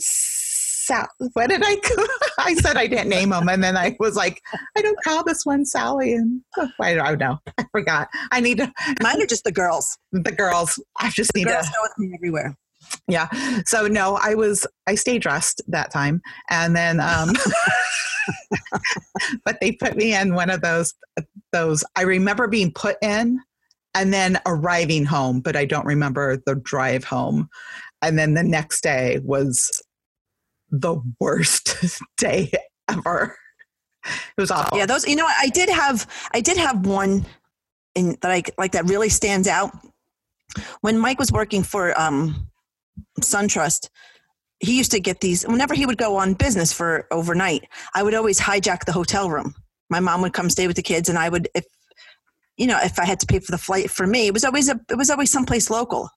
Sal, 0.85 1.07
what 1.35 1.51
did 1.51 1.63
I 1.65 1.77
I 2.39 2.55
said 2.55 2.77
I 2.77 2.87
didn't 2.87 3.09
name 3.11 3.33
him 3.33 3.49
and 3.49 3.63
then 3.63 3.77
I 3.77 3.97
was 4.01 4.17
like, 4.17 4.41
I 4.77 4.81
don't 4.83 4.99
call 5.05 5.23
this 5.25 5.45
one 5.45 5.65
Sally 5.67 6.15
and 6.15 6.41
I 6.81 6.95
don't 6.95 7.19
know. 7.19 7.39
I 7.59 7.65
forgot. 7.71 8.09
I 8.33 8.41
need 8.41 8.59
to, 8.59 8.73
Mine 9.03 9.21
are 9.23 9.27
just 9.27 9.45
the 9.45 9.53
girls. 9.53 9.99
the 10.13 10.33
girls. 10.33 10.83
I 10.99 11.11
just 11.11 11.35
need 11.35 11.47
Girls 11.49 11.67
to 11.67 11.73
go 11.73 11.83
with 11.83 11.93
me 11.99 12.15
everywhere. 12.15 12.57
yeah 13.09 13.29
so 13.67 13.87
no 13.87 14.19
i 14.23 14.35
was 14.35 14.67
i 14.87 14.95
stayed 14.95 15.21
dressed 15.21 15.61
that 15.69 15.93
time 15.93 16.23
and 16.49 16.75
then 16.75 16.99
um 16.99 17.29
but 19.45 19.59
they 19.61 19.73
put 19.73 19.97
me 19.97 20.15
in 20.15 20.35
one 20.35 20.49
of 20.49 20.63
those 20.63 20.95
those 21.53 21.85
i 21.97 22.03
remember 22.03 22.49
being 22.49 22.73
put 22.73 22.97
in 23.03 23.39
and 23.95 24.15
then 24.15 24.41
arriving 24.47 25.05
home 25.05 25.41
but 25.43 25.57
i 25.57 25.65
don't 25.67 25.85
remember 25.85 26.39
the 26.47 26.55
drive 26.55 27.05
home 27.05 27.49
and 28.01 28.19
then 28.19 28.33
the 28.33 28.43
next 28.43 28.83
day 28.83 29.21
was 29.25 29.83
the 30.71 31.01
worst 31.19 31.77
day 32.17 32.53
ever 32.89 33.37
it 34.05 34.41
was 34.41 34.51
awful 34.51 34.79
Yeah, 34.79 34.87
those. 34.87 35.07
You 35.07 35.17
know. 35.17 35.27
I 35.27 35.49
did 35.49 35.69
have. 35.69 36.07
I 36.33 36.41
did 36.41 36.57
have 36.57 36.87
one 36.87 37.27
in 37.95 38.17
that 38.23 38.31
I 38.31 38.43
like 38.59 38.73
that 38.73 38.89
really 38.89 39.09
stands 39.09 39.47
out. 39.47 39.73
When 40.81 40.99
Mike 40.99 41.19
was 41.19 41.31
working 41.31 41.63
for 41.63 41.99
um, 42.01 42.49
SunTrust, 43.21 43.89
he 44.59 44.77
used 44.77 44.91
to 44.93 45.01
get 45.01 45.21
these. 45.21 45.45
Whenever 45.45 45.75
he 45.75 45.87
would 45.87 45.99
go 45.99 46.17
on 46.17 46.35
business 46.35 46.73
for 46.73 47.07
overnight, 47.11 47.69
I 47.95 48.03
would 48.03 48.15
always 48.15 48.41
hijack 48.41 48.85
the 48.85 48.93
hotel 48.93 49.31
room. 49.31 49.55
My 49.91 50.01
mom 50.01 50.23
would 50.23 50.33
come 50.33 50.51
stay 50.51 50.67
with 50.67 50.77
the 50.77 50.83
kids, 50.83 51.09
and 51.09 51.19
I 51.19 51.29
would, 51.29 51.49
if 51.55 51.65
you 52.57 52.67
know, 52.67 52.79
if 52.83 52.99
I 52.99 53.05
had 53.05 53.21
to 53.21 53.27
pay 53.27 53.39
for 53.39 53.53
the 53.53 53.59
flight 53.59 53.91
for 53.91 54.07
me, 54.07 54.27
it 54.27 54.35
was 54.35 54.45
always 54.45 54.69
a. 54.69 54.81
It 54.89 54.97
was 54.97 55.11
always 55.11 55.31
someplace 55.31 55.71
local. 55.71 56.09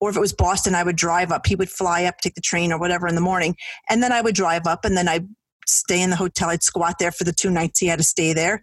Or 0.00 0.10
if 0.10 0.16
it 0.16 0.20
was 0.20 0.32
Boston, 0.32 0.74
I 0.74 0.84
would 0.84 0.96
drive 0.96 1.32
up. 1.32 1.46
He 1.46 1.56
would 1.56 1.70
fly 1.70 2.04
up, 2.04 2.18
take 2.18 2.34
the 2.34 2.40
train 2.40 2.72
or 2.72 2.78
whatever 2.78 3.08
in 3.08 3.14
the 3.14 3.20
morning, 3.20 3.56
and 3.88 4.02
then 4.02 4.12
I 4.12 4.20
would 4.20 4.34
drive 4.34 4.66
up, 4.66 4.84
and 4.84 4.96
then 4.96 5.08
I'd 5.08 5.26
stay 5.66 6.00
in 6.00 6.10
the 6.10 6.16
hotel. 6.16 6.50
I'd 6.50 6.62
squat 6.62 6.96
there 6.98 7.12
for 7.12 7.24
the 7.24 7.32
two 7.32 7.50
nights 7.50 7.78
he 7.78 7.86
had 7.86 7.98
to 7.98 8.04
stay 8.04 8.32
there. 8.32 8.62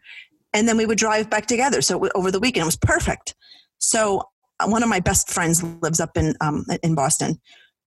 And 0.54 0.68
then 0.68 0.78
we 0.78 0.86
would 0.86 0.98
drive 0.98 1.30
back 1.30 1.46
together. 1.46 1.82
So 1.82 2.08
over 2.16 2.32
the 2.32 2.40
weekend, 2.40 2.64
it 2.64 2.66
was 2.66 2.78
perfect. 2.78 3.36
So 3.78 4.24
uh, 4.60 4.68
one 4.68 4.84
of 4.84 4.90
my 4.90 5.02
best 5.02 5.30
friends 5.30 5.62
lives 5.82 6.00
up 6.00 6.16
in, 6.16 6.34
um, 6.42 6.66
in 6.82 6.96
Boston. 6.96 7.40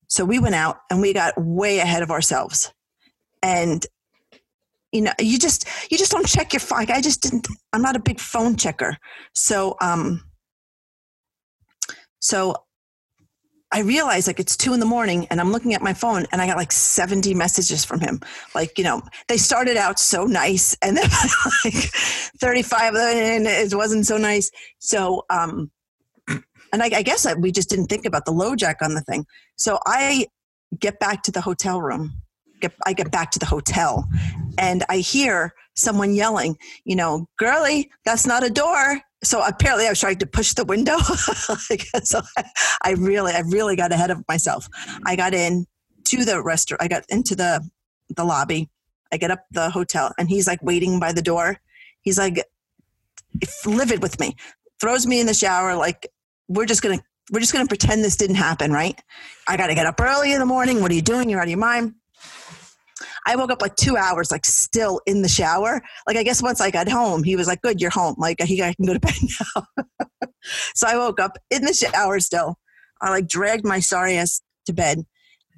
So 0.08 0.24
we 0.24 0.38
went 0.38 0.54
out 0.54 0.78
and 0.90 1.00
we 1.00 1.12
got 1.12 1.34
way 1.37 1.78
ahead 1.78 2.02
of 2.02 2.11
ourselves. 2.11 2.72
And, 3.42 3.84
you 4.92 5.00
know, 5.00 5.12
you 5.18 5.38
just, 5.38 5.66
you 5.90 5.98
just 5.98 6.12
don't 6.12 6.26
check 6.26 6.52
your 6.52 6.61
phone. 6.61 6.90
I 6.90 7.00
just 7.00 7.22
didn't, 7.22 7.48
I'm 7.72 7.82
not 7.82 7.96
a 7.96 8.00
big 8.00 8.20
phone 8.20 8.56
checker. 8.56 8.96
So, 9.34 9.76
um, 9.80 10.22
so 12.20 12.54
I 13.70 13.81
realized 13.81 14.26
like 14.26 14.40
it's 14.40 14.57
two 14.57 14.72
in 14.72 14.81
the 14.81 14.87
morning 14.87 15.26
and 15.31 15.40
I'm 15.40 15.52
looking 15.52 15.74
at 15.74 15.83
my 15.83 15.92
phone 15.92 16.26
and 16.33 16.40
I 16.40 16.46
got 16.46 16.57
like 16.57 16.72
70 16.72 17.35
messages 17.35 17.85
from 17.85 18.00
him. 18.00 18.20
Like, 18.54 18.78
you 18.78 18.85
know, 18.85 19.02
they 19.28 19.37
started 19.37 19.76
out 19.76 19.98
so 19.98 20.24
nice 20.24 20.76
and 20.81 20.96
then 20.96 21.04
like 21.64 21.74
35 21.74 22.94
and 22.94 23.46
it 23.46 23.74
wasn't 23.74 24.07
so 24.07 24.16
nice. 24.16 24.50
So, 24.78 25.26
um, 25.28 25.70
and 26.72 26.83
I, 26.83 26.87
I 26.87 27.02
guess 27.02 27.26
I, 27.26 27.35
we 27.35 27.52
just 27.52 27.68
didn't 27.68 27.87
think 27.87 28.07
about 28.07 28.24
the 28.24 28.33
LoJack 28.33 28.76
on 28.81 28.94
the 28.94 29.02
thing. 29.02 29.26
So 29.57 29.78
I 29.85 30.28
get 30.78 30.98
back 30.98 31.22
to 31.24 31.33
the 31.33 31.40
hotel 31.40 31.81
room. 31.83 32.22
Get, 32.61 32.72
I 32.87 32.92
get 32.94 33.11
back 33.11 33.31
to 33.33 33.38
the 33.38 33.46
hotel 33.46 34.09
and 34.57 34.83
I 34.88 34.98
hear 34.98 35.54
someone 35.76 36.14
yelling, 36.14 36.57
you 36.85 36.96
know, 36.96 37.28
girly, 37.38 37.90
that's 38.04 38.26
not 38.26 38.42
a 38.42 38.50
door. 38.50 39.00
So 39.24 39.44
apparently 39.44 39.87
I 39.87 39.90
was 39.90 40.00
trying 40.00 40.18
to 40.18 40.26
push 40.26 40.54
the 40.54 40.64
window. 40.64 40.96
So 42.04 42.20
I, 42.37 42.44
I 42.83 42.90
really, 42.92 43.33
I 43.33 43.40
really 43.40 43.76
got 43.76 43.92
ahead 43.92 44.11
of 44.11 44.22
myself. 44.28 44.68
I 45.04 45.16
got 45.16 45.35
in 45.35 45.66
to 46.04 46.24
the 46.24 46.42
restaurant. 46.42 46.83
I 46.83 46.88
got 46.88 47.04
into 47.09 47.35
the, 47.35 47.68
the 48.16 48.24
lobby. 48.24 48.70
I 49.12 49.16
get 49.16 49.31
up 49.31 49.44
the 49.50 49.70
hotel 49.70 50.12
and 50.18 50.28
he's 50.28 50.46
like 50.46 50.62
waiting 50.62 51.00
by 51.00 51.12
the 51.12 51.22
door. 51.22 51.59
He's 52.02 52.18
like 52.18 52.44
livid 53.66 54.02
with 54.02 54.18
me, 54.20 54.37
throws 54.81 55.07
me 55.07 55.20
in 55.20 55.26
the 55.26 55.35
shower. 55.35 55.74
Like 55.76 56.07
we're 56.48 56.66
just 56.66 56.83
to, 56.83 57.02
we're 57.31 57.40
just 57.40 57.52
to 57.54 57.66
pretend 57.66 58.04
this 58.04 58.16
didn't 58.16 58.37
happen. 58.37 58.72
Right. 58.72 58.98
I 59.46 59.57
got 59.57 59.66
to 59.66 59.74
get 59.74 59.87
up 59.87 60.00
early 60.00 60.33
in 60.33 60.38
the 60.38 60.46
morning. 60.46 60.81
What 60.81 60.90
are 60.90 60.94
you 60.94 61.02
doing? 61.02 61.28
You're 61.28 61.40
out 61.40 61.46
of 61.46 61.50
your 61.50 61.59
mind. 61.59 61.94
I 63.28 63.36
woke 63.36 63.50
up 63.52 63.60
like 63.60 63.76
two 63.76 63.98
hours, 63.98 64.30
like 64.30 64.46
still 64.46 65.02
in 65.04 65.20
the 65.20 65.28
shower. 65.28 65.82
Like 66.06 66.16
I 66.16 66.22
guess 66.22 66.42
once 66.42 66.62
I 66.62 66.70
got 66.70 66.88
home, 66.88 67.22
he 67.22 67.36
was 67.36 67.46
like, 67.46 67.61
"Good, 67.61 67.78
you're 67.78 67.90
home. 67.90 68.14
Like 68.16 68.40
he 68.40 68.62
I 68.62 68.72
can 68.72 68.86
go 68.86 68.94
to 68.94 69.00
bed 69.00 69.12
now." 69.55 69.64
so 70.74 70.88
I 70.88 70.96
woke 70.96 71.20
up 71.20 71.36
in 71.50 71.62
the 71.62 71.74
shower 71.74 72.20
still. 72.20 72.57
I 73.03 73.11
like 73.11 73.28
dragged 73.28 73.66
my 73.66 73.80
sorry 73.80 74.16
ass 74.16 74.40
to 74.64 74.72
bed, 74.72 75.05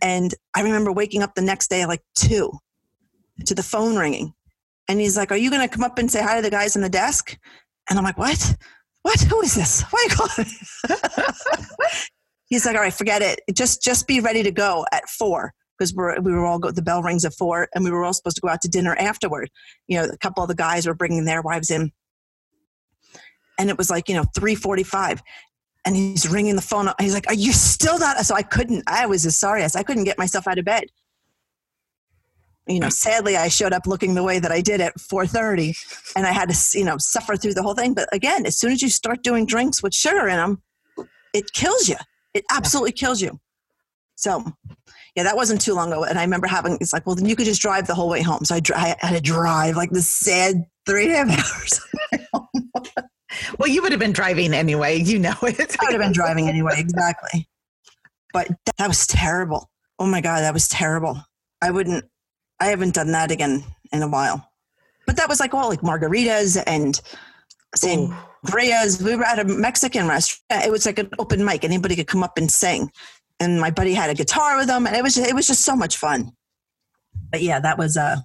and 0.03 0.35
I 0.57 0.63
remember 0.63 0.91
waking 0.91 1.23
up 1.23 1.37
the 1.37 1.43
next 1.43 1.71
day 1.71 1.87
like 1.87 2.03
two, 2.17 2.51
to 3.47 3.55
the 3.55 3.63
phone 3.63 3.97
ringing, 3.97 4.35
and 4.89 4.99
he's 4.99 5.17
like, 5.17 5.31
"Are 5.31 5.37
you 5.37 5.49
gonna 5.49 5.69
come 5.69 5.85
up 5.85 5.97
and 5.97 6.11
say 6.11 6.23
hi 6.23 6.35
to 6.35 6.43
the 6.43 6.51
guys 6.51 6.75
on 6.75 6.83
the 6.83 6.89
desk?" 6.89 7.39
And 7.89 8.01
I'm 8.01 8.05
like, 8.05 8.19
"What? 8.19 8.57
What? 9.03 9.21
Who 9.21 9.43
is 9.43 9.55
this? 9.55 9.83
Why 9.83 10.01
are 10.01 10.11
you 10.11 10.17
calling?" 10.17 10.51
he's 12.47 12.67
like, 12.67 12.75
"All 12.75 12.83
right, 12.83 12.93
forget 12.93 13.23
it. 13.23 13.43
Just 13.55 13.81
just 13.81 14.09
be 14.09 14.19
ready 14.19 14.43
to 14.43 14.51
go 14.51 14.85
at 14.93 15.09
four 15.09 15.55
because 15.81 15.95
we're, 15.95 16.21
were 16.21 16.45
all 16.45 16.59
go, 16.59 16.71
the 16.71 16.83
bell 16.83 17.03
rings 17.03 17.25
at 17.25 17.33
four 17.33 17.67
and 17.75 17.83
we 17.83 17.91
were 17.91 18.05
all 18.05 18.13
supposed 18.13 18.37
to 18.37 18.43
go 18.43 18.49
out 18.49 18.61
to 18.61 18.69
dinner 18.69 18.95
afterward. 18.97 19.51
You 19.89 19.99
know, 19.99 20.05
a 20.05 20.19
couple 20.19 20.43
of 20.43 20.49
the 20.49 20.55
guys 20.55 20.87
were 20.87 20.95
bringing 20.95 21.25
their 21.25 21.41
wives 21.41 21.71
in. 21.71 21.91
And 23.59 23.71
it 23.71 23.79
was 23.79 23.89
like, 23.89 24.09
you 24.09 24.15
know, 24.15 24.25
345 24.35 25.23
and 25.87 25.97
he's 25.97 26.29
ringing 26.29 26.55
the 26.55 26.63
phone. 26.63 26.91
He's 27.01 27.15
like, 27.15 27.27
are 27.29 27.35
you 27.35 27.53
still 27.53 27.99
not? 27.99 28.19
So 28.27 28.35
I 28.35 28.43
couldn't, 28.43 28.85
I 28.87 29.07
was 29.07 29.25
as 29.25 29.39
sorry 29.39 29.63
as 29.63 29.75
I 29.75 29.83
couldn't 29.83 30.05
get 30.05 30.19
myself 30.19 30.47
out 30.47 30.59
of 30.59 30.67
bed. 30.67 30.85
You 32.69 32.79
know, 32.79 32.91
sadly 32.91 33.39
I 33.39 33.49
showed 33.49 33.73
up 33.73 33.87
looking 33.87 34.15
the 34.15 34.23
way 34.23 34.39
that 34.39 34.53
I 34.53 34.61
did 34.61 34.83
at 34.83 35.01
430 35.01 35.75
and 36.15 36.27
I 36.27 36.33
had 36.33 36.51
to, 36.51 36.79
you 36.79 36.85
know, 36.85 36.97
suffer 36.99 37.37
through 37.37 37.55
the 37.55 37.63
whole 37.63 37.75
thing. 37.75 37.95
But 37.95 38.09
again, 38.13 38.45
as 38.45 38.59
soon 38.59 38.73
as 38.73 38.83
you 38.83 38.91
start 38.91 39.23
doing 39.23 39.47
drinks 39.47 39.83
with 39.83 39.95
sugar 39.95 40.29
in 40.29 40.37
them, 40.37 40.63
it 41.33 41.53
kills 41.55 41.89
you. 41.89 41.97
It 42.35 42.45
absolutely 42.53 42.93
kills 42.93 43.23
you. 43.23 43.41
So, 44.21 44.45
yeah, 45.17 45.23
that 45.25 45.37
wasn't 45.37 45.61
too 45.61 45.75
long 45.75 45.93
ago. 45.93 46.05
And 46.05 46.19
I 46.19 46.23
remember 46.23 46.47
having, 46.47 46.79
it's 46.81 46.93
like, 46.93 47.07
well, 47.07 47.17
then 47.17 47.27
you 47.27 47.37
could 47.37 47.47
just 47.47 47.61
drive 47.61 47.87
the 47.87 47.95
whole 47.95 48.09
way 48.09 48.23
home. 48.23 48.45
So 48.45 48.55
I, 48.55 48.61
I 48.75 49.07
had 49.07 49.15
to 49.15 49.21
drive 49.21 49.77
like 49.77 49.91
the 49.91 50.03
sad 50.03 50.65
three 50.87 51.05
and 51.13 51.31
a 51.31 51.33
half 51.33 51.81
hours. 52.13 52.71
well, 53.59 53.69
you 53.69 53.83
would 53.83 53.93
have 53.93 54.01
been 54.01 54.13
driving 54.13 54.55
anyway. 54.55 54.99
You 54.99 55.19
know 55.19 55.35
it. 55.43 55.77
I 55.81 55.85
would 55.85 55.93
have 55.93 56.01
been 56.01 56.13
driving 56.13 56.49
anyway. 56.49 56.75
Exactly. 56.77 57.49
But 58.33 58.49
that 58.79 58.89
was 58.89 59.07
terrible. 59.07 59.71
Oh 59.99 60.07
my 60.07 60.21
God, 60.21 60.41
that 60.41 60.55
was 60.55 60.69
terrible. 60.69 61.21
I 61.61 61.71
wouldn't, 61.71 62.05
I 62.61 62.67
haven't 62.67 62.95
done 62.95 63.13
that 63.13 63.31
again 63.31 63.65
in 63.93 64.03
a 64.03 64.09
while. 64.09 64.47
But 65.07 65.17
that 65.17 65.29
was 65.29 65.41
like 65.41 65.55
all 65.55 65.69
like 65.69 65.81
margaritas 65.81 66.63
and 66.67 67.01
sangrias. 67.77 69.03
We 69.03 69.17
were 69.17 69.25
at 69.25 69.41
a 69.41 69.45
Mexican 69.45 70.07
restaurant. 70.07 70.65
It 70.65 70.71
was 70.71 70.87
like 70.87 70.99
an 70.99 71.11
open 71.19 71.45
mic. 71.45 71.65
Anybody 71.65 71.97
could 71.97 72.07
come 72.07 72.23
up 72.23 72.39
and 72.39 72.51
sing 72.51 72.91
and 73.41 73.59
my 73.59 73.71
buddy 73.71 73.95
had 73.95 74.11
a 74.11 74.15
guitar 74.15 74.59
with 74.59 74.69
him 74.69 74.87
and 74.87 74.95
it 74.95 75.03
was 75.03 75.17
it 75.17 75.35
was 75.35 75.47
just 75.47 75.65
so 75.65 75.75
much 75.75 75.97
fun. 75.97 76.31
But 77.31 77.43
yeah 77.43 77.59
that 77.59 77.79
was 77.79 77.97
uh 77.97 78.17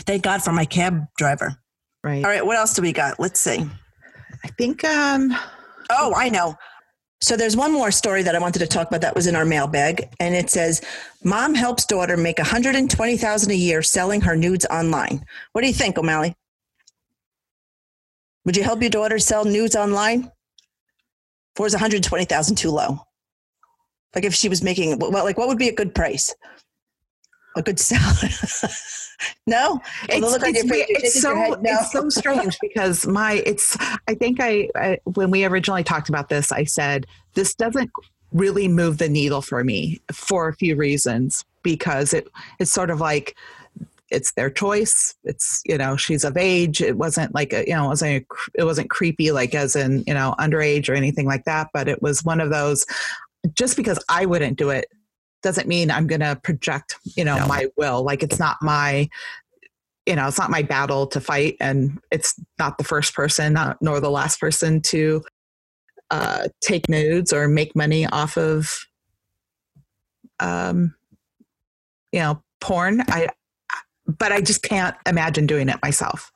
thank 0.00 0.22
god 0.22 0.42
for 0.42 0.52
my 0.52 0.64
cab 0.64 1.06
driver. 1.16 1.56
Right. 2.04 2.24
All 2.24 2.30
right 2.30 2.44
what 2.44 2.56
else 2.56 2.74
do 2.74 2.82
we 2.82 2.92
got? 2.92 3.18
Let's 3.18 3.40
see. 3.40 3.66
I 4.44 4.48
think 4.58 4.84
um 4.84 5.34
oh 5.90 6.14
i 6.14 6.28
know. 6.28 6.54
So 7.20 7.36
there's 7.36 7.56
one 7.56 7.72
more 7.72 7.90
story 7.90 8.22
that 8.22 8.34
i 8.34 8.38
wanted 8.38 8.58
to 8.60 8.66
talk 8.66 8.88
about 8.88 9.00
that 9.00 9.14
was 9.14 9.26
in 9.26 9.34
our 9.34 9.44
mailbag 9.44 10.08
and 10.20 10.34
it 10.34 10.50
says 10.50 10.82
mom 11.24 11.54
helps 11.54 11.86
daughter 11.86 12.16
make 12.16 12.38
120000 12.38 13.50
a 13.50 13.54
year 13.54 13.82
selling 13.82 14.20
her 14.20 14.36
nudes 14.36 14.66
online. 14.66 15.24
What 15.52 15.62
do 15.62 15.66
you 15.66 15.74
think 15.74 15.98
o'malley? 15.98 16.36
Would 18.44 18.56
you 18.56 18.64
help 18.64 18.80
your 18.80 18.90
daughter 18.90 19.18
sell 19.18 19.44
nudes 19.44 19.76
online? 19.76 20.30
Or 21.58 21.66
is 21.66 21.74
120000 21.74 22.56
too 22.56 22.70
low 22.70 23.06
like 24.14 24.24
if 24.24 24.34
she 24.34 24.48
was 24.48 24.62
making 24.62 24.98
well, 24.98 25.24
like 25.24 25.38
what 25.38 25.48
would 25.48 25.58
be 25.58 25.68
a 25.68 25.74
good 25.74 25.94
price? 25.94 26.34
A 27.56 27.62
good 27.62 27.78
salad? 27.78 28.32
no, 29.46 29.80
it's, 30.08 30.36
it's, 30.42 30.62
it's 30.70 31.20
so 31.20 31.34
no. 31.34 31.58
it's 31.62 31.92
so 31.92 32.08
strange 32.08 32.56
because 32.60 33.06
my 33.06 33.42
it's. 33.44 33.76
I 34.08 34.14
think 34.14 34.38
I, 34.40 34.68
I 34.74 34.98
when 35.04 35.30
we 35.30 35.44
originally 35.44 35.84
talked 35.84 36.08
about 36.08 36.28
this, 36.28 36.50
I 36.50 36.64
said 36.64 37.06
this 37.34 37.54
doesn't 37.54 37.90
really 38.32 38.68
move 38.68 38.98
the 38.98 39.08
needle 39.08 39.42
for 39.42 39.62
me 39.64 40.00
for 40.10 40.48
a 40.48 40.54
few 40.54 40.76
reasons 40.76 41.44
because 41.62 42.14
it 42.14 42.26
it's 42.58 42.72
sort 42.72 42.90
of 42.90 43.00
like 43.00 43.36
it's 44.12 44.32
their 44.32 44.50
choice 44.50 45.14
it's 45.24 45.62
you 45.64 45.78
know 45.78 45.96
she's 45.96 46.22
of 46.22 46.36
age 46.36 46.80
it 46.80 46.96
wasn't 46.96 47.34
like 47.34 47.52
a, 47.52 47.64
you 47.66 47.74
know 47.74 47.86
it 47.86 47.88
wasn't 47.88 48.10
a, 48.10 48.24
it 48.54 48.64
wasn't 48.64 48.90
creepy 48.90 49.32
like 49.32 49.54
as 49.54 49.74
in 49.74 50.04
you 50.06 50.14
know 50.14 50.34
underage 50.38 50.88
or 50.88 50.94
anything 50.94 51.26
like 51.26 51.44
that 51.44 51.68
but 51.72 51.88
it 51.88 52.00
was 52.02 52.22
one 52.22 52.40
of 52.40 52.50
those 52.50 52.84
just 53.54 53.76
because 53.76 54.02
I 54.08 54.26
wouldn't 54.26 54.58
do 54.58 54.70
it 54.70 54.86
doesn't 55.42 55.68
mean 55.68 55.90
I'm 55.90 56.06
going 56.06 56.20
to 56.20 56.38
project, 56.42 56.96
you 57.04 57.24
know, 57.24 57.36
no. 57.36 57.46
my 57.46 57.66
will. 57.76 58.02
Like 58.02 58.22
it's 58.22 58.38
not 58.38 58.56
my, 58.62 59.08
you 60.06 60.16
know, 60.16 60.28
it's 60.28 60.38
not 60.38 60.50
my 60.50 60.62
battle 60.62 61.06
to 61.08 61.20
fight, 61.20 61.56
and 61.60 61.98
it's 62.10 62.34
not 62.58 62.78
the 62.78 62.84
first 62.84 63.14
person, 63.14 63.52
not, 63.52 63.78
nor 63.80 64.00
the 64.00 64.10
last 64.10 64.40
person 64.40 64.80
to 64.82 65.22
uh, 66.10 66.48
take 66.60 66.88
nudes 66.88 67.32
or 67.32 67.48
make 67.48 67.76
money 67.76 68.06
off 68.06 68.36
of, 68.36 68.86
um, 70.40 70.94
you 72.10 72.20
know, 72.20 72.42
porn. 72.60 73.02
I, 73.08 73.28
but 74.06 74.32
I 74.32 74.40
just 74.40 74.62
can't 74.62 74.96
imagine 75.06 75.46
doing 75.46 75.68
it 75.68 75.78
myself. 75.82 76.31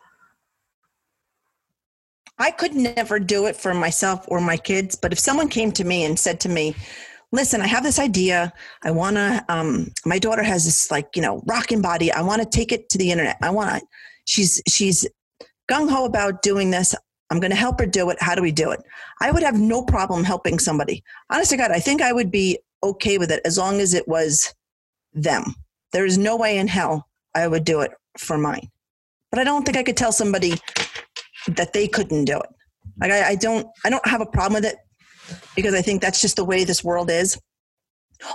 I 2.38 2.50
could 2.50 2.74
never 2.74 3.18
do 3.18 3.46
it 3.46 3.56
for 3.56 3.72
myself 3.72 4.24
or 4.28 4.40
my 4.40 4.56
kids, 4.56 4.94
but 4.94 5.12
if 5.12 5.18
someone 5.18 5.48
came 5.48 5.72
to 5.72 5.84
me 5.84 6.04
and 6.04 6.18
said 6.18 6.40
to 6.40 6.48
me, 6.48 6.74
listen, 7.32 7.60
I 7.60 7.66
have 7.66 7.82
this 7.82 7.98
idea. 7.98 8.52
I 8.82 8.90
want 8.90 9.16
to, 9.16 9.44
um, 9.48 9.92
my 10.04 10.18
daughter 10.18 10.42
has 10.42 10.64
this 10.64 10.90
like, 10.90 11.16
you 11.16 11.22
know, 11.22 11.42
rocking 11.46 11.80
body. 11.80 12.12
I 12.12 12.22
want 12.22 12.42
to 12.42 12.48
take 12.48 12.72
it 12.72 12.88
to 12.90 12.98
the 12.98 13.10
internet. 13.10 13.36
I 13.42 13.50
want 13.50 13.70
to, 13.70 13.86
she's, 14.26 14.62
she's 14.68 15.06
gung 15.70 15.90
ho 15.90 16.04
about 16.04 16.42
doing 16.42 16.70
this. 16.70 16.94
I'm 17.30 17.40
going 17.40 17.50
to 17.50 17.56
help 17.56 17.80
her 17.80 17.86
do 17.86 18.08
it. 18.10 18.18
How 18.20 18.34
do 18.34 18.42
we 18.42 18.52
do 18.52 18.70
it? 18.70 18.80
I 19.20 19.30
would 19.30 19.42
have 19.42 19.58
no 19.58 19.82
problem 19.82 20.22
helping 20.22 20.58
somebody. 20.58 21.02
Honestly, 21.30 21.56
God, 21.56 21.72
I 21.72 21.80
think 21.80 22.00
I 22.00 22.12
would 22.12 22.30
be 22.30 22.58
okay 22.82 23.18
with 23.18 23.32
it 23.32 23.40
as 23.44 23.58
long 23.58 23.80
as 23.80 23.94
it 23.94 24.06
was 24.06 24.54
them. 25.12 25.54
There 25.92 26.04
is 26.04 26.18
no 26.18 26.36
way 26.36 26.58
in 26.58 26.68
hell 26.68 27.08
I 27.34 27.48
would 27.48 27.64
do 27.64 27.80
it 27.80 27.90
for 28.18 28.38
mine. 28.38 28.70
But 29.30 29.40
I 29.40 29.44
don't 29.44 29.64
think 29.64 29.76
I 29.76 29.82
could 29.82 29.96
tell 29.96 30.12
somebody 30.12 30.54
that 31.48 31.72
they 31.72 31.88
couldn't 31.88 32.24
do 32.24 32.38
it. 32.38 32.48
Like 33.00 33.10
I, 33.10 33.30
I 33.30 33.34
don't 33.34 33.66
I 33.84 33.90
don't 33.90 34.06
have 34.06 34.20
a 34.20 34.26
problem 34.26 34.62
with 34.62 34.70
it 34.70 34.76
because 35.54 35.74
I 35.74 35.82
think 35.82 36.00
that's 36.00 36.20
just 36.20 36.36
the 36.36 36.44
way 36.44 36.64
this 36.64 36.84
world 36.84 37.10
is. 37.10 37.38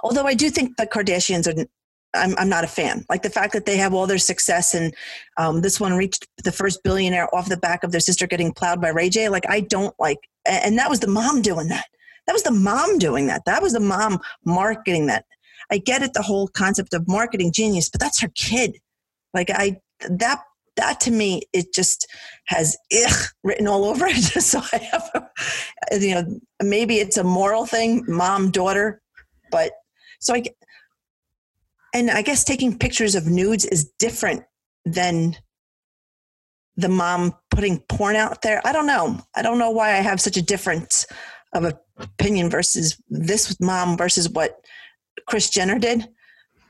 Although 0.03 0.27
I 0.27 0.33
do 0.33 0.49
think 0.49 0.77
the 0.77 0.85
Kardashians 0.85 1.47
are 1.47 1.65
I'm, 2.13 2.35
I'm 2.37 2.49
not 2.49 2.63
a 2.63 2.67
fan. 2.67 3.05
Like 3.09 3.21
the 3.21 3.29
fact 3.29 3.53
that 3.53 3.65
they 3.65 3.77
have 3.77 3.93
all 3.93 4.05
their 4.05 4.17
success 4.17 4.73
and 4.73 4.93
um, 5.37 5.61
this 5.61 5.79
one 5.79 5.93
reached 5.93 6.27
the 6.43 6.51
first 6.51 6.83
billionaire 6.83 7.33
off 7.33 7.47
the 7.47 7.57
back 7.57 7.83
of 7.83 7.91
their 7.91 8.01
sister 8.01 8.27
getting 8.27 8.51
plowed 8.51 8.81
by 8.81 8.89
Ray 8.89 9.09
J. 9.09 9.29
Like 9.29 9.49
I 9.49 9.61
don't 9.61 9.95
like, 9.99 10.19
and 10.45 10.77
that 10.77 10.89
was 10.89 10.99
the 10.99 11.07
mom 11.07 11.41
doing 11.41 11.69
that. 11.69 11.85
That 12.27 12.33
was 12.33 12.43
the 12.43 12.51
mom 12.51 12.99
doing 12.99 13.27
that. 13.27 13.43
That 13.45 13.61
was 13.61 13.73
the 13.73 13.79
mom 13.79 14.19
marketing 14.45 15.07
that. 15.07 15.25
I 15.71 15.77
get 15.77 16.01
it, 16.01 16.13
the 16.13 16.21
whole 16.21 16.49
concept 16.49 16.93
of 16.93 17.07
marketing 17.07 17.53
genius, 17.53 17.89
but 17.89 18.01
that's 18.01 18.19
her 18.21 18.29
kid. 18.35 18.77
Like 19.33 19.49
I, 19.49 19.77
that 20.09 20.43
that 20.81 20.99
to 20.99 21.11
me 21.11 21.41
it 21.53 21.73
just 21.73 22.07
has 22.47 22.77
ugh 23.05 23.25
written 23.43 23.67
all 23.67 23.85
over 23.85 24.05
it. 24.07 24.15
So 24.41 24.59
i 24.73 24.77
have 24.77 25.09
a, 25.15 25.99
you 25.99 26.15
know 26.15 26.39
maybe 26.61 26.95
it's 26.97 27.17
a 27.17 27.23
moral 27.23 27.65
thing 27.65 28.03
mom 28.07 28.51
daughter 28.51 29.01
but 29.51 29.71
so 30.19 30.35
i 30.35 30.43
and 31.93 32.11
i 32.11 32.21
guess 32.21 32.43
taking 32.43 32.77
pictures 32.77 33.15
of 33.15 33.27
nudes 33.27 33.65
is 33.65 33.91
different 33.99 34.43
than 34.85 35.37
the 36.77 36.89
mom 36.89 37.35
putting 37.51 37.79
porn 37.89 38.15
out 38.15 38.41
there. 38.41 38.61
I 38.65 38.71
don't 38.71 38.87
know. 38.87 39.19
I 39.35 39.41
don't 39.41 39.59
know 39.59 39.69
why 39.69 39.89
i 39.91 40.01
have 40.01 40.19
such 40.19 40.37
a 40.37 40.41
difference 40.41 41.05
of 41.53 41.65
opinion 41.97 42.49
versus 42.49 43.01
this 43.09 43.59
mom 43.59 43.97
versus 43.97 44.29
what 44.29 44.59
kris 45.27 45.49
jenner 45.49 45.77
did 45.77 46.07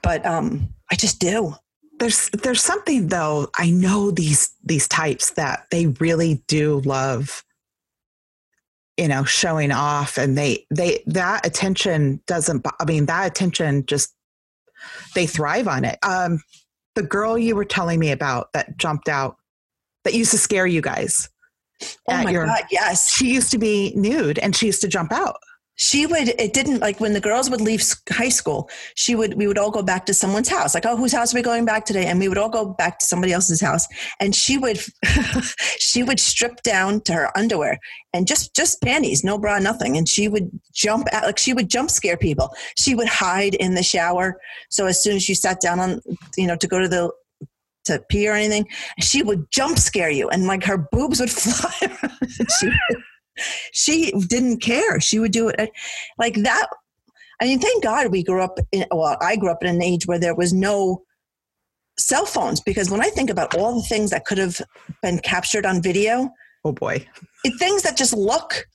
but 0.01 0.25
um 0.25 0.69
i 0.91 0.95
just 0.95 1.19
do 1.19 1.53
there's 2.01 2.29
there's 2.29 2.63
something 2.63 3.07
though 3.09 3.47
i 3.57 3.69
know 3.69 4.09
these 4.09 4.53
these 4.63 4.87
types 4.87 5.31
that 5.31 5.67
they 5.69 5.85
really 5.99 6.43
do 6.47 6.79
love 6.79 7.43
you 8.97 9.07
know 9.07 9.23
showing 9.23 9.71
off 9.71 10.17
and 10.17 10.35
they 10.35 10.65
they 10.71 11.03
that 11.05 11.45
attention 11.45 12.19
doesn't 12.25 12.65
i 12.79 12.85
mean 12.85 13.05
that 13.05 13.27
attention 13.27 13.85
just 13.85 14.15
they 15.13 15.27
thrive 15.27 15.67
on 15.67 15.85
it. 15.85 15.99
Um 16.01 16.41
the 16.95 17.03
girl 17.03 17.37
you 17.37 17.55
were 17.55 17.65
telling 17.65 17.99
me 17.99 18.09
about 18.11 18.51
that 18.53 18.77
jumped 18.77 19.07
out 19.07 19.37
that 20.03 20.15
used 20.15 20.31
to 20.31 20.39
scare 20.39 20.65
you 20.65 20.81
guys 20.81 21.29
oh 22.09 22.23
my 22.23 22.31
your, 22.31 22.47
god 22.47 22.63
yes. 22.71 23.13
she 23.13 23.31
used 23.31 23.51
to 23.51 23.59
be 23.59 23.93
nude 23.95 24.39
and 24.39 24.55
she 24.55 24.65
used 24.65 24.81
to 24.81 24.87
jump 24.87 25.11
out 25.11 25.37
she 25.81 26.05
would 26.05 26.27
it 26.39 26.53
didn't 26.53 26.79
like 26.79 26.99
when 26.99 27.13
the 27.13 27.19
girls 27.19 27.49
would 27.49 27.59
leave 27.59 27.83
high 28.11 28.29
school 28.29 28.69
she 28.93 29.15
would 29.15 29.33
we 29.33 29.47
would 29.47 29.57
all 29.57 29.71
go 29.71 29.81
back 29.81 30.05
to 30.05 30.13
someone's 30.13 30.47
house. 30.47 30.75
Like 30.75 30.85
oh 30.85 30.95
whose 30.95 31.11
house 31.11 31.33
are 31.33 31.37
we 31.37 31.41
going 31.41 31.65
back 31.65 31.85
today? 31.85 32.05
And 32.05 32.19
we 32.19 32.29
would 32.29 32.37
all 32.37 32.49
go 32.49 32.65
back 32.65 32.99
to 32.99 33.05
somebody 33.05 33.33
else's 33.33 33.59
house. 33.59 33.87
And 34.19 34.35
she 34.35 34.59
would 34.59 34.79
she 35.79 36.03
would 36.03 36.19
strip 36.19 36.61
down 36.61 37.01
to 37.01 37.13
her 37.13 37.35
underwear 37.35 37.79
and 38.13 38.27
just 38.27 38.55
just 38.55 38.79
panties 38.83 39.23
no 39.23 39.39
bra 39.39 39.57
nothing. 39.57 39.97
And 39.97 40.07
she 40.07 40.27
would 40.27 40.51
jump 40.71 41.07
out 41.11 41.23
like 41.23 41.39
she 41.39 41.53
would 41.53 41.69
jump 41.69 41.89
scare 41.89 42.17
people. 42.17 42.53
She 42.77 42.93
would 42.93 43.07
hide 43.07 43.55
in 43.55 43.73
the 43.73 43.83
shower. 43.83 44.39
So 44.69 44.85
as 44.85 45.01
soon 45.01 45.15
as 45.15 45.27
you 45.27 45.33
sat 45.33 45.61
down 45.61 45.79
on 45.79 45.99
you 46.37 46.45
know 46.45 46.55
to 46.57 46.67
go 46.67 46.77
to 46.77 46.87
the 46.87 47.11
to 47.85 47.97
pee 48.09 48.29
or 48.29 48.33
anything 48.33 48.67
she 48.99 49.23
would 49.23 49.49
jump 49.49 49.79
scare 49.79 50.11
you 50.11 50.29
and 50.29 50.45
like 50.45 50.63
her 50.63 50.77
boobs 50.91 51.19
would 51.19 51.31
fly 51.43 51.73
she 52.59 52.71
she 53.71 54.11
didn't 54.27 54.59
care. 54.59 54.99
She 54.99 55.19
would 55.19 55.31
do 55.31 55.49
it 55.49 55.71
like 56.17 56.35
that. 56.35 56.67
I 57.41 57.45
mean, 57.45 57.59
thank 57.59 57.83
God 57.83 58.11
we 58.11 58.23
grew 58.23 58.41
up 58.41 58.59
in, 58.71 58.85
well, 58.91 59.17
I 59.19 59.35
grew 59.35 59.49
up 59.49 59.63
in 59.63 59.69
an 59.69 59.81
age 59.81 60.05
where 60.05 60.19
there 60.19 60.35
was 60.35 60.53
no 60.53 61.03
cell 61.97 62.25
phones 62.25 62.61
because 62.61 62.89
when 62.89 63.01
I 63.01 63.09
think 63.09 63.29
about 63.29 63.55
all 63.55 63.75
the 63.75 63.87
things 63.87 64.11
that 64.11 64.25
could 64.25 64.37
have 64.37 64.61
been 65.01 65.19
captured 65.19 65.65
on 65.65 65.81
video, 65.81 66.29
oh 66.63 66.71
boy, 66.71 67.05
it, 67.43 67.57
things 67.57 67.81
that 67.83 67.97
just 67.97 68.13
look 68.13 68.67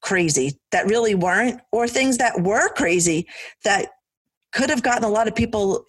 crazy 0.00 0.58
that 0.70 0.86
really 0.86 1.14
weren't, 1.14 1.60
or 1.72 1.86
things 1.86 2.18
that 2.18 2.40
were 2.42 2.68
crazy 2.74 3.26
that 3.64 3.90
could 4.52 4.70
have 4.70 4.82
gotten 4.82 5.04
a 5.04 5.08
lot 5.08 5.28
of 5.28 5.34
people 5.34 5.84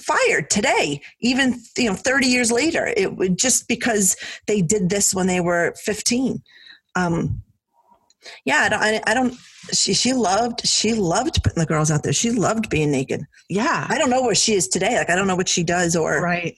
fired 0.00 0.50
today, 0.50 1.00
even 1.20 1.60
you 1.76 1.88
know 1.88 1.94
30 1.94 2.26
years 2.26 2.52
later. 2.52 2.92
It 2.96 3.16
would 3.16 3.38
just 3.38 3.68
because 3.68 4.16
they 4.46 4.62
did 4.62 4.88
this 4.88 5.14
when 5.14 5.26
they 5.26 5.40
were 5.40 5.74
15. 5.84 6.42
Um, 6.94 7.42
yeah, 8.44 8.62
I 8.62 8.68
don't, 8.68 8.82
I, 8.82 9.02
I 9.06 9.14
don't. 9.14 9.34
She 9.72 9.94
she 9.94 10.12
loved 10.12 10.66
she 10.66 10.94
loved 10.94 11.42
putting 11.42 11.58
the 11.60 11.66
girls 11.66 11.90
out 11.90 12.02
there. 12.02 12.12
She 12.12 12.30
loved 12.30 12.70
being 12.70 12.90
naked. 12.90 13.26
Yeah. 13.48 13.86
I 13.88 13.98
don't 13.98 14.10
know 14.10 14.22
where 14.22 14.34
she 14.34 14.54
is 14.54 14.68
today. 14.68 14.96
Like 14.96 15.10
I 15.10 15.16
don't 15.16 15.26
know 15.26 15.36
what 15.36 15.48
she 15.48 15.64
does 15.64 15.96
or. 15.96 16.22
Right. 16.22 16.56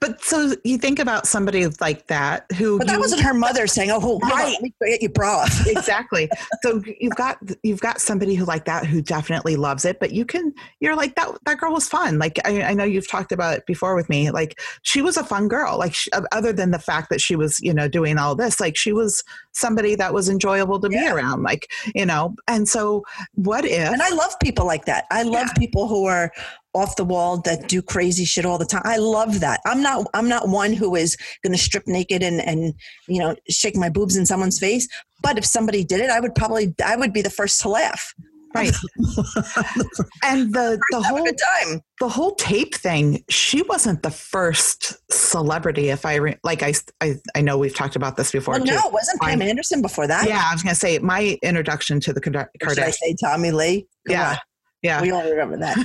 But 0.00 0.22
so 0.22 0.54
you 0.64 0.78
think 0.78 0.98
about 0.98 1.26
somebody 1.26 1.66
like 1.80 2.06
that 2.08 2.50
who 2.52 2.78
But 2.78 2.86
that 2.88 2.94
you- 2.94 3.00
wasn't 3.00 3.22
her 3.22 3.34
mother 3.34 3.66
saying, 3.66 3.90
"Oh, 3.90 4.00
on, 4.22 4.30
Right. 4.30 4.52
let 4.52 4.62
me 4.62 4.74
get 4.86 5.02
your 5.02 5.10
bra 5.10 5.38
off." 5.42 5.66
exactly. 5.66 6.28
So 6.62 6.82
you've 7.00 7.14
got 7.16 7.38
you've 7.62 7.80
got 7.80 8.00
somebody 8.00 8.34
who 8.34 8.44
like 8.44 8.64
that 8.66 8.86
who 8.86 9.02
definitely 9.02 9.56
loves 9.56 9.84
it, 9.84 10.00
but 10.00 10.12
you 10.12 10.24
can 10.24 10.52
you're 10.80 10.96
like 10.96 11.14
that 11.16 11.28
that 11.46 11.58
girl 11.58 11.72
was 11.72 11.88
fun. 11.88 12.18
Like 12.18 12.38
I, 12.44 12.62
I 12.62 12.74
know 12.74 12.84
you've 12.84 13.08
talked 13.08 13.32
about 13.32 13.56
it 13.58 13.66
before 13.66 13.94
with 13.94 14.08
me. 14.08 14.30
Like 14.30 14.60
she 14.82 15.02
was 15.02 15.16
a 15.16 15.24
fun 15.24 15.48
girl. 15.48 15.78
Like 15.78 15.94
she, 15.94 16.10
other 16.32 16.52
than 16.52 16.70
the 16.70 16.78
fact 16.78 17.10
that 17.10 17.20
she 17.20 17.36
was 17.36 17.60
you 17.60 17.74
know 17.74 17.88
doing 17.88 18.18
all 18.18 18.34
this, 18.34 18.60
like 18.60 18.76
she 18.76 18.92
was 18.92 19.22
somebody 19.52 19.94
that 19.96 20.12
was 20.12 20.28
enjoyable 20.28 20.80
to 20.80 20.88
be 20.88 21.06
around. 21.06 21.42
Like 21.42 21.70
you 21.94 22.06
know, 22.06 22.34
and 22.48 22.68
so 22.68 23.04
what 23.34 23.64
if? 23.64 23.88
And 23.92 24.02
I 24.02 24.10
love 24.10 24.34
people 24.42 24.66
like 24.66 24.84
that. 24.86 25.04
I 25.10 25.22
love 25.22 25.48
people 25.58 25.88
who 25.88 26.06
are 26.06 26.32
off 26.74 26.96
the 26.96 27.04
wall 27.04 27.40
that 27.42 27.68
do 27.68 27.80
crazy 27.80 28.24
shit 28.24 28.44
all 28.44 28.58
the 28.58 28.66
time. 28.66 28.82
I 28.84 28.96
love 28.96 29.40
that. 29.40 29.60
I'm 29.66 29.82
not 29.82 30.06
I'm 30.14 30.28
not 30.28 30.48
one 30.48 30.72
who 30.72 30.94
is 30.96 31.16
going 31.42 31.52
to 31.52 31.58
strip 31.58 31.84
naked 31.86 32.22
and 32.22 32.40
and 32.40 32.74
you 33.08 33.20
know 33.20 33.34
shake 33.48 33.76
my 33.76 33.88
boobs 33.88 34.16
in 34.16 34.26
someone's 34.26 34.58
face. 34.58 34.88
But 35.22 35.38
if 35.38 35.44
somebody 35.44 35.84
did 35.84 36.00
it, 36.00 36.10
I 36.10 36.20
would 36.20 36.34
probably 36.34 36.74
I 36.84 36.96
would 36.96 37.12
be 37.12 37.22
the 37.22 37.30
first 37.30 37.60
to 37.62 37.68
laugh. 37.68 38.12
right. 38.54 38.72
and 40.24 40.52
the 40.52 40.78
the 40.90 41.02
whole 41.02 41.24
time. 41.24 41.80
the 42.00 42.08
whole 42.08 42.34
tape 42.36 42.74
thing 42.74 43.24
she 43.28 43.62
wasn't 43.62 44.02
the 44.02 44.10
first 44.10 44.94
celebrity 45.12 45.88
if 45.88 46.06
i 46.06 46.14
re- 46.16 46.36
like 46.44 46.62
I, 46.62 46.72
I 47.00 47.14
i 47.34 47.40
know 47.40 47.58
we've 47.58 47.74
talked 47.74 47.96
about 47.96 48.16
this 48.16 48.30
before 48.30 48.54
Well, 48.54 48.64
too 48.64 48.74
no, 48.74 48.88
wasn't 48.90 49.20
Pam 49.20 49.42
Anderson 49.42 49.82
before 49.82 50.06
that? 50.06 50.28
yeah 50.28 50.44
i 50.48 50.54
was 50.54 50.62
gonna 50.62 50.74
say 50.76 50.98
my 51.00 51.36
introduction 51.42 51.98
to 52.00 52.12
the 52.12 52.20
Kard- 52.20 52.48
Or 52.62 52.68
Should 52.70 52.78
I 52.84 52.90
say 52.90 53.16
Tommy 53.20 53.50
Lee? 53.50 53.88
Come 54.06 54.12
yeah 54.14 54.30
on. 54.30 54.36
Yeah 54.84 55.00
We 55.02 55.10
all 55.10 55.28
remember 55.28 55.56
that. 55.56 55.76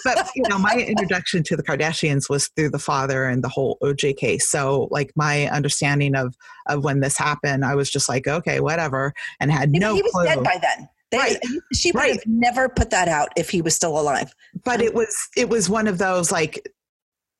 but 0.04 0.28
you 0.34 0.42
know 0.48 0.58
my 0.58 0.74
introduction 0.74 1.42
to 1.44 1.56
the 1.56 1.62
kardashians 1.62 2.28
was 2.28 2.48
through 2.56 2.70
the 2.70 2.78
father 2.80 3.24
and 3.28 3.44
the 3.44 3.48
whole 3.48 3.78
oj 3.82 4.16
case 4.16 4.48
so 4.48 4.88
like 4.90 5.12
my 5.14 5.46
understanding 5.50 6.16
of 6.16 6.34
of 6.66 6.82
when 6.82 6.98
this 7.00 7.16
happened 7.16 7.64
i 7.64 7.74
was 7.76 7.88
just 7.90 8.08
like 8.08 8.26
okay 8.26 8.58
whatever 8.60 9.12
and 9.38 9.52
had 9.52 9.70
no 9.70 9.94
he 9.94 10.02
was 10.02 10.10
clue 10.12 10.24
dead 10.24 10.42
by 10.42 10.58
then. 10.60 10.88
They, 11.12 11.18
Right. 11.18 11.38
She 11.74 11.90
would 11.90 11.98
Right. 11.98 12.12
have 12.14 12.22
never 12.26 12.68
put 12.68 12.90
that 12.90 13.08
out 13.08 13.30
if 13.36 13.50
he 13.50 13.62
was 13.62 13.74
still 13.74 13.98
alive. 14.00 14.32
but 14.64 14.80
it 14.80 14.94
was 14.94 15.14
it 15.36 15.48
was 15.48 15.68
one 15.68 15.86
of 15.88 15.98
those 15.98 16.30
like 16.32 16.68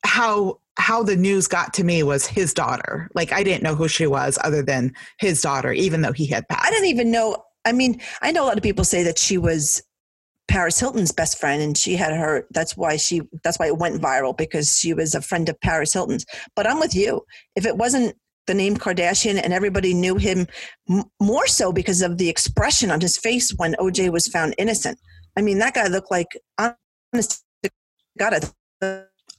how 0.04 0.58
how 0.76 1.02
the 1.04 1.14
news 1.16 1.46
got 1.46 1.72
to 1.74 1.84
me 1.84 2.02
was 2.02 2.26
his 2.26 2.52
daughter 2.54 3.08
like 3.14 3.32
i 3.32 3.42
didn't 3.44 3.62
know 3.62 3.74
who 3.74 3.86
she 3.86 4.06
was 4.06 4.38
other 4.42 4.62
than 4.62 4.92
his 5.20 5.40
daughter 5.42 5.72
even 5.72 6.00
though 6.02 6.12
he 6.12 6.26
had 6.26 6.48
passed 6.48 6.66
I 6.66 6.70
didn't 6.70 6.86
even 6.88 7.10
know. 7.10 7.44
I 7.66 7.72
mean, 7.72 8.00
I 8.22 8.32
know 8.32 8.44
a 8.44 8.48
lot 8.48 8.56
of 8.56 8.62
people 8.62 8.84
say 8.84 9.02
that 9.02 9.18
she 9.18 9.36
was 9.36 9.82
Paris 10.50 10.80
Hilton's 10.80 11.12
best 11.12 11.38
friend, 11.38 11.62
and 11.62 11.78
she 11.78 11.94
had 11.94 12.12
her. 12.12 12.44
That's 12.50 12.76
why 12.76 12.96
she. 12.96 13.22
That's 13.44 13.58
why 13.58 13.68
it 13.68 13.78
went 13.78 14.02
viral 14.02 14.36
because 14.36 14.76
she 14.76 14.92
was 14.92 15.14
a 15.14 15.22
friend 15.22 15.48
of 15.48 15.58
Paris 15.60 15.92
Hilton's. 15.92 16.26
But 16.56 16.66
I'm 16.66 16.80
with 16.80 16.94
you. 16.94 17.22
If 17.54 17.64
it 17.64 17.76
wasn't 17.76 18.16
the 18.48 18.54
name 18.54 18.76
Kardashian 18.76 19.40
and 19.40 19.52
everybody 19.52 19.94
knew 19.94 20.16
him 20.16 20.48
m- 20.88 21.04
more 21.20 21.46
so 21.46 21.72
because 21.72 22.02
of 22.02 22.18
the 22.18 22.28
expression 22.28 22.90
on 22.90 23.00
his 23.00 23.16
face 23.16 23.52
when 23.58 23.74
OJ 23.74 24.10
was 24.10 24.26
found 24.26 24.56
innocent. 24.58 24.98
I 25.38 25.42
mean, 25.42 25.58
that 25.60 25.74
guy 25.74 25.86
looked 25.86 26.10
like 26.10 26.36
honest. 26.58 27.44
to 27.62 27.70
God, 28.18 28.50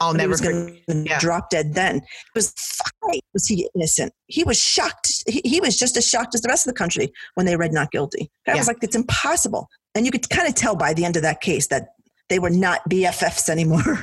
i'll 0.01 0.13
never 0.13 0.29
was 0.29 0.41
going 0.41 0.81
to 0.89 1.03
yeah. 1.05 1.19
drop 1.19 1.49
dead 1.49 1.73
then. 1.73 1.97
It 1.97 2.03
was 2.35 2.53
why 2.99 3.19
was 3.33 3.47
he 3.47 3.69
innocent? 3.75 4.13
He 4.27 4.43
was 4.43 4.61
shocked. 4.61 5.23
He, 5.27 5.41
he 5.45 5.61
was 5.61 5.77
just 5.77 5.95
as 5.95 6.07
shocked 6.07 6.35
as 6.35 6.41
the 6.41 6.49
rest 6.49 6.67
of 6.67 6.73
the 6.73 6.77
country 6.77 7.11
when 7.35 7.45
they 7.45 7.55
read 7.55 7.71
not 7.71 7.91
guilty. 7.91 8.31
I 8.47 8.55
was 8.55 8.67
like, 8.67 8.77
it's 8.81 8.95
impossible. 8.95 9.69
And 9.95 10.05
you 10.05 10.11
could 10.11 10.29
kind 10.29 10.47
of 10.47 10.55
tell 10.55 10.75
by 10.75 10.93
the 10.93 11.05
end 11.05 11.15
of 11.15 11.21
that 11.21 11.41
case 11.41 11.67
that 11.67 11.89
they 12.29 12.39
were 12.39 12.49
not 12.49 12.81
BFFs 12.89 13.49
anymore. 13.49 13.83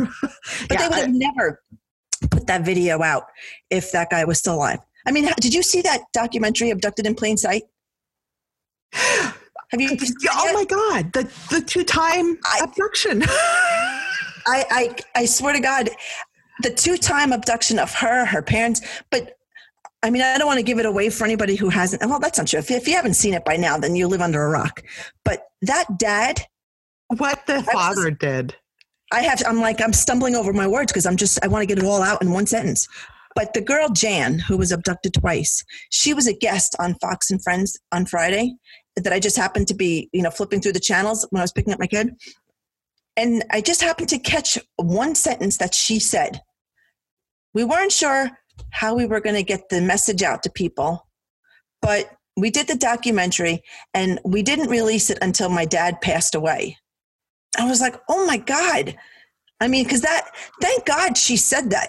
but 0.69 0.71
Yeah, 0.71 0.77
they 0.77 0.89
would 0.89 0.99
have 0.99 1.15
never 1.15 1.63
put 2.31 2.47
that 2.47 2.63
video 2.63 3.03
out 3.03 3.25
if 3.71 3.93
that 3.93 4.11
guy 4.11 4.25
was 4.25 4.39
still 4.39 4.55
alive. 4.55 4.79
I 5.07 5.13
mean, 5.13 5.29
did 5.41 5.55
you 5.55 5.63
see 5.63 5.81
that 5.83 6.03
documentary, 6.13 6.71
Abducted 6.71 7.07
in 7.07 7.15
Plain 7.15 7.39
Sight? 7.39 7.63
Have 9.71 9.83
you? 9.83 9.91
oh 10.31 10.53
my 10.55 10.65
god 10.65 11.13
the 11.13 11.31
the 11.51 11.61
two-time 11.61 12.39
I- 12.47 12.61
abduction 12.65 13.21
I, 14.49 14.65
I 14.71 14.97
I 15.21 15.25
swear 15.27 15.53
to 15.53 15.61
God, 15.61 15.91
the 16.63 16.71
two 16.71 16.97
time 16.97 17.33
abduction 17.33 17.79
of 17.79 17.93
her, 17.95 18.25
her 18.25 18.43
parents, 18.43 18.81
but 19.11 19.35
I 20.03 20.11
mean, 20.11 20.23
I 20.23 20.39
don't 20.39 20.47
want 20.47 20.59
to 20.59 20.65
give 20.65 20.79
it 20.79 20.87
away 20.87 21.11
for 21.11 21.25
anybody 21.25 21.57
who 21.57 21.69
hasn't. 21.69 22.03
Well, 22.09 22.21
that's 22.21 22.39
not 22.39 22.47
true. 22.47 22.61
If, 22.61 22.71
if 22.71 22.87
you 22.87 22.95
haven't 22.95 23.15
seen 23.15 23.35
it 23.35 23.45
by 23.45 23.57
now, 23.57 23.79
then 23.79 23.97
you 23.97 24.07
live 24.07 24.21
under 24.21 24.43
a 24.43 24.49
rock. 24.49 24.83
But 25.25 25.49
that 25.63 25.99
dad, 25.99 26.47
what 27.17 27.47
the 27.47 27.63
father 27.65 28.11
did 28.11 28.55
I 29.11 29.23
have, 29.23 29.43
I'm 29.47 29.61
like, 29.61 29.81
I'm 29.81 29.93
stumbling 29.93 30.37
over 30.37 30.53
my 30.53 30.67
words 30.67 30.93
because 30.93 31.07
I'm 31.07 31.17
just, 31.17 31.43
I 31.43 31.49
want 31.49 31.63
to 31.63 31.67
get 31.67 31.83
it 31.83 31.87
all 31.87 32.03
out 32.03 32.23
in 32.23 32.33
one 32.33 32.47
sentence. 32.47 32.87
But 33.35 33.55
the 33.55 33.61
girl, 33.61 33.89
Jan, 33.89 34.39
who 34.39 34.57
was 34.57 34.73
abducted 34.73 35.15
twice, 35.15 35.65
she 35.91 36.13
was 36.13 36.27
a 36.27 36.35
guest 36.35 36.77
on 36.79 36.95
Fox 37.01 37.31
and 37.31 37.43
Friends 37.43 37.79
on 37.93 38.05
Friday 38.05 38.55
that 38.97 39.13
I 39.13 39.21
just 39.21 39.37
happened 39.37 39.69
to 39.69 39.75
be, 39.75 40.11
you 40.13 40.23
know, 40.23 40.31
flipping 40.31 40.61
through 40.61 40.73
the 40.73 40.81
channels 40.81 41.27
when 41.31 41.41
I 41.41 41.45
was 41.45 41.53
picking 41.53 41.73
up 41.73 41.79
my 41.79 41.87
kid. 41.87 42.11
And 43.19 43.45
I 43.51 43.61
just 43.61 43.83
happened 43.83 44.09
to 44.11 44.19
catch 44.19 44.57
one 44.77 45.17
sentence 45.17 45.57
that 45.57 45.75
she 45.75 45.99
said. 45.99 46.41
We 47.53 47.65
weren't 47.65 47.91
sure 47.91 48.31
how 48.71 48.95
we 48.95 49.07
were 49.07 49.21
going 49.21 49.35
to 49.35 49.43
get 49.43 49.71
the 49.71 49.81
message 49.81 50.23
out 50.23 50.45
to 50.45 50.51
people, 50.51 51.05
but 51.83 52.13
we 52.37 52.51
did 52.51 52.69
the 52.69 52.77
documentary 52.77 53.65
and 53.93 54.21
we 54.25 54.43
didn't 54.45 54.71
release 54.71 55.11
it 55.11 55.19
until 55.21 55.49
my 55.49 55.65
dad 55.65 56.01
passed 56.01 56.37
away. 56.37 56.79
I 57.59 57.69
was 57.69 57.81
like, 57.81 57.97
oh 58.09 58.25
my 58.25 58.37
God. 58.37 58.95
I 59.61 59.67
mean, 59.67 59.83
because 59.83 60.03
that, 60.03 60.31
thank 60.63 60.87
God 60.87 61.19
she 61.19 61.37
said 61.37 61.71
that. 61.71 61.89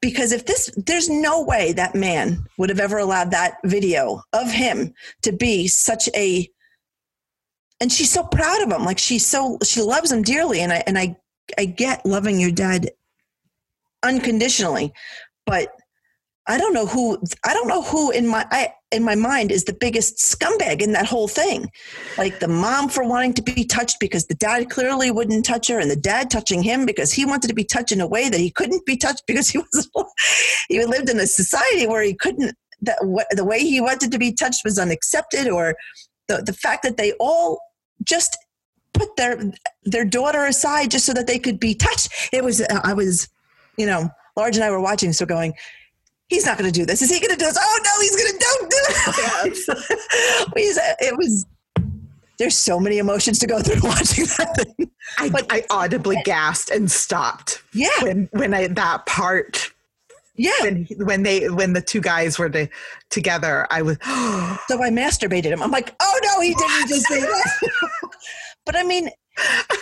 Because 0.00 0.30
if 0.30 0.46
this, 0.46 0.70
there's 0.76 1.08
no 1.08 1.42
way 1.42 1.72
that 1.72 1.96
man 1.96 2.46
would 2.56 2.68
have 2.68 2.78
ever 2.78 2.98
allowed 2.98 3.32
that 3.32 3.56
video 3.64 4.22
of 4.32 4.52
him 4.52 4.94
to 5.22 5.32
be 5.32 5.66
such 5.66 6.08
a, 6.14 6.48
and 7.80 7.92
she's 7.92 8.10
so 8.10 8.24
proud 8.24 8.62
of 8.62 8.72
him. 8.72 8.84
Like 8.84 8.98
she's 8.98 9.26
so, 9.26 9.58
she 9.62 9.80
loves 9.80 10.10
him 10.10 10.22
dearly. 10.22 10.60
And 10.60 10.72
I, 10.72 10.82
and 10.86 10.98
I, 10.98 11.16
I 11.56 11.64
get 11.64 12.04
loving 12.04 12.40
your 12.40 12.50
dad 12.50 12.90
unconditionally, 14.02 14.92
but 15.46 15.70
I 16.46 16.58
don't 16.58 16.72
know 16.72 16.86
who, 16.86 17.18
I 17.44 17.52
don't 17.52 17.68
know 17.68 17.82
who 17.82 18.10
in 18.10 18.26
my, 18.26 18.46
I, 18.50 18.72
in 18.90 19.04
my 19.04 19.14
mind 19.14 19.52
is 19.52 19.64
the 19.64 19.74
biggest 19.74 20.16
scumbag 20.16 20.80
in 20.80 20.92
that 20.92 21.06
whole 21.06 21.28
thing 21.28 21.70
like 22.16 22.40
the 22.40 22.48
mom 22.48 22.88
for 22.88 23.06
wanting 23.06 23.34
to 23.34 23.42
be 23.42 23.64
touched 23.64 24.00
because 24.00 24.26
the 24.26 24.34
dad 24.34 24.70
clearly 24.70 25.10
wouldn't 25.10 25.44
touch 25.44 25.68
her 25.68 25.78
and 25.78 25.90
the 25.90 25.96
dad 25.96 26.30
touching 26.30 26.62
him 26.62 26.86
because 26.86 27.12
he 27.12 27.26
wanted 27.26 27.48
to 27.48 27.54
be 27.54 27.64
touched 27.64 27.92
in 27.92 28.00
a 28.00 28.06
way 28.06 28.28
that 28.28 28.40
he 28.40 28.50
couldn't 28.50 28.86
be 28.86 28.96
touched 28.96 29.24
because 29.26 29.50
he 29.50 29.58
was 29.72 29.88
he 30.68 30.84
lived 30.86 31.10
in 31.10 31.20
a 31.20 31.26
society 31.26 31.86
where 31.86 32.02
he 32.02 32.14
couldn't 32.14 32.56
that 32.80 32.98
what 33.02 33.26
the 33.32 33.44
way 33.44 33.60
he 33.60 33.80
wanted 33.80 34.10
to 34.10 34.18
be 34.18 34.32
touched 34.32 34.64
was 34.64 34.78
unaccepted 34.78 35.48
or 35.48 35.74
the 36.28 36.42
the 36.42 36.52
fact 36.52 36.82
that 36.82 36.96
they 36.96 37.12
all 37.20 37.60
just 38.04 38.36
put 38.94 39.16
their 39.16 39.52
their 39.84 40.04
daughter 40.04 40.44
aside 40.46 40.90
just 40.90 41.06
so 41.06 41.12
that 41.12 41.26
they 41.26 41.38
could 41.38 41.60
be 41.60 41.74
touched 41.74 42.08
it 42.32 42.42
was 42.42 42.62
i 42.84 42.92
was 42.92 43.28
you 43.76 43.86
know 43.86 44.08
large 44.36 44.56
and 44.56 44.64
i 44.64 44.70
were 44.70 44.80
watching 44.80 45.12
so 45.12 45.26
going 45.26 45.52
he's 46.28 46.44
not 46.44 46.58
going 46.58 46.70
to 46.70 46.78
do 46.80 46.84
this. 46.84 47.00
Is 47.02 47.10
he 47.10 47.18
going 47.20 47.30
to 47.30 47.36
do 47.36 47.46
this? 47.46 47.56
Oh 47.58 47.80
no, 47.82 47.90
he's 48.02 48.16
going 48.16 48.32
to 48.32 48.38
don't 48.38 48.70
do 48.70 48.76
it. 50.56 50.96
It 51.00 51.16
was. 51.16 51.46
There's 52.38 52.56
so 52.56 52.78
many 52.78 52.98
emotions 52.98 53.40
to 53.40 53.46
go 53.46 53.60
through 53.60 53.80
watching 53.82 54.26
that 54.26 54.54
thing. 54.76 54.90
I, 55.18 55.28
But- 55.30 55.46
I 55.50 55.64
audibly 55.70 56.16
gasped 56.24 56.70
and 56.70 56.90
stopped 56.90 57.62
Yeah, 57.72 57.88
when 58.02 58.28
when 58.32 58.54
I, 58.54 58.68
that 58.68 59.06
part 59.06 59.72
yeah. 60.38 60.52
when 60.62 60.86
when 60.98 61.22
they 61.24 61.48
when 61.50 61.72
the 61.72 61.82
two 61.82 62.00
guys 62.00 62.38
were 62.38 62.48
to, 62.48 62.68
together 63.10 63.66
I 63.70 63.82
was 63.82 63.98
So 64.68 64.82
I 64.82 64.90
masturbated 64.90 65.46
him. 65.46 65.62
I'm 65.62 65.70
like, 65.70 65.94
oh 66.00 66.20
no, 66.22 66.40
he 66.40 66.54
didn't 66.54 66.88
just 66.88 67.06
say 67.06 67.20
that. 67.20 67.60
but 68.66 68.76
I 68.76 68.84
mean, 68.84 69.10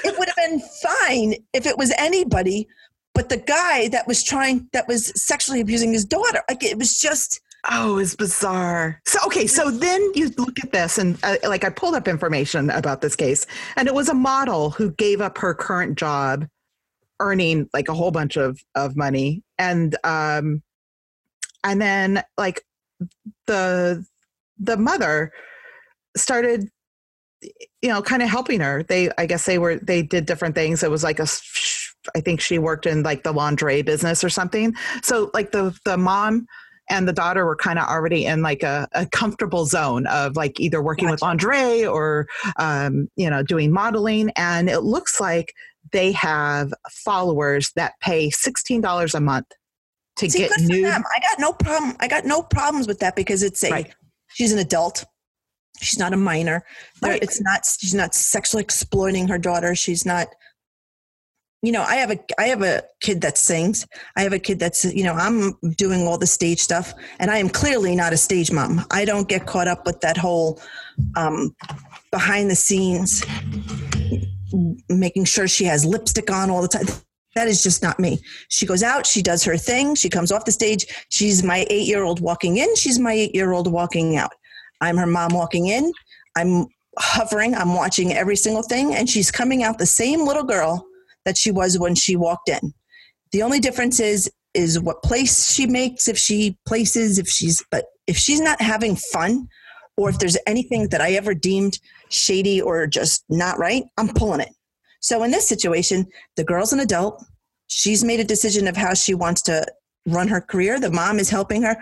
it 0.04 0.18
would 0.18 0.28
have 0.28 0.36
been 0.36 0.60
fine 0.82 1.34
if 1.52 1.66
it 1.66 1.76
was 1.78 1.92
anybody, 1.98 2.66
but 3.14 3.28
the 3.28 3.36
guy 3.36 3.88
that 3.88 4.06
was 4.06 4.22
trying, 4.22 4.68
that 4.72 4.88
was 4.88 5.12
sexually 5.20 5.60
abusing 5.60 5.92
his 5.92 6.04
daughter. 6.04 6.42
Like 6.48 6.64
it 6.64 6.78
was 6.78 6.98
just. 6.98 7.40
oh 7.70 7.98
it's 7.98 8.14
bizarre 8.14 9.00
so 9.06 9.18
okay 9.26 9.46
so 9.46 9.70
then 9.70 10.00
you 10.14 10.30
look 10.38 10.58
at 10.62 10.70
this 10.72 10.98
and 10.98 11.18
uh, 11.24 11.36
like 11.48 11.64
I 11.64 11.70
pulled 11.70 11.96
up 11.96 12.06
information 12.06 12.70
about 12.70 13.00
this 13.00 13.16
case 13.16 13.44
and 13.76 13.88
it 13.88 13.94
was 13.94 14.08
a 14.08 14.14
model 14.14 14.70
who 14.70 14.92
gave 14.92 15.20
up 15.20 15.38
her 15.38 15.52
current 15.52 15.98
job 15.98 16.46
earning 17.20 17.68
like 17.72 17.88
a 17.88 17.94
whole 17.94 18.10
bunch 18.10 18.36
of 18.36 18.60
of 18.74 18.96
money 18.96 19.42
and 19.58 19.96
um 20.04 20.62
and 21.64 21.80
then 21.80 22.22
like 22.36 22.62
the 23.46 24.04
the 24.58 24.76
mother 24.76 25.32
started 26.16 26.68
you 27.82 27.88
know 27.88 28.02
kind 28.02 28.22
of 28.22 28.28
helping 28.28 28.60
her 28.60 28.82
they 28.84 29.10
i 29.18 29.26
guess 29.26 29.44
they 29.44 29.58
were 29.58 29.76
they 29.76 30.02
did 30.02 30.26
different 30.26 30.54
things 30.54 30.82
it 30.82 30.90
was 30.90 31.04
like 31.04 31.18
a 31.18 31.26
i 32.14 32.20
think 32.20 32.40
she 32.40 32.58
worked 32.58 32.86
in 32.86 33.02
like 33.02 33.22
the 33.22 33.32
lingerie 33.32 33.82
business 33.82 34.22
or 34.22 34.28
something. 34.28 34.74
So 35.02 35.30
like 35.34 35.52
the 35.52 35.76
the 35.84 35.96
mom 35.96 36.46
and 36.88 37.08
the 37.08 37.12
daughter 37.12 37.44
were 37.44 37.56
kind 37.56 37.78
of 37.78 37.86
already 37.88 38.26
in 38.26 38.42
like 38.42 38.62
a, 38.62 38.86
a, 38.92 39.06
comfortable 39.06 39.66
zone 39.66 40.06
of 40.06 40.36
like 40.36 40.60
either 40.60 40.80
working 40.80 41.06
gotcha. 41.06 41.14
with 41.14 41.22
lingerie 41.22 41.84
or 41.84 42.28
um, 42.58 43.08
you 43.16 43.28
know 43.28 43.42
doing 43.42 43.72
modeling 43.72 44.30
and 44.36 44.68
it 44.68 44.80
looks 44.80 45.20
like 45.20 45.52
they 45.92 46.12
have 46.12 46.72
followers 46.90 47.72
that 47.76 47.94
pay 48.00 48.30
$16 48.30 49.14
a 49.14 49.20
month 49.20 49.46
to 50.16 50.30
See, 50.30 50.38
get 50.38 50.50
new 50.60 50.86
i 50.86 50.92
got 50.92 51.38
no 51.38 51.52
problem 51.52 51.94
i 52.00 52.08
got 52.08 52.24
no 52.24 52.42
problems 52.42 52.88
with 52.88 52.98
that 53.00 53.14
because 53.14 53.42
it's 53.42 53.62
a 53.62 53.70
right. 53.70 53.94
she's 54.28 54.52
an 54.52 54.58
adult. 54.58 55.04
She's 55.82 55.98
not 55.98 56.14
a 56.14 56.16
minor. 56.16 56.64
Right. 57.02 57.22
it's 57.22 57.40
not 57.40 57.66
she's 57.78 57.94
not 57.94 58.14
sexually 58.14 58.62
exploiting 58.62 59.28
her 59.28 59.36
daughter. 59.36 59.74
She's 59.74 60.06
not 60.06 60.28
you 61.62 61.72
know 61.72 61.82
i 61.82 61.96
have 61.96 62.10
a 62.10 62.18
i 62.38 62.44
have 62.44 62.62
a 62.62 62.82
kid 63.02 63.20
that 63.20 63.36
sings. 63.36 63.86
I 64.16 64.22
have 64.22 64.32
a 64.32 64.38
kid 64.38 64.58
that's 64.58 64.84
you 64.86 65.04
know 65.04 65.12
i'm 65.12 65.52
doing 65.76 66.06
all 66.06 66.16
the 66.16 66.26
stage 66.26 66.60
stuff 66.60 66.94
and 67.18 67.30
i 67.30 67.38
am 67.38 67.48
clearly 67.48 67.94
not 67.94 68.14
a 68.14 68.16
stage 68.16 68.50
mom. 68.50 68.86
I 68.90 69.04
don't 69.04 69.28
get 69.28 69.46
caught 69.46 69.68
up 69.68 69.84
with 69.84 70.00
that 70.00 70.16
whole 70.16 70.60
um, 71.14 71.54
behind 72.10 72.50
the 72.50 72.56
scenes 72.56 73.22
making 74.88 75.24
sure 75.24 75.48
she 75.48 75.64
has 75.64 75.84
lipstick 75.84 76.30
on 76.30 76.50
all 76.50 76.62
the 76.62 76.68
time 76.68 76.86
that 77.36 77.48
is 77.48 77.62
just 77.62 77.82
not 77.82 78.00
me. 78.00 78.18
She 78.48 78.66
goes 78.66 78.82
out, 78.82 79.06
she 79.06 79.22
does 79.22 79.44
her 79.44 79.58
thing, 79.58 79.94
she 79.94 80.08
comes 80.08 80.32
off 80.32 80.46
the 80.46 80.52
stage. 80.52 80.86
She's 81.10 81.42
my 81.42 81.66
eight 81.70 81.86
year 81.86 82.02
old 82.02 82.20
walking 82.20 82.56
in, 82.56 82.74
she's 82.74 82.98
my 82.98 83.12
eight 83.12 83.34
year 83.34 83.52
old 83.52 83.70
walking 83.70 84.16
out. 84.16 84.32
I'm 84.80 84.96
her 84.96 85.06
mom 85.06 85.32
walking 85.34 85.68
in. 85.68 85.92
I'm 86.34 86.66
hovering, 86.98 87.54
I'm 87.54 87.74
watching 87.74 88.14
every 88.14 88.36
single 88.36 88.62
thing, 88.62 88.94
and 88.94 89.08
she's 89.08 89.30
coming 89.30 89.62
out 89.62 89.78
the 89.78 89.86
same 89.86 90.26
little 90.26 90.44
girl 90.44 90.86
that 91.24 91.36
she 91.36 91.50
was 91.50 91.78
when 91.78 91.94
she 91.94 92.16
walked 92.16 92.48
in. 92.48 92.72
The 93.32 93.42
only 93.42 93.60
difference 93.60 94.00
is 94.00 94.30
is 94.54 94.80
what 94.80 95.02
place 95.02 95.52
she 95.52 95.66
makes 95.66 96.08
if 96.08 96.16
she 96.16 96.56
places 96.66 97.18
if 97.18 97.28
she's 97.28 97.62
but 97.70 97.84
if 98.06 98.16
she's 98.16 98.40
not 98.40 98.58
having 98.62 98.96
fun 98.96 99.46
or 99.96 100.10
if 100.10 100.18
there's 100.18 100.36
anything 100.46 100.88
that 100.88 101.00
I 101.00 101.12
ever 101.12 101.34
deemed 101.34 101.78
shady 102.08 102.60
or 102.60 102.86
just 102.86 103.24
not 103.28 103.58
right, 103.58 103.84
I'm 103.96 104.08
pulling 104.08 104.40
it. 104.40 104.50
So 105.00 105.22
in 105.22 105.30
this 105.30 105.48
situation, 105.48 106.06
the 106.36 106.44
girl's 106.44 106.72
an 106.72 106.80
adult. 106.80 107.24
She's 107.68 108.04
made 108.04 108.20
a 108.20 108.24
decision 108.24 108.66
of 108.66 108.76
how 108.76 108.94
she 108.94 109.14
wants 109.14 109.42
to 109.42 109.64
run 110.06 110.28
her 110.28 110.40
career. 110.40 110.78
The 110.78 110.90
mom 110.90 111.18
is 111.18 111.30
helping 111.30 111.62
her. 111.62 111.76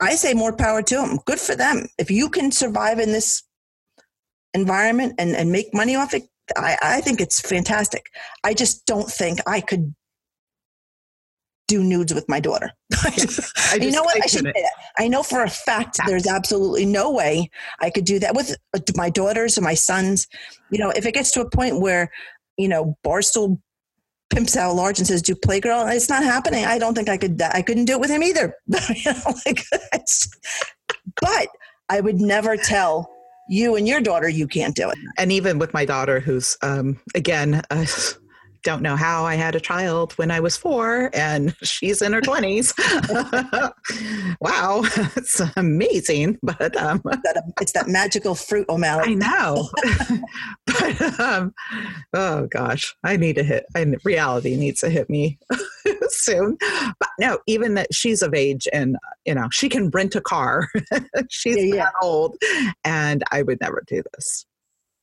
I 0.00 0.14
say 0.14 0.34
more 0.34 0.54
power 0.54 0.82
to 0.82 0.94
them. 0.94 1.18
Good 1.26 1.40
for 1.40 1.56
them. 1.56 1.86
If 1.98 2.10
you 2.10 2.28
can 2.28 2.52
survive 2.52 2.98
in 2.98 3.12
this 3.12 3.42
environment 4.54 5.14
and, 5.18 5.34
and 5.34 5.50
make 5.50 5.74
money 5.74 5.96
off 5.96 6.14
it, 6.14 6.24
I, 6.56 6.76
I 6.82 7.00
think 7.00 7.20
it's 7.20 7.40
fantastic. 7.40 8.06
I 8.44 8.54
just 8.54 8.86
don't 8.86 9.08
think 9.08 9.40
I 9.46 9.60
could 9.60 9.94
do 11.70 11.84
nudes 11.84 12.12
with 12.12 12.28
my 12.28 12.40
daughter. 12.40 12.72
you 13.80 13.92
know 13.92 14.02
what? 14.02 14.22
I 14.22 14.26
should 14.26 14.44
say 14.44 14.52
that. 14.52 14.72
I 14.98 15.06
know 15.06 15.22
for 15.22 15.44
a 15.44 15.48
fact 15.48 15.98
there's 16.04 16.26
absolutely 16.26 16.84
no 16.84 17.12
way 17.12 17.48
I 17.78 17.90
could 17.90 18.04
do 18.04 18.18
that 18.18 18.34
with 18.34 18.56
uh, 18.74 18.80
my 18.96 19.08
daughters 19.08 19.56
or 19.56 19.60
my 19.60 19.74
sons. 19.74 20.26
You 20.70 20.78
know, 20.78 20.90
if 20.90 21.06
it 21.06 21.14
gets 21.14 21.30
to 21.32 21.40
a 21.40 21.48
point 21.48 21.80
where, 21.80 22.10
you 22.58 22.68
know, 22.68 22.98
Barstool 23.06 23.60
pimps 24.30 24.56
out 24.56 24.74
large 24.74 24.98
and 24.98 25.06
says, 25.06 25.22
"Do 25.22 25.36
playgirl," 25.36 25.94
it's 25.94 26.08
not 26.08 26.24
happening. 26.24 26.64
I 26.64 26.78
don't 26.78 26.94
think 26.94 27.08
I 27.08 27.16
could. 27.16 27.40
I 27.40 27.62
couldn't 27.62 27.84
do 27.84 27.92
it 27.92 28.00
with 28.00 28.10
him 28.10 28.24
either. 28.24 28.52
you 28.66 29.12
know, 29.12 29.34
like, 29.46 29.62
but 31.20 31.48
I 31.88 32.00
would 32.00 32.20
never 32.20 32.56
tell 32.56 33.08
you 33.48 33.76
and 33.76 33.86
your 33.86 34.00
daughter 34.00 34.28
you 34.28 34.46
can't 34.48 34.74
do 34.74 34.90
it. 34.90 34.98
And 35.18 35.30
even 35.30 35.58
with 35.58 35.72
my 35.72 35.84
daughter, 35.84 36.18
who's 36.18 36.56
um, 36.62 36.98
again. 37.14 37.62
Uh, 37.70 37.86
don't 38.62 38.82
know 38.82 38.96
how 38.96 39.24
I 39.24 39.34
had 39.34 39.54
a 39.54 39.60
child 39.60 40.12
when 40.14 40.30
I 40.30 40.40
was 40.40 40.56
four 40.56 41.10
and 41.14 41.54
she's 41.62 42.02
in 42.02 42.12
her 42.12 42.20
20s. 42.20 42.72
wow, 44.40 44.82
it's 45.16 45.40
amazing. 45.56 46.38
But 46.42 46.76
um, 46.76 47.02
it's 47.60 47.72
that 47.72 47.88
magical 47.88 48.34
fruit, 48.34 48.66
O'Malley. 48.68 49.12
I 49.12 49.14
know. 49.14 49.68
but 50.66 51.20
um, 51.20 51.54
oh 52.12 52.46
gosh, 52.50 52.94
I 53.04 53.16
need 53.16 53.36
to 53.36 53.42
hit, 53.42 53.66
I, 53.74 53.86
reality 54.04 54.56
needs 54.56 54.80
to 54.80 54.90
hit 54.90 55.08
me 55.08 55.38
soon. 56.08 56.56
But 56.98 57.08
no, 57.18 57.38
even 57.46 57.74
that 57.74 57.94
she's 57.94 58.22
of 58.22 58.34
age 58.34 58.68
and, 58.72 58.96
you 59.24 59.34
know, 59.34 59.48
she 59.50 59.68
can 59.68 59.90
rent 59.90 60.14
a 60.14 60.20
car. 60.20 60.68
she's 61.30 61.56
yeah, 61.56 61.74
yeah. 61.74 61.90
old 62.02 62.36
and 62.84 63.22
I 63.30 63.42
would 63.42 63.60
never 63.60 63.82
do 63.86 64.02
this. 64.14 64.46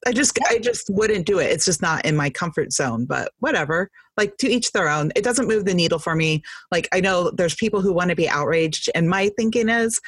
I 0.05 0.11
just 0.11 0.37
I 0.49 0.59
just 0.59 0.89
wouldn't 0.89 1.25
do 1.25 1.39
it. 1.39 1.51
It's 1.51 1.65
just 1.65 1.81
not 1.81 2.05
in 2.05 2.15
my 2.15 2.29
comfort 2.29 2.71
zone, 2.71 3.05
but 3.05 3.31
whatever. 3.39 3.89
Like 4.15 4.37
to 4.37 4.49
each 4.49 4.71
their 4.71 4.89
own. 4.89 5.11
It 5.15 5.23
doesn't 5.23 5.47
move 5.47 5.65
the 5.65 5.73
needle 5.73 5.99
for 5.99 6.15
me. 6.15 6.43
Like 6.71 6.87
I 6.93 6.99
know 6.99 7.31
there's 7.31 7.55
people 7.55 7.81
who 7.81 7.93
want 7.93 8.09
to 8.09 8.15
be 8.15 8.29
outraged 8.29 8.89
and 8.93 9.09
my 9.09 9.29
thinking 9.37 9.69
is 9.69 9.99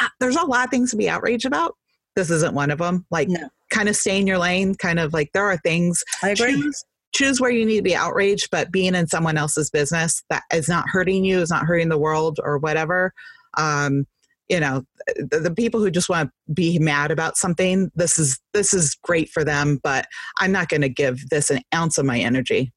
uh, 0.00 0.08
there's 0.18 0.36
a 0.36 0.44
lot 0.44 0.64
of 0.64 0.70
things 0.70 0.90
to 0.90 0.96
be 0.96 1.08
outraged 1.08 1.46
about. 1.46 1.76
This 2.16 2.30
isn't 2.30 2.54
one 2.54 2.70
of 2.70 2.78
them. 2.78 3.06
Like 3.10 3.28
no. 3.28 3.48
kind 3.70 3.88
of 3.88 3.96
stay 3.96 4.20
in 4.20 4.26
your 4.26 4.38
lane, 4.38 4.74
kind 4.74 4.98
of 4.98 5.12
like 5.12 5.30
there 5.32 5.44
are 5.44 5.56
things 5.58 6.02
I 6.22 6.30
agree. 6.30 6.60
Choose, 6.60 6.84
choose 7.14 7.40
where 7.40 7.50
you 7.50 7.64
need 7.64 7.76
to 7.76 7.82
be 7.82 7.96
outraged, 7.96 8.48
but 8.50 8.70
being 8.70 8.94
in 8.94 9.06
someone 9.06 9.36
else's 9.36 9.70
business 9.70 10.22
that 10.30 10.42
is 10.52 10.68
not 10.68 10.88
hurting 10.88 11.24
you, 11.24 11.40
is 11.40 11.50
not 11.50 11.64
hurting 11.64 11.88
the 11.88 11.98
world 11.98 12.38
or 12.42 12.58
whatever. 12.58 13.12
Um, 13.56 14.06
you 14.50 14.60
know 14.60 14.82
the, 15.16 15.38
the, 15.38 15.54
people 15.54 15.80
who 15.80 15.90
just 15.90 16.08
want 16.08 16.28
to 16.28 16.52
be 16.52 16.78
mad 16.78 17.10
about 17.10 17.36
something 17.36 17.90
this 17.94 18.18
is 18.18 18.38
this 18.52 18.74
is 18.74 18.96
great 19.02 19.30
for 19.30 19.44
them 19.44 19.78
but 19.82 20.06
i'm 20.40 20.52
not 20.52 20.68
going 20.68 20.80
to 20.80 20.88
give 20.88 21.28
this 21.30 21.50
an 21.50 21.60
ounce 21.74 21.96
of 21.96 22.04
my 22.04 22.18
energy 22.18 22.72